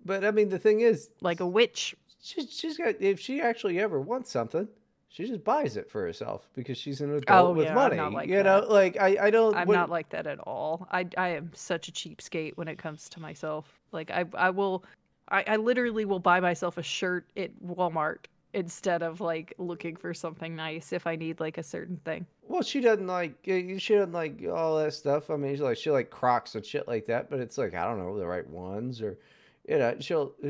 But 0.06 0.24
I 0.24 0.32
mean, 0.32 0.48
the 0.48 0.58
thing 0.60 0.80
is, 0.80 1.10
like 1.20 1.42
a 1.42 1.46
witch. 1.48 1.96
She, 2.22 2.46
she's 2.48 2.78
got. 2.78 2.96
If 3.02 3.20
she 3.20 3.42
actually 3.42 3.80
ever 3.80 4.00
wants 4.00 4.32
something, 4.32 4.68
she 5.08 5.26
just 5.26 5.44
buys 5.44 5.78
it 5.78 5.90
for 5.90 6.02
herself 6.02 6.48
because 6.54 6.78
she's 6.78 7.02
an 7.02 7.16
adult 7.16 7.50
Oh, 7.50 7.54
with 7.54 7.66
yeah, 7.66 7.72
I'm 7.72 7.76
money. 7.76 7.98
not 7.98 8.14
like 8.14 8.30
you 8.30 8.44
know, 8.44 8.66
like 8.70 8.98
I, 9.00 9.18
I 9.22 9.30
don't. 9.30 9.56
I'm 9.56 9.68
what- 9.68 9.76
not 9.76 9.90
like 9.90 10.10
that 10.10 10.28
at 10.28 10.40
all. 10.40 10.88
I 10.92 11.08
I 11.18 11.30
am 11.30 11.52
such 11.54 11.88
a 11.88 11.92
cheapskate 11.92 12.58
when 12.58 12.68
it 12.68 12.78
comes 12.78 13.10
to 13.10 13.20
myself. 13.20 13.80
Like 13.92 14.12
I 14.12 14.26
I 14.36 14.50
will 14.50 14.84
I, 15.30 15.44
I 15.48 15.56
literally 15.58 16.06
will 16.06 16.20
buy 16.20 16.40
myself 16.40 16.78
a 16.78 16.84
shirt 16.84 17.30
at 17.38 17.52
Walmart 17.64 18.26
instead 18.54 19.04
of 19.04 19.22
like 19.22 19.54
looking 19.60 19.96
for 19.96 20.12
something 20.14 20.56
nice 20.56 20.92
if 20.92 21.06
I 21.06 21.16
need 21.16 21.40
like 21.40 21.58
a 21.60 21.64
certain 21.64 21.98
thing. 22.04 22.26
Well, 22.48 22.64
she 22.64 22.82
doesn't 22.82 23.06
like. 23.08 23.36
She 23.46 23.78
doesn't 23.94 24.12
like 24.12 24.44
all 24.52 24.78
that 24.80 24.94
stuff. 24.94 25.30
I 25.30 25.36
mean, 25.38 25.54
she's 25.54 25.62
like 25.62 25.78
she 25.78 25.92
like 25.92 26.10
Crocs 26.10 26.56
and 26.56 26.66
shit 26.66 26.88
like 26.88 27.06
that. 27.08 27.30
But 27.30 27.40
it's 27.40 27.58
like 27.58 27.74
I 27.76 27.86
don't 27.86 27.98
know 28.00 28.18
the 28.18 28.28
right 28.28 28.48
ones 28.50 29.02
or. 29.02 29.18
You 29.70 29.78
know, 29.78 29.96
she'll 30.00 30.34
uh, 30.44 30.50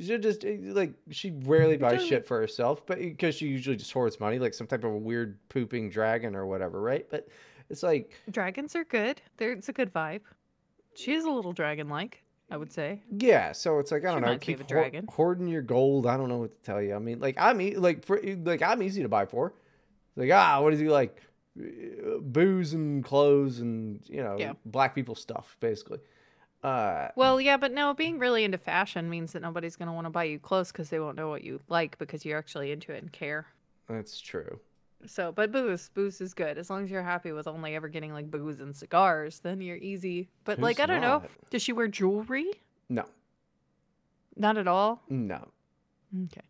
she'll 0.00 0.18
just 0.20 0.44
uh, 0.44 0.50
like 0.60 0.92
she 1.10 1.32
rarely 1.32 1.76
buys 1.76 2.06
shit 2.06 2.26
for 2.26 2.38
herself, 2.38 2.86
but 2.86 2.98
because 2.98 3.34
she 3.34 3.48
usually 3.48 3.74
just 3.76 3.92
hoards 3.92 4.20
money, 4.20 4.38
like 4.38 4.54
some 4.54 4.68
type 4.68 4.84
of 4.84 4.92
a 4.92 4.96
weird 4.96 5.38
pooping 5.48 5.90
dragon 5.90 6.36
or 6.36 6.46
whatever, 6.46 6.80
right? 6.80 7.06
But 7.10 7.26
it's 7.70 7.82
like 7.82 8.12
Dragons 8.30 8.76
are 8.76 8.84
good. 8.84 9.20
They're, 9.36 9.50
it's 9.52 9.68
a 9.68 9.72
good 9.72 9.92
vibe. 9.92 10.20
She 10.94 11.12
is 11.14 11.24
a 11.24 11.30
little 11.30 11.52
dragon 11.52 11.88
like, 11.88 12.22
I 12.48 12.56
would 12.56 12.72
say. 12.72 13.02
Yeah, 13.10 13.50
so 13.50 13.80
it's 13.80 13.90
like 13.90 14.04
I 14.04 14.12
don't 14.12 14.22
know, 14.22 14.38
keep 14.38 14.60
a 14.60 14.64
dragon. 14.64 15.06
hoarding 15.10 15.48
your 15.48 15.62
gold. 15.62 16.06
I 16.06 16.16
don't 16.16 16.28
know 16.28 16.38
what 16.38 16.52
to 16.52 16.62
tell 16.62 16.80
you. 16.80 16.94
I 16.94 17.00
mean, 17.00 17.18
like 17.18 17.34
I'm 17.38 17.60
e- 17.60 17.74
like 17.74 18.04
for, 18.04 18.20
like 18.44 18.62
I'm 18.62 18.80
easy 18.80 19.02
to 19.02 19.08
buy 19.08 19.26
for. 19.26 19.54
Like 20.14 20.30
ah, 20.30 20.60
what 20.62 20.72
is 20.72 20.78
he 20.78 20.88
like? 20.88 21.20
Uh, 21.58 22.18
Booze 22.20 22.74
and 22.74 23.02
clothes 23.02 23.58
and 23.60 24.00
you 24.08 24.22
know 24.22 24.36
Yeah. 24.38 24.52
black 24.64 24.94
people 24.94 25.16
stuff 25.16 25.56
basically. 25.58 25.98
Uh, 26.66 27.08
Well, 27.16 27.40
yeah, 27.40 27.56
but 27.56 27.72
no, 27.72 27.94
being 27.94 28.18
really 28.18 28.42
into 28.44 28.58
fashion 28.58 29.08
means 29.08 29.32
that 29.32 29.42
nobody's 29.42 29.76
going 29.76 29.86
to 29.88 29.92
want 29.92 30.06
to 30.06 30.10
buy 30.10 30.24
you 30.24 30.38
clothes 30.38 30.72
because 30.72 30.90
they 30.90 30.98
won't 30.98 31.16
know 31.16 31.28
what 31.28 31.44
you 31.44 31.60
like 31.68 31.96
because 31.98 32.24
you're 32.24 32.38
actually 32.38 32.72
into 32.72 32.92
it 32.92 33.02
and 33.02 33.12
care. 33.12 33.46
that's 33.88 34.20
true. 34.20 34.58
So, 35.04 35.30
but 35.30 35.52
booze, 35.52 35.90
booze 35.94 36.20
is 36.20 36.34
good. 36.34 36.58
As 36.58 36.68
long 36.70 36.82
as 36.84 36.90
you're 36.90 37.02
happy 37.02 37.30
with 37.30 37.46
only 37.46 37.76
ever 37.76 37.88
getting 37.88 38.12
like 38.12 38.30
booze 38.30 38.60
and 38.60 38.74
cigars, 38.74 39.38
then 39.40 39.60
you're 39.60 39.76
easy. 39.76 40.28
But 40.44 40.58
like, 40.58 40.78
Who's 40.78 40.84
I 40.84 40.86
don't 40.86 41.00
know. 41.02 41.22
Does 41.50 41.62
she 41.62 41.72
wear 41.72 41.86
jewelry? 41.86 42.50
No, 42.88 43.04
Not 44.36 44.56
at 44.58 44.66
all. 44.66 45.02
no. 45.08 45.46
Okay. 46.24 46.40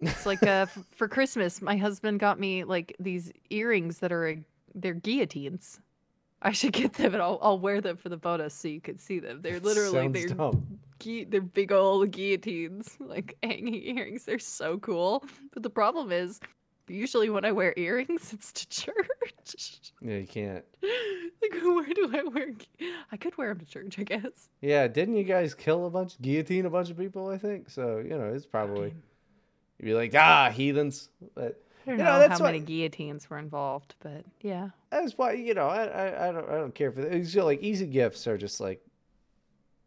It's 0.00 0.26
like 0.26 0.42
uh, 0.42 0.66
f- 0.68 0.78
for 0.92 1.08
Christmas, 1.08 1.60
my 1.62 1.76
husband 1.76 2.20
got 2.20 2.38
me 2.38 2.64
like 2.64 2.94
these 3.00 3.32
earrings 3.50 3.98
that 3.98 4.12
are 4.12 4.36
they're 4.74 4.94
guillotines. 4.94 5.80
I 6.46 6.52
should 6.52 6.72
get 6.72 6.92
them 6.92 7.12
and 7.12 7.22
I'll, 7.22 7.40
I'll 7.42 7.58
wear 7.58 7.80
them 7.80 7.96
for 7.96 8.08
the 8.08 8.16
bonus 8.16 8.54
so 8.54 8.68
you 8.68 8.80
can 8.80 8.98
see 8.98 9.18
them. 9.18 9.42
They're 9.42 9.58
literally 9.68 10.08
they're 10.08 10.52
gui- 11.00 11.24
they're 11.24 11.40
big 11.40 11.72
old 11.72 12.10
guillotines, 12.12 12.96
like 13.00 13.36
hanging 13.42 13.74
earrings. 13.74 14.24
They're 14.24 14.38
so 14.38 14.78
cool. 14.78 15.24
But 15.52 15.64
the 15.64 15.70
problem 15.70 16.12
is, 16.12 16.40
Usually 16.88 17.30
when 17.30 17.44
I 17.44 17.50
wear 17.50 17.74
earrings, 17.76 18.32
it's 18.32 18.52
to 18.52 18.68
church. 18.68 19.92
Yeah, 20.00 20.18
you 20.18 20.26
can't. 20.26 20.64
like 21.42 21.60
where 21.62 21.84
do 21.92 22.10
I 22.14 22.22
wear? 22.22 22.52
I 23.10 23.16
could 23.16 23.36
wear 23.36 23.48
them 23.48 23.58
to 23.58 23.66
church, 23.66 23.98
I 23.98 24.04
guess. 24.04 24.48
Yeah, 24.60 24.86
didn't 24.86 25.16
you 25.16 25.24
guys 25.24 25.52
kill 25.52 25.86
a 25.86 25.90
bunch, 25.90 26.20
guillotine 26.22 26.66
a 26.66 26.70
bunch 26.70 26.90
of 26.90 26.96
people? 26.96 27.28
I 27.28 27.38
think 27.38 27.70
so. 27.70 27.98
You 27.98 28.16
know, 28.16 28.32
it's 28.32 28.46
probably 28.46 28.94
you'd 29.78 29.86
be 29.86 29.94
like, 29.94 30.14
ah, 30.14 30.50
heathens. 30.50 31.08
But 31.34 31.60
I 31.86 31.90
don't 31.90 31.98
you 31.98 32.04
know, 32.04 32.28
how 32.28 32.38
why 32.38 32.52
many 32.52 32.60
guillotines 32.60 33.30
were 33.30 33.38
involved, 33.38 33.94
but 34.00 34.24
yeah. 34.40 34.70
that's 34.90 35.16
why 35.16 35.32
you 35.32 35.54
know 35.54 35.68
I, 35.68 35.84
I 35.84 36.28
I 36.28 36.32
don't 36.32 36.48
I 36.48 36.54
don't 36.54 36.74
care 36.74 36.90
for 36.90 37.02
that. 37.02 37.12
It's 37.12 37.32
just 37.32 37.44
like 37.44 37.62
easy 37.62 37.86
gifts 37.86 38.26
are 38.26 38.36
just 38.36 38.60
like, 38.60 38.84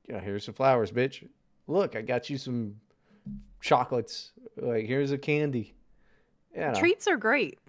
you 0.08 0.14
know, 0.14 0.20
here's 0.20 0.45
some 0.45 0.54
flowers, 0.54 0.91
bitch. 0.91 1.28
Look, 1.68 1.95
I 1.95 2.02
got 2.02 2.30
you 2.30 2.38
some 2.38 2.76
chocolates. 3.62 4.32
Like 4.56 4.86
here's 4.86 5.12
a 5.12 5.18
candy. 5.18 5.74
Yeah, 6.56 6.74
Treats 6.74 7.08
are 7.08 7.18
great. 7.18 7.60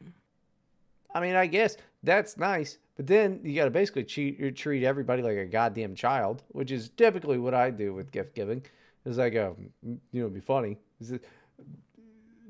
I 1.12 1.20
mean, 1.20 1.35
I 1.35 1.47
guess 1.47 1.76
that's 2.05 2.39
nice, 2.39 2.78
but 2.97 3.07
then 3.07 3.41
you 3.43 3.57
got 3.57 3.64
to 3.64 3.70
basically 3.70 4.05
treat 4.05 4.57
treat 4.57 4.85
everybody 4.85 5.22
like 5.22 5.37
a 5.37 5.45
goddamn 5.45 5.95
child, 5.97 6.45
which 6.49 6.70
is 6.70 6.91
typically 6.91 7.39
what 7.39 7.55
I 7.55 7.70
do 7.70 7.93
with 7.93 8.12
gift 8.12 8.35
giving. 8.35 8.62
Is 9.07 9.16
like, 9.18 9.35
a, 9.35 9.55
you 9.83 9.99
know, 10.12 10.20
it'd 10.20 10.35
be 10.35 10.41
funny. 10.41 10.76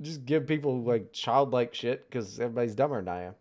Just 0.00 0.24
give 0.24 0.46
people 0.46 0.82
like 0.82 1.12
childlike 1.12 1.74
shit 1.74 2.08
because 2.08 2.40
everybody's 2.40 2.74
dumber 2.74 2.96
than 2.96 3.08
I 3.08 3.22
am. 3.24 3.34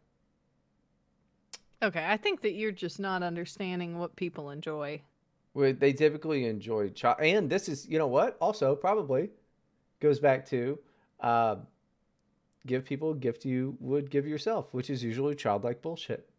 Okay, 1.81 2.05
I 2.05 2.17
think 2.17 2.41
that 2.41 2.53
you're 2.53 2.73
just 2.73 2.99
not 2.99 3.23
understanding 3.23 3.97
what 3.97 4.15
people 4.15 4.49
enjoy. 4.49 5.01
Where 5.53 5.71
they 5.71 5.93
typically 5.93 6.45
enjoy 6.45 6.89
child, 6.89 7.17
and 7.21 7.49
this 7.49 7.69
is, 7.69 7.87
you 7.87 7.97
know 7.97 8.07
what? 8.07 8.37
Also, 8.41 8.75
probably 8.75 9.29
goes 9.99 10.19
back 10.19 10.45
to 10.49 10.77
uh, 11.21 11.55
give 12.65 12.83
people 12.85 13.11
a 13.11 13.15
gift 13.15 13.45
you 13.45 13.77
would 13.79 14.09
give 14.09 14.27
yourself, 14.27 14.73
which 14.73 14.89
is 14.89 15.03
usually 15.03 15.35
childlike 15.35 15.81
bullshit. 15.81 16.29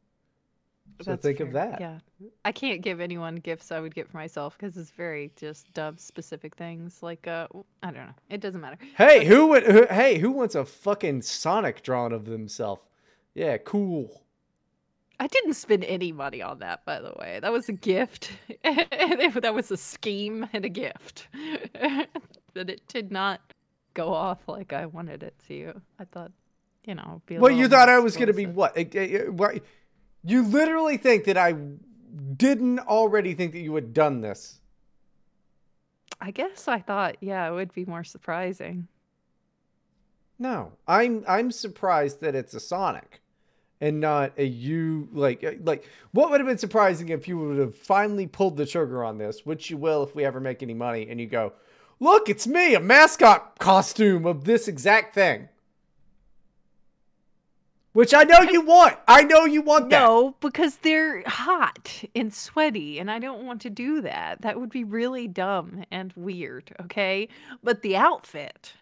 So 1.03 1.13
That's 1.13 1.23
think 1.23 1.41
of 1.41 1.53
that. 1.53 1.81
Yeah. 1.81 1.99
I 2.45 2.53
can't 2.53 2.83
give 2.83 3.01
anyone 3.01 3.37
gifts 3.37 3.73
I 3.73 3.81
would 3.81 3.95
get 3.95 4.09
for 4.09 4.17
myself 4.19 4.57
because 4.59 4.77
it's 4.77 4.91
very 4.91 5.31
just 5.37 5.73
dumb 5.73 5.97
specific 5.97 6.57
things. 6.57 7.03
Like, 7.03 7.27
uh, 7.27 7.49
I 7.83 7.87
don't 7.87 8.07
know. 8.07 8.15
It 8.29 8.41
doesn't 8.41 8.61
matter. 8.61 8.77
Hey, 8.97 9.25
who 9.25 9.49
would? 9.49 9.65
Who, 9.65 9.87
hey, 9.89 10.19
who 10.19 10.31
wants 10.31 10.55
a 10.55 10.65
fucking 10.65 11.23
Sonic 11.23 11.83
drawing 11.83 12.13
of 12.13 12.27
themselves? 12.27 12.83
Yeah, 13.35 13.57
cool. 13.59 14.23
I 15.19 15.27
didn't 15.27 15.55
spend 15.55 15.85
any 15.85 16.13
money 16.13 16.41
on 16.41 16.61
that, 16.61 16.85
by 16.87 17.01
the 17.01 17.13
way. 17.19 17.41
That 17.43 17.53
was 17.53 17.69
a 17.69 17.73
gift. 17.73 18.33
that 18.65 19.53
was 19.55 19.71
a 19.71 19.77
scheme 19.77 20.49
and 20.53 20.65
a 20.65 20.71
gift. 20.71 21.29
but 22.55 22.71
it 22.71 22.81
did 22.89 23.13
not 23.13 23.41
go 23.93 24.15
off 24.15 24.49
like 24.49 24.73
I 24.73 24.87
wanted 24.87 25.23
it 25.23 25.35
to. 25.49 25.81
I 25.99 26.05
thought, 26.05 26.33
you 26.87 26.95
know, 26.95 27.21
be 27.27 27.39
Well, 27.39 27.53
you 27.53 27.69
thought 27.69 27.91
I 27.91 27.99
was 27.99 28.17
gonna 28.17 28.33
be 28.33 28.45
explosive. 28.45 29.35
what? 29.35 29.63
You 30.23 30.43
literally 30.43 30.97
think 30.97 31.25
that 31.25 31.37
I 31.37 31.55
didn't 32.37 32.81
already 32.81 33.35
think 33.35 33.53
that 33.53 33.61
you 33.61 33.75
had 33.75 33.95
done 33.95 34.21
this. 34.21 34.61
I 36.21 36.31
guess 36.31 36.69
I 36.69 36.81
thought, 36.81 37.17
yeah, 37.21 37.49
it 37.49 37.53
would 37.53 37.73
be 37.73 37.85
more 37.87 38.05
surprising. 38.05 38.89
No, 40.39 40.73
I'm 40.89 41.25
I'm 41.29 41.51
surprised 41.51 42.21
that 42.21 42.35
it's 42.35 42.55
a 42.55 42.61
Sonic, 42.61 43.21
and 43.81 44.01
not 44.01 44.33
a 44.39 44.45
you. 44.45 45.09
Like 45.13 45.45
eh, 45.45 45.57
like 45.63 45.87
what 46.13 46.31
would 46.31 46.41
have 46.41 46.47
been 46.47 46.59
surprising 46.59 47.11
if 47.11 47.29
you 47.29 47.39
would 47.39 47.59
have 47.59 47.77
finally 47.77 48.27
pulled 48.27 48.57
the 48.57 48.67
trigger 48.67 49.05
on 49.05 49.19
this, 49.19 49.45
which 49.45 49.71
you 49.71 49.77
will 49.77 50.03
if 50.03 50.15
we 50.15 50.25
ever 50.25 50.41
make 50.41 50.63
any 50.63 50.75
money, 50.75 51.07
and 51.09 51.21
you 51.21 51.27
go, 51.27 51.53
look, 52.01 52.29
it's 52.29 52.47
me, 52.47 52.75
a 52.75 52.81
mascot 52.81 53.59
costume 53.59 54.25
of 54.25 54.45
this 54.45 54.67
exact 54.67 55.15
thing. 55.15 55.49
Which 57.93 58.15
I 58.15 58.23
know 58.23 58.41
you 58.43 58.61
want. 58.61 58.97
I 59.09 59.25
know 59.25 59.47
you 59.47 59.63
want 59.63 59.91
that. 59.91 60.01
No, 60.01 60.37
because 60.41 60.77
they're 60.77 61.25
hot 61.27 62.05
and 62.15 62.33
sweaty, 62.33 63.01
and 63.01 63.11
I 63.11 63.19
don't 63.19 63.45
want 63.45 63.61
to 63.63 63.71
do 63.71 64.01
that. 64.03 64.43
That 64.43 64.61
would 64.61 64.71
be 64.71 64.85
really 64.85 65.27
dumb 65.27 65.85
and 65.91 66.13
weird, 66.15 66.73
okay? 66.83 67.29
But 67.65 67.83
the 67.83 67.97
outfit, 67.97 68.75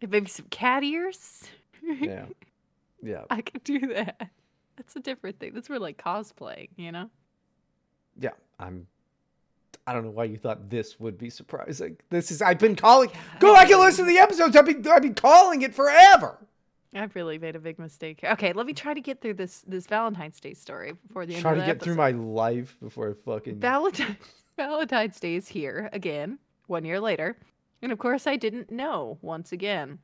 maybe 0.00 0.28
some 0.28 0.46
cat 0.50 0.84
ears, 0.84 1.44
Yeah. 1.82 2.26
Yeah. 3.02 3.24
I 3.30 3.40
could 3.40 3.64
do 3.64 3.80
that. 3.94 4.30
That's 4.76 4.94
a 4.94 5.00
different 5.00 5.40
thing. 5.40 5.52
That's 5.52 5.68
more 5.68 5.78
like 5.78 6.02
cosplaying, 6.02 6.68
you 6.76 6.92
know? 6.92 7.10
Yeah. 8.18 8.30
I'm 8.58 8.86
I 9.86 9.92
don't 9.92 10.04
know 10.04 10.10
why 10.10 10.24
you 10.24 10.36
thought 10.36 10.70
this 10.70 11.00
would 11.00 11.18
be 11.18 11.30
surprising. 11.30 11.96
This 12.10 12.30
is 12.30 12.40
I've 12.42 12.58
been 12.58 12.76
calling 12.76 13.10
Go 13.40 13.54
back 13.54 13.70
and 13.70 13.80
listen 13.80 14.04
to 14.04 14.10
the 14.10 14.18
episodes. 14.18 14.54
I've 14.54 14.66
been 14.66 14.86
I've 14.86 15.02
been 15.02 15.14
calling 15.14 15.62
it 15.62 15.74
forever. 15.74 16.38
I've 16.94 17.14
really 17.14 17.38
made 17.38 17.54
a 17.54 17.60
big 17.60 17.78
mistake. 17.78 18.20
here. 18.20 18.30
Okay, 18.32 18.52
let 18.52 18.66
me 18.66 18.72
try 18.72 18.94
to 18.94 19.00
get 19.00 19.20
through 19.20 19.34
this 19.34 19.62
this 19.66 19.86
Valentine's 19.86 20.40
Day 20.40 20.54
story 20.54 20.92
before 21.06 21.26
the 21.26 21.34
end 21.34 21.42
Try 21.42 21.52
of 21.52 21.58
to 21.58 21.62
the 21.62 21.66
get 21.66 21.82
through 21.82 21.94
my 21.94 22.10
life 22.10 22.76
before 22.82 23.10
I 23.10 23.14
fucking 23.24 23.60
Valentine's 23.60 24.16
Valentine's 24.56 25.20
Day 25.20 25.36
is 25.36 25.48
here 25.48 25.88
again, 25.92 26.38
one 26.66 26.84
year 26.84 27.00
later. 27.00 27.36
And 27.82 27.92
of 27.92 27.98
course 27.98 28.26
I 28.26 28.36
didn't 28.36 28.70
know 28.70 29.18
once 29.22 29.52
again. 29.52 29.98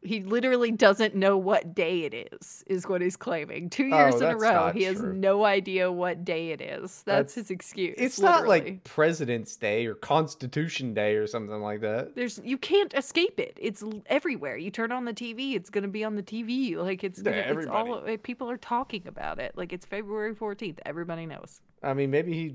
He 0.00 0.22
literally 0.22 0.70
doesn't 0.70 1.16
know 1.16 1.36
what 1.36 1.74
day 1.74 2.04
it 2.04 2.14
is, 2.32 2.62
is 2.68 2.86
what 2.86 3.00
he's 3.02 3.16
claiming. 3.16 3.68
Two 3.68 3.86
years 3.86 4.14
Oh, 4.14 4.18
in 4.28 4.34
a 4.34 4.36
row, 4.36 4.70
he 4.72 4.84
has 4.84 4.98
true. 5.00 5.12
no 5.12 5.44
idea 5.44 5.90
what 5.90 6.24
day 6.24 6.50
it 6.50 6.60
is. 6.60 6.80
That's, 6.82 7.04
That's- 7.04 7.34
his 7.34 7.50
excuse. 7.50 7.96
It's 7.98 8.20
not 8.20 8.46
like 8.46 8.84
President's 8.84 9.56
Day 9.56 9.86
or 9.86 9.94
Constitution 9.96 10.94
Day 10.94 11.16
or 11.16 11.26
something 11.26 11.60
like 11.60 11.80
that. 11.80 12.14
there's 12.14 12.40
you 12.44 12.58
can't 12.58 12.94
escape 12.94 13.40
it. 13.40 13.58
It's 13.60 13.82
everywhere. 14.06 14.56
You 14.56 14.70
turn 14.70 14.92
on 14.92 15.04
the 15.04 15.12
TV, 15.14 15.54
it's 15.56 15.68
gonna 15.68 15.88
be 15.88 16.04
on 16.04 16.14
the 16.14 16.22
TV. 16.22 16.76
Like 16.76 17.02
it's 17.02 17.20
gonna, 17.20 17.36
it's 17.36 17.66
all 17.66 18.00
people 18.22 18.48
are 18.48 18.56
talking 18.56 19.02
about 19.08 19.40
it. 19.40 19.52
Like 19.56 19.72
it's 19.72 19.84
February 19.84 20.34
14th. 20.34 20.78
Everybody 20.86 21.26
knows. 21.26 21.60
I 21.82 21.94
mean, 21.94 22.10
maybe 22.12 22.32
he 22.32 22.54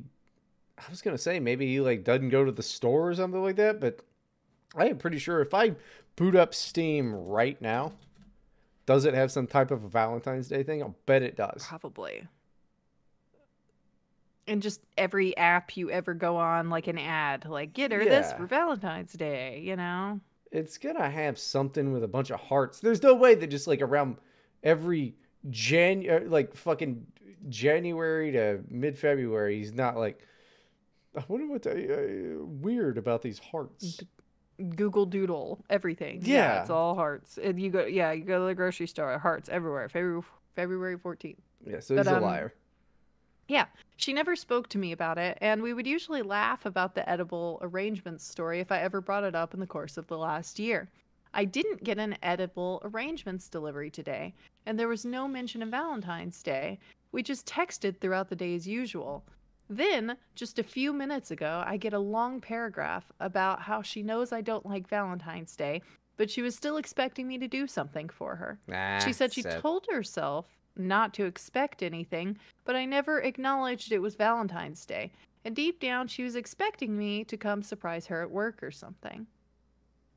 I 0.77 0.89
was 0.89 1.01
going 1.01 1.15
to 1.15 1.21
say 1.21 1.39
maybe 1.39 1.67
he 1.67 1.81
like 1.81 2.03
doesn't 2.03 2.29
go 2.29 2.43
to 2.43 2.51
the 2.51 2.63
store 2.63 3.09
or 3.09 3.13
something 3.15 3.41
like 3.43 3.57
that, 3.57 3.79
but 3.79 3.99
I 4.75 4.87
am 4.87 4.97
pretty 4.97 5.19
sure 5.19 5.41
if 5.41 5.53
I 5.53 5.75
boot 6.15 6.35
up 6.35 6.53
Steam 6.53 7.13
right 7.13 7.61
now, 7.61 7.93
does 8.85 9.05
it 9.05 9.13
have 9.13 9.31
some 9.31 9.47
type 9.47 9.71
of 9.71 9.83
a 9.83 9.89
Valentine's 9.89 10.47
Day 10.47 10.63
thing? 10.63 10.81
I'll 10.81 10.95
bet 11.05 11.21
it 11.21 11.35
does. 11.35 11.65
Probably. 11.67 12.27
And 14.47 14.61
just 14.61 14.81
every 14.97 15.37
app 15.37 15.77
you 15.77 15.89
ever 15.89 16.13
go 16.13 16.35
on, 16.37 16.69
like 16.69 16.87
an 16.87 16.97
ad, 16.97 17.45
like 17.45 17.73
get 17.73 17.91
her 17.91 18.03
this 18.03 18.33
for 18.33 18.45
Valentine's 18.45 19.13
Day, 19.13 19.61
you 19.63 19.75
know? 19.75 20.19
it's 20.53 20.77
gonna 20.77 21.09
have 21.09 21.37
something 21.39 21.91
with 21.91 22.03
a 22.03 22.07
bunch 22.07 22.29
of 22.29 22.39
hearts. 22.39 22.79
There's 22.79 23.01
no 23.01 23.15
way 23.15 23.35
that 23.35 23.47
just 23.47 23.67
like 23.67 23.81
around 23.81 24.17
every 24.63 25.15
Jan 25.49 26.07
uh, 26.09 26.19
like 26.27 26.55
fucking 26.55 27.05
January 27.49 28.31
to 28.31 28.61
mid 28.69 28.97
February, 28.97 29.57
he's 29.57 29.73
not 29.73 29.97
like. 29.97 30.25
I 31.15 31.23
wonder 31.27 31.47
what 31.47 31.61
the, 31.61 32.39
uh, 32.39 32.43
weird 32.43 32.97
about 32.97 33.21
these 33.21 33.37
hearts. 33.37 33.99
Google 34.69 35.05
Doodle, 35.05 35.63
everything. 35.69 36.21
Yeah. 36.23 36.61
it's 36.61 36.69
all 36.69 36.95
hearts. 36.95 37.37
And 37.37 37.59
you 37.59 37.69
go, 37.69 37.85
yeah, 37.85 38.11
you 38.11 38.23
go 38.23 38.39
to 38.39 38.45
the 38.45 38.55
grocery 38.55 38.87
store, 38.87 39.17
hearts 39.17 39.49
everywhere. 39.49 39.89
February 39.89 40.23
February 40.55 40.97
14th. 40.97 41.35
Yeah, 41.65 41.79
so 41.79 41.95
But, 41.95 42.05
he's 42.05 42.13
a 42.13 42.17
um, 42.17 42.23
liar. 42.23 42.53
Yeah, 43.47 43.65
she 43.97 44.13
never 44.13 44.35
spoke 44.35 44.69
to 44.69 44.77
me 44.77 44.93
about 44.93 45.17
it, 45.17 45.37
and 45.41 45.61
we 45.61 45.73
would 45.73 45.85
usually 45.85 46.21
laugh 46.21 46.65
about 46.65 46.95
the 46.95 47.07
edible 47.09 47.59
arrangements 47.61 48.25
story 48.25 48.59
if 48.59 48.71
I 48.71 48.79
ever 48.79 49.01
brought 49.01 49.25
it 49.25 49.35
up 49.35 49.53
in 49.53 49.59
the 49.59 49.67
course 49.67 49.97
of 49.97 50.07
the 50.07 50.17
last 50.17 50.59
year. 50.59 50.89
I 51.33 51.45
didn't 51.45 51.83
get 51.83 51.97
an 51.97 52.15
edible 52.23 52.81
arrangements 52.85 53.49
delivery 53.49 53.89
today, 53.89 54.33
and 54.65 54.79
there 54.79 54.87
was 54.87 55.03
no 55.03 55.27
mention 55.27 55.61
of 55.61 55.69
Valentine's 55.69 56.41
Day. 56.41 56.79
We 57.11 57.21
just 57.21 57.45
texted 57.45 57.99
throughout 57.99 58.29
the 58.29 58.35
day 58.35 58.55
as 58.55 58.67
usual. 58.67 59.25
Then, 59.69 60.17
just 60.35 60.59
a 60.59 60.63
few 60.63 60.93
minutes 60.93 61.31
ago, 61.31 61.63
I 61.65 61.77
get 61.77 61.93
a 61.93 61.99
long 61.99 62.41
paragraph 62.41 63.11
about 63.19 63.61
how 63.61 63.81
she 63.81 64.03
knows 64.03 64.31
I 64.31 64.41
don't 64.41 64.65
like 64.65 64.87
Valentine's 64.87 65.55
Day, 65.55 65.81
but 66.17 66.29
she 66.29 66.41
was 66.41 66.55
still 66.55 66.77
expecting 66.77 67.27
me 67.27 67.37
to 67.39 67.47
do 67.47 67.65
something 67.65 68.09
for 68.09 68.35
her. 68.35 68.59
Nah, 68.67 68.99
She 68.99 69.13
said 69.13 69.33
she 69.33 69.41
Seth. 69.41 69.61
told 69.61 69.87
herself 69.91 70.45
not 70.75 71.13
to 71.15 71.25
expect 71.25 71.81
anything, 71.83 72.37
but 72.65 72.75
I 72.75 72.85
never 72.85 73.21
acknowledged 73.21 73.91
it 73.91 73.99
was 73.99 74.15
Valentine's 74.15 74.85
Day. 74.85 75.11
And 75.45 75.55
deep 75.55 75.79
down, 75.79 76.07
she 76.07 76.23
was 76.23 76.35
expecting 76.35 76.97
me 76.97 77.23
to 77.25 77.37
come 77.37 77.61
surprise 77.63 78.07
her 78.07 78.21
at 78.21 78.31
work 78.31 78.63
or 78.63 78.71
something. 78.71 79.27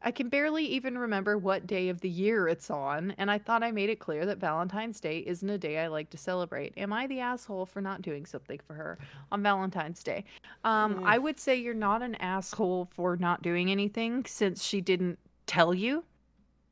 I 0.03 0.11
can 0.11 0.29
barely 0.29 0.65
even 0.67 0.99
remember 0.99 1.37
what 1.39 1.67
day 1.67 1.89
of 1.89 2.01
the 2.01 2.09
year 2.09 2.47
it's 2.49 2.71
on, 2.71 3.15
and 3.19 3.31
I 3.31 3.39
thought 3.39 3.63
I 3.63 3.73
made 3.73 3.91
it 3.91 3.99
clear 3.99 4.25
that 4.27 4.39
Valentine's 4.39 5.01
Day 5.01 5.19
isn't 5.27 5.49
a 5.49 5.59
day 5.59 5.79
I 5.79 5.89
like 5.89 6.11
to 6.11 6.19
celebrate. 6.19 6.75
Am 6.77 6.93
I 6.93 7.07
the 7.07 7.21
asshole 7.21 7.67
for 7.67 7.81
not 7.81 8.03
doing 8.03 8.27
something 8.27 8.61
for 8.67 8.75
her 8.75 8.99
on 9.33 9.43
Valentine's 9.43 10.03
Day? 10.03 10.25
Um, 10.65 10.97
Mm. 10.97 11.07
I 11.07 11.19
would 11.19 11.41
say 11.41 11.57
you're 11.57 11.75
not 11.75 12.03
an 12.03 12.15
asshole 12.17 12.89
for 12.93 13.17
not 13.17 13.43
doing 13.43 13.71
anything 13.71 14.25
since 14.27 14.63
she 14.63 14.81
didn't 14.81 15.19
tell 15.47 15.75
you 15.75 16.05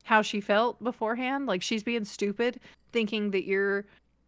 how 0.03 0.21
she 0.21 0.39
felt 0.39 0.81
beforehand. 0.83 1.47
Like 1.47 1.61
she's 1.61 1.83
being 1.83 2.05
stupid, 2.05 2.59
thinking 2.91 3.31
that 3.31 3.45
you're, 3.45 3.85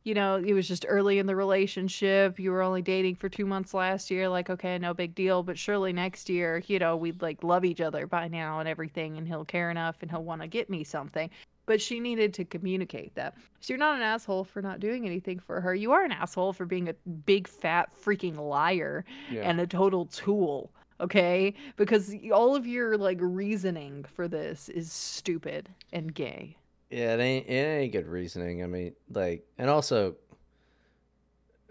you 0.08 0.14
know, 0.14 0.38
it 0.38 0.53
was 0.53 0.68
just 0.68 0.86
early 0.88 1.20
in 1.20 1.26
the 1.26 1.36
relationship. 1.36 2.39
You 2.39 2.51
were 2.51 2.62
only 2.62 2.82
dating 2.82 3.16
for 3.16 3.28
two 3.28 3.45
months 3.45 3.74
last 3.74 4.10
year. 4.10 4.30
Like, 4.30 4.49
okay, 4.49 4.78
no 4.78 4.93
big 4.93 5.14
deal. 5.14 5.43
But 5.43 5.58
surely 5.58 5.91
next 5.91 6.30
year, 6.30 6.64
you 6.68 6.80
know, 6.80 6.95
we'd 6.95 7.22
like 7.22 7.43
love 7.43 7.66
each 7.66 7.82
other 7.82 8.08
by 8.08 8.30
now 8.30 8.60
and 8.60 8.70
everything, 8.70 9.18
and 9.18 9.28
he'll 9.28 9.43
care 9.45 9.70
enough 9.70 9.97
and 10.01 10.10
he'll 10.10 10.24
want 10.24 10.41
to 10.41 10.47
get 10.47 10.70
me 10.70 10.84
something. 10.84 11.30
but 11.66 11.82
she 11.82 11.99
needed 11.99 12.34
to 12.34 12.45
communicate 12.45 13.14
that. 13.16 13.34
So 13.60 13.74
you're 13.74 13.78
not 13.78 13.97
an 13.97 14.01
asshole 14.01 14.45
for 14.45 14.62
not 14.62 14.80
doing 14.80 15.05
anything 15.05 15.38
for 15.39 15.60
her. 15.60 15.76
You 15.76 15.91
are 15.91 16.05
an 16.05 16.14
asshole 16.14 16.53
for 16.53 16.66
being 16.66 16.88
a 16.88 16.93
big 17.26 17.45
fat 17.45 17.89
freaking 18.01 18.38
liar 18.38 19.03
Yeah. 19.30 19.41
and 19.41 19.60
a 19.60 19.68
total 19.68 20.05
tool. 20.05 20.72
Okay? 21.01 21.53
Because 21.76 22.16
all 22.34 22.55
of 22.55 22.66
your 22.66 22.97
like 22.97 23.18
reasoning 23.20 24.05
for 24.16 24.30
this 24.30 24.70
is 24.70 24.93
stupid 24.93 25.68
and 25.91 26.16
gay. 26.16 26.55
Yeah, 26.89 27.15
it 27.15 27.19
ain't 27.19 27.47
it 27.47 27.51
ain't 27.51 27.91
good 27.91 28.07
reasoning. 28.07 28.63
I 28.63 28.67
mean, 28.67 28.93
like, 29.11 29.45
and 29.57 29.69
also, 29.69 30.15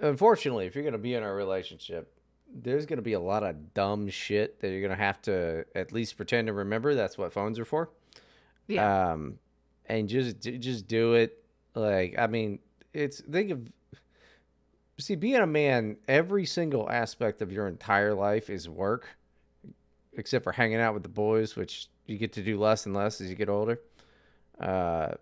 unfortunately, 0.01 0.67
if 0.67 0.75
you're 0.75 0.85
gonna 0.85 0.99
be 0.99 1.15
in 1.15 1.23
a 1.23 1.33
relationship, 1.33 2.13
there's 2.55 2.87
gonna 2.87 3.03
be 3.03 3.15
a 3.15 3.21
lot 3.21 3.43
of 3.43 3.73
dumb 3.75 4.09
shit 4.09 4.61
that 4.61 4.69
you're 4.69 4.83
gonna 4.83 4.95
have 4.95 5.23
to 5.23 5.65
at 5.75 5.93
least 5.93 6.17
pretend 6.17 6.49
to 6.49 6.53
remember. 6.53 6.95
That's 6.95 7.17
what 7.17 7.33
phones 7.33 7.59
are 7.59 7.65
for. 7.65 7.91
Yeah. 8.67 9.13
Um, 9.13 9.39
and 9.87 10.09
just 10.09 10.41
just 10.41 10.87
do 10.87 11.15
it. 11.15 11.43
Like, 11.75 12.17
I 12.19 12.27
mean, 12.27 12.59
it's 12.93 13.21
think 13.21 13.51
of 13.51 13.69
see, 14.99 15.15
being 15.15 15.37
a 15.37 15.47
man, 15.47 15.97
every 16.09 16.47
single 16.47 16.91
aspect 16.91 17.43
of 17.43 17.53
your 17.53 17.69
entire 17.69 18.15
life 18.15 18.51
is 18.51 18.69
work, 18.69 19.17
except 20.15 20.45
for 20.45 20.53
hanging 20.53 20.81
out 20.81 20.95
with 20.95 21.03
the 21.03 21.09
boys, 21.09 21.57
which 21.57 21.89
you 22.07 22.19
get 22.19 22.33
to 22.35 22.43
do 22.43 22.59
less 22.59 22.87
and 22.87 22.95
less 22.95 23.21
as 23.21 23.29
you 23.29 23.37
get 23.37 23.49
older. 23.49 23.81
Uh, 24.61 25.13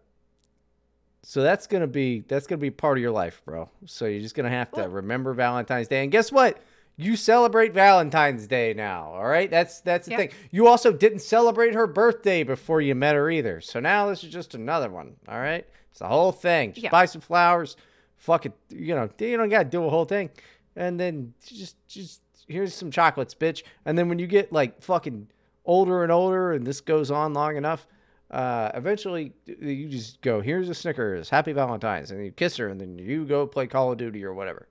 so 1.22 1.42
that's 1.42 1.66
gonna 1.66 1.86
be 1.86 2.20
that's 2.28 2.46
gonna 2.46 2.58
be 2.60 2.70
part 2.70 2.98
of 2.98 3.02
your 3.02 3.10
life, 3.10 3.40
bro. 3.44 3.68
So 3.86 4.06
you're 4.06 4.20
just 4.20 4.34
gonna 4.34 4.50
have 4.50 4.70
to 4.72 4.88
remember 4.88 5.32
Valentine's 5.32 5.88
Day, 5.88 6.02
and 6.02 6.12
guess 6.12 6.30
what? 6.30 6.60
You 6.96 7.16
celebrate 7.16 7.72
Valentine's 7.72 8.46
Day 8.46 8.72
now, 8.74 9.06
all 9.14 9.24
right? 9.24 9.50
That's 9.50 9.80
that's 9.80 10.04
the 10.06 10.12
Yeah. 10.12 10.16
thing. 10.18 10.30
You 10.50 10.68
also 10.68 10.92
didn't 10.92 11.20
celebrate 11.20 11.74
her 11.74 11.86
birthday 11.86 12.42
before 12.44 12.80
you 12.80 12.94
met 12.94 13.14
her 13.16 13.30
either. 13.30 13.60
So 13.60 13.80
now 13.80 14.08
this 14.08 14.22
is 14.22 14.30
just 14.32 14.54
another 14.54 14.90
one, 14.90 15.16
all 15.28 15.38
right? 15.40 15.66
It's 15.90 15.98
the 16.00 16.08
whole 16.08 16.30
thing. 16.30 16.72
Just 16.72 16.84
Yeah. 16.84 16.90
buy 16.90 17.06
some 17.06 17.20
flowers, 17.22 17.76
fuck 18.16 18.46
it, 18.46 18.52
you 18.68 18.94
know, 18.94 19.08
you 19.18 19.36
don't 19.36 19.48
gotta 19.48 19.64
do 19.68 19.84
a 19.84 19.90
whole 19.90 20.04
thing, 20.04 20.30
and 20.76 21.00
then 21.00 21.32
just 21.44 21.76
just 21.88 22.20
here's 22.46 22.74
some 22.74 22.90
chocolates, 22.90 23.34
bitch. 23.34 23.62
And 23.86 23.96
then 23.96 24.08
when 24.10 24.18
you 24.18 24.26
get 24.26 24.52
like 24.52 24.82
fucking 24.82 25.28
older 25.64 26.02
and 26.02 26.12
older, 26.12 26.52
and 26.52 26.66
this 26.66 26.80
goes 26.82 27.10
on 27.10 27.32
long 27.32 27.56
enough, 27.56 27.86
uh, 28.34 28.72
eventually 28.74 29.32
you 29.46 29.88
just 29.88 30.20
go, 30.20 30.40
here's 30.40 30.68
a 30.68 30.74
Snickers, 30.74 31.30
Happy 31.30 31.52
Valentine's, 31.52 32.10
and 32.10 32.24
you 32.24 32.32
kiss 32.32 32.56
her, 32.56 32.68
and 32.68 32.80
then 32.80 32.98
you 32.98 33.24
go 33.24 33.46
play 33.46 33.68
Call 33.68 33.92
of 33.92 33.98
Duty 33.98 34.24
or 34.24 34.34
whatever. 34.34 34.66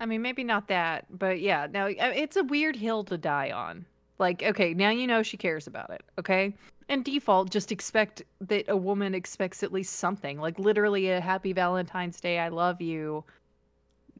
I 0.00 0.06
mean, 0.06 0.20
maybe 0.20 0.42
not 0.42 0.66
that, 0.68 1.06
but 1.08 1.40
yeah. 1.40 1.68
Now 1.70 1.86
uh, 1.86 2.12
it's 2.14 2.36
a 2.36 2.42
weird 2.42 2.74
hill 2.74 3.04
to 3.04 3.16
die 3.16 3.52
on. 3.52 3.86
Like, 4.18 4.42
okay, 4.42 4.74
now 4.74 4.90
you 4.90 5.06
know 5.06 5.22
she 5.22 5.36
cares 5.36 5.68
about 5.68 5.90
it. 5.90 6.02
Okay, 6.18 6.52
and 6.88 7.04
default, 7.04 7.50
just 7.50 7.70
expect 7.70 8.22
that 8.40 8.64
a 8.68 8.76
woman 8.76 9.14
expects 9.14 9.62
at 9.62 9.72
least 9.72 9.96
something, 9.96 10.40
like 10.40 10.58
literally 10.58 11.10
a 11.10 11.20
Happy 11.20 11.52
Valentine's 11.52 12.20
Day, 12.20 12.40
I 12.40 12.48
love 12.48 12.80
you 12.80 13.24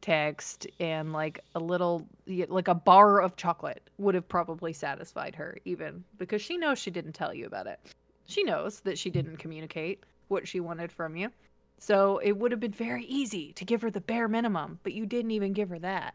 text, 0.01 0.67
and 0.81 1.13
like 1.13 1.41
a 1.55 1.61
little, 1.61 2.07
like 2.27 2.69
a 2.69 2.75
bar 2.75 3.21
of 3.21 3.37
chocolate 3.37 3.89
would 3.99 4.15
have 4.15 4.29
probably 4.29 4.73
satisfied 4.73 5.35
her, 5.35 5.59
even 5.65 6.05
because 6.17 6.43
she 6.43 6.57
knows 6.57 6.79
she 6.79 6.91
didn't 6.91 7.13
tell 7.13 7.35
you 7.35 7.47
about 7.47 7.67
it. 7.67 7.79
She 8.27 8.43
knows 8.43 8.81
that 8.81 8.99
she 8.99 9.11
didn't 9.11 9.39
communicate 9.39 10.05
what 10.29 10.47
she 10.47 10.61
wanted 10.61 10.93
from 10.93 11.17
you. 11.17 11.31
So 11.79 12.19
it 12.19 12.37
would 12.37 12.51
have 12.51 12.61
been 12.61 12.73
very 12.73 13.05
easy 13.05 13.53
to 13.55 13.65
give 13.65 13.83
her 13.83 13.91
the 13.91 14.01
bare 14.01 14.29
minimum, 14.29 14.81
but 14.83 14.93
you 14.93 15.07
didn't 15.07 15.31
even 15.31 15.53
give 15.53 15.69
her 15.71 15.79
that. 15.79 16.15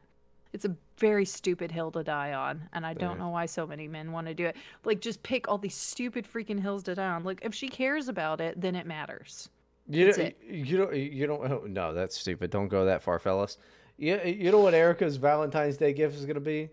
It's 0.52 0.66
a 0.66 0.76
very 1.00 1.26
stupid 1.26 1.72
hill 1.72 1.90
to 1.92 2.04
die 2.04 2.34
on, 2.34 2.70
and 2.74 2.86
I 2.86 2.94
don't 2.94 3.18
know 3.18 3.30
why 3.30 3.48
so 3.48 3.66
many 3.66 3.88
men 3.88 4.12
want 4.12 4.28
to 4.28 4.36
do 4.36 4.46
it. 4.46 4.56
Like, 4.86 5.02
just 5.02 5.24
pick 5.24 5.48
all 5.48 5.58
these 5.58 5.76
stupid 5.76 6.28
freaking 6.32 6.60
hills 6.60 6.84
to 6.84 6.94
die 6.94 7.08
on. 7.08 7.24
Like, 7.24 7.40
if 7.42 7.56
she 7.56 7.68
cares 7.68 8.08
about 8.08 8.40
it, 8.40 8.62
then 8.62 8.76
it 8.76 8.86
matters. 8.86 9.50
You 9.90 10.06
That's 10.06 10.18
don't, 10.18 10.28
it. 10.28 10.38
you 10.48 10.78
don't, 10.78 10.96
you 10.96 11.28
don't. 11.28 11.52
oh, 11.52 11.64
No, 11.68 11.94
that's 11.94 12.18
stupid. 12.18 12.50
Don't 12.52 12.70
go 12.70 12.86
that 12.86 13.04
far, 13.04 13.20
fellas. 13.20 13.58
You, 13.98 14.20
you 14.24 14.52
know 14.52 14.60
what 14.60 14.74
Erica's 14.74 15.18
Valentine's 15.18 15.78
Day 15.78 15.94
gift 15.94 16.16
is 16.16 16.26
gonna 16.26 16.40
be? 16.40 16.70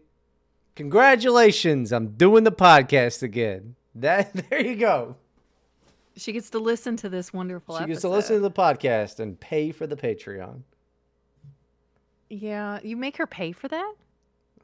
Congratulations, 0.77 1.93
I'm 1.93 2.11
doing 2.17 2.45
the 2.45 2.53
podcast 2.53 3.23
again. 3.23 3.75
That 3.95 4.33
there 4.51 4.61
you 4.61 4.77
go. 4.77 5.17
She 6.17 6.33
gets 6.33 6.51
to 6.51 6.59
listen 6.59 6.97
to 6.99 7.09
this 7.09 7.33
wonderful 7.33 7.77
She 7.77 7.83
episode. 7.85 7.89
gets 7.93 8.01
to 8.03 8.09
listen 8.09 8.37
to 8.37 8.41
the 8.43 8.51
podcast 8.51 9.21
and 9.21 9.39
pay 9.39 9.73
for 9.73 9.87
the 9.87 9.97
Patreon. 9.97 10.63
Yeah, 12.29 12.79
you 12.83 12.97
make 12.97 13.17
her 13.17 13.27
pay 13.27 13.53
for 13.53 13.69
that? 13.69 13.95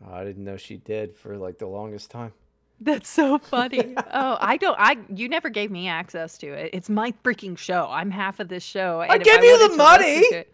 I 0.08 0.24
didn't 0.24 0.44
know 0.44 0.56
she 0.56 0.76
did 0.76 1.16
for 1.16 1.36
like 1.36 1.58
the 1.58 1.66
longest 1.66 2.10
time. 2.10 2.32
That's 2.80 3.08
so 3.08 3.38
funny. 3.38 3.94
oh, 4.12 4.36
I 4.40 4.58
don't. 4.58 4.76
I 4.78 4.96
you 5.08 5.28
never 5.28 5.48
gave 5.48 5.70
me 5.70 5.88
access 5.88 6.36
to 6.38 6.48
it. 6.48 6.70
It's 6.74 6.90
my 6.90 7.12
freaking 7.24 7.56
show. 7.56 7.88
I'm 7.90 8.10
half 8.10 8.38
of 8.38 8.48
this 8.48 8.62
show. 8.62 9.00
and 9.00 9.22
if 9.22 9.24
gave 9.24 9.42
you 9.42 9.68
the 9.68 9.76
money! 9.76 10.04
it- 10.04 10.52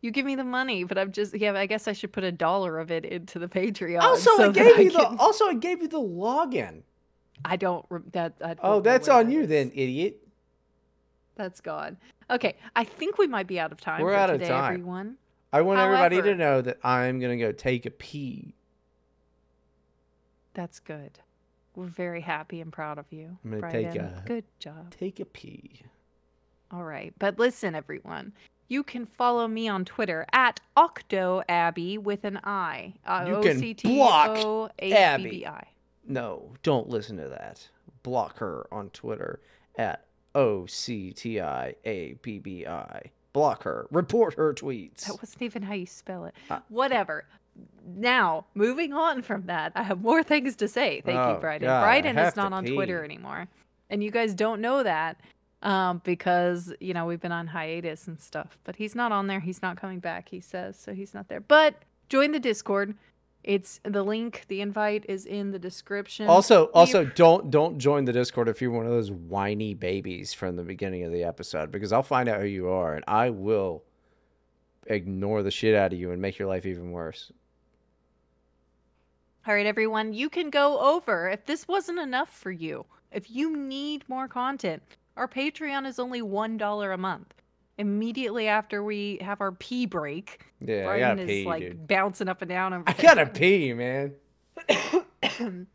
you 0.00 0.10
give 0.10 0.26
me 0.26 0.34
the 0.34 0.44
money, 0.44 0.84
but 0.84 0.98
I'm 0.98 1.12
just 1.12 1.34
yeah. 1.34 1.54
I 1.54 1.64
guess 1.64 1.88
I 1.88 1.92
should 1.92 2.12
put 2.12 2.24
a 2.24 2.32
dollar 2.32 2.78
of 2.78 2.90
it 2.90 3.06
into 3.06 3.38
the 3.38 3.48
Patreon. 3.48 4.02
Also, 4.02 4.36
so 4.36 4.50
I 4.50 4.52
gave 4.52 4.78
you 4.78 4.90
the. 4.90 4.98
can- 4.98 5.16
Also, 5.18 5.46
I 5.46 5.54
gave 5.54 5.80
you 5.80 5.88
the 5.88 6.00
login. 6.00 6.82
I 7.42 7.56
don't. 7.56 8.12
That. 8.12 8.34
I 8.42 8.50
oh, 8.50 8.54
don't 8.54 8.60
Oh, 8.62 8.80
that's 8.80 9.08
on 9.08 9.26
that 9.26 9.32
you 9.32 9.40
is. 9.42 9.48
then, 9.48 9.70
idiot. 9.74 10.20
That's 11.36 11.60
gone. 11.62 11.96
Okay, 12.28 12.56
I 12.76 12.84
think 12.84 13.16
we 13.16 13.26
might 13.26 13.46
be 13.46 13.58
out 13.58 13.72
of 13.72 13.80
time. 13.80 14.02
We're 14.02 14.10
for 14.10 14.16
out 14.16 14.30
of 14.30 14.40
today, 14.40 14.50
time. 14.50 14.74
everyone. 14.74 15.16
I 15.52 15.62
want 15.62 15.80
everybody 15.80 16.20
to 16.20 16.34
know 16.34 16.60
that 16.60 16.78
I'm 16.84 17.18
gonna 17.18 17.38
go 17.38 17.52
take 17.52 17.86
a 17.86 17.90
pee. 17.90 18.54
That's 20.52 20.80
good. 20.80 21.18
We're 21.76 21.86
very 21.86 22.20
happy 22.20 22.60
and 22.60 22.72
proud 22.72 22.98
of 22.98 23.06
you. 23.10 23.36
I'm 23.44 23.60
gonna 23.60 23.72
take 23.72 23.94
a- 23.96 24.22
Good 24.26 24.44
job. 24.58 24.92
Take 24.98 25.20
a 25.20 25.24
pee. 25.24 25.82
All 26.70 26.84
right. 26.84 27.12
But 27.18 27.38
listen, 27.38 27.74
everyone. 27.74 28.32
You 28.68 28.82
can 28.82 29.06
follow 29.06 29.46
me 29.46 29.68
on 29.68 29.84
Twitter 29.84 30.26
at 30.32 30.60
Octo 30.76 31.42
OctoAbby 31.48 31.98
with 31.98 32.24
an 32.24 32.40
I. 32.44 32.94
Uh, 33.04 33.24
You 33.28 33.40
can 33.42 33.56
O-C-T-O-A-B-B-I. 33.58 35.66
No, 36.06 36.52
don't 36.62 36.88
listen 36.88 37.16
to 37.18 37.28
that. 37.28 37.68
Block 38.02 38.38
her 38.38 38.66
on 38.72 38.90
Twitter 38.90 39.40
at 39.76 40.04
O 40.34 40.66
C 40.66 41.12
T 41.12 41.40
I 41.40 41.74
A 41.84 42.14
B 42.22 42.38
B 42.38 42.66
I. 42.66 43.10
Block 43.32 43.62
her. 43.64 43.86
Report 43.90 44.34
her 44.34 44.52
tweets. 44.52 45.06
That 45.06 45.18
wasn't 45.20 45.42
even 45.42 45.62
how 45.62 45.74
you 45.74 45.86
spell 45.86 46.24
it. 46.26 46.34
Uh, 46.50 46.60
Whatever. 46.68 47.24
Now, 47.86 48.46
moving 48.54 48.92
on 48.92 49.22
from 49.22 49.46
that, 49.46 49.72
I 49.74 49.82
have 49.82 50.00
more 50.00 50.22
things 50.22 50.56
to 50.56 50.68
say. 50.68 51.02
Thank 51.04 51.18
Oh, 51.18 51.34
you, 51.34 51.38
Bryden. 51.40 51.66
God, 51.66 51.82
Bryden 51.82 52.18
is 52.18 52.36
not 52.36 52.52
on 52.52 52.64
Twitter 52.64 53.04
anymore. 53.04 53.46
And 53.90 54.02
you 54.02 54.10
guys 54.10 54.34
don't 54.34 54.60
know 54.60 54.82
that 54.82 55.20
um, 55.62 56.00
because, 56.04 56.72
you 56.80 56.94
know, 56.94 57.06
we've 57.06 57.20
been 57.20 57.32
on 57.32 57.46
hiatus 57.46 58.08
and 58.08 58.18
stuff. 58.18 58.58
But 58.64 58.76
he's 58.76 58.94
not 58.94 59.12
on 59.12 59.26
there. 59.26 59.40
He's 59.40 59.62
not 59.62 59.80
coming 59.80 59.98
back, 59.98 60.28
he 60.28 60.40
says. 60.40 60.78
So 60.78 60.92
he's 60.94 61.14
not 61.14 61.28
there. 61.28 61.40
But 61.40 61.74
join 62.08 62.32
the 62.32 62.40
Discord. 62.40 62.94
It's 63.44 63.78
the 63.84 64.02
link, 64.02 64.44
the 64.48 64.62
invite 64.62 65.04
is 65.06 65.26
in 65.26 65.50
the 65.50 65.58
description. 65.58 66.28
Also, 66.28 66.66
also 66.66 67.04
don't 67.04 67.50
don't 67.50 67.78
join 67.78 68.06
the 68.06 68.12
Discord 68.12 68.48
if 68.48 68.62
you're 68.62 68.70
one 68.70 68.86
of 68.86 68.92
those 68.92 69.12
whiny 69.12 69.74
babies 69.74 70.32
from 70.32 70.56
the 70.56 70.62
beginning 70.62 71.04
of 71.04 71.12
the 71.12 71.24
episode 71.24 71.70
because 71.70 71.92
I'll 71.92 72.02
find 72.02 72.26
out 72.26 72.40
who 72.40 72.46
you 72.46 72.68
are 72.70 72.94
and 72.94 73.04
I 73.06 73.28
will 73.28 73.84
ignore 74.86 75.42
the 75.42 75.50
shit 75.50 75.74
out 75.74 75.92
of 75.92 75.98
you 75.98 76.10
and 76.10 76.22
make 76.22 76.38
your 76.38 76.48
life 76.48 76.64
even 76.64 76.90
worse. 76.90 77.30
All 79.46 79.54
right, 79.54 79.66
everyone, 79.66 80.14
you 80.14 80.30
can 80.30 80.48
go 80.50 80.78
over 80.80 81.28
if 81.28 81.44
this 81.44 81.68
wasn't 81.68 81.98
enough 81.98 82.30
for 82.30 82.50
you. 82.50 82.86
If 83.12 83.30
you 83.30 83.54
need 83.56 84.08
more 84.08 84.26
content, 84.26 84.82
our 85.16 85.28
Patreon 85.28 85.86
is 85.86 85.98
only 85.98 86.22
$1 86.22 86.94
a 86.94 86.96
month. 86.96 87.34
Immediately 87.76 88.48
after 88.48 88.82
we 88.82 89.18
have 89.20 89.40
our 89.40 89.52
pee 89.52 89.84
break, 89.84 90.46
Yeah, 90.60 90.82
I 90.82 90.84
Bryden 90.84 91.08
gotta 91.08 91.22
is 91.22 91.28
pee, 91.28 91.44
like 91.44 91.60
dude. 91.62 91.86
bouncing 91.86 92.28
up 92.28 92.40
and 92.40 92.48
down. 92.48 92.72
Over 92.72 92.84
I 92.86 92.92
gotta 92.94 93.26
pee, 93.26 93.72
man. 93.74 94.12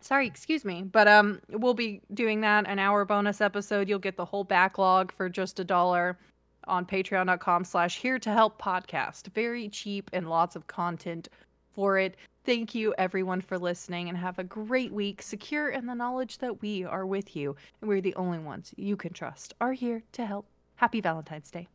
Sorry, 0.00 0.26
excuse 0.26 0.64
me, 0.64 0.82
but 0.82 1.06
um, 1.06 1.40
we'll 1.50 1.74
be 1.74 2.00
doing 2.14 2.40
that 2.40 2.66
an 2.66 2.78
hour 2.80 3.04
bonus 3.04 3.40
episode. 3.40 3.88
You'll 3.88 3.98
get 4.00 4.16
the 4.16 4.24
whole 4.24 4.42
backlog 4.44 5.12
for 5.12 5.28
just 5.28 5.60
a 5.60 5.64
dollar 5.64 6.18
on 6.66 6.84
Patreon.com/slash 6.86 7.98
Here 7.98 8.18
to 8.18 8.30
Help 8.32 8.60
podcast. 8.60 9.28
Very 9.32 9.68
cheap 9.68 10.10
and 10.12 10.28
lots 10.28 10.56
of 10.56 10.66
content 10.66 11.28
for 11.72 11.98
it. 11.98 12.16
Thank 12.44 12.74
you 12.74 12.92
everyone 12.98 13.40
for 13.40 13.56
listening 13.56 14.08
and 14.08 14.18
have 14.18 14.36
a 14.36 14.44
great 14.44 14.92
week. 14.92 15.22
Secure 15.22 15.68
in 15.68 15.86
the 15.86 15.94
knowledge 15.94 16.38
that 16.38 16.60
we 16.60 16.82
are 16.82 17.06
with 17.06 17.36
you 17.36 17.54
and 17.80 17.88
we're 17.88 18.00
the 18.00 18.16
only 18.16 18.40
ones 18.40 18.74
you 18.76 18.96
can 18.96 19.12
trust. 19.12 19.54
Are 19.60 19.74
here 19.74 20.02
to 20.10 20.26
help. 20.26 20.46
Happy 20.74 21.00
Valentine's 21.00 21.52
Day. 21.52 21.68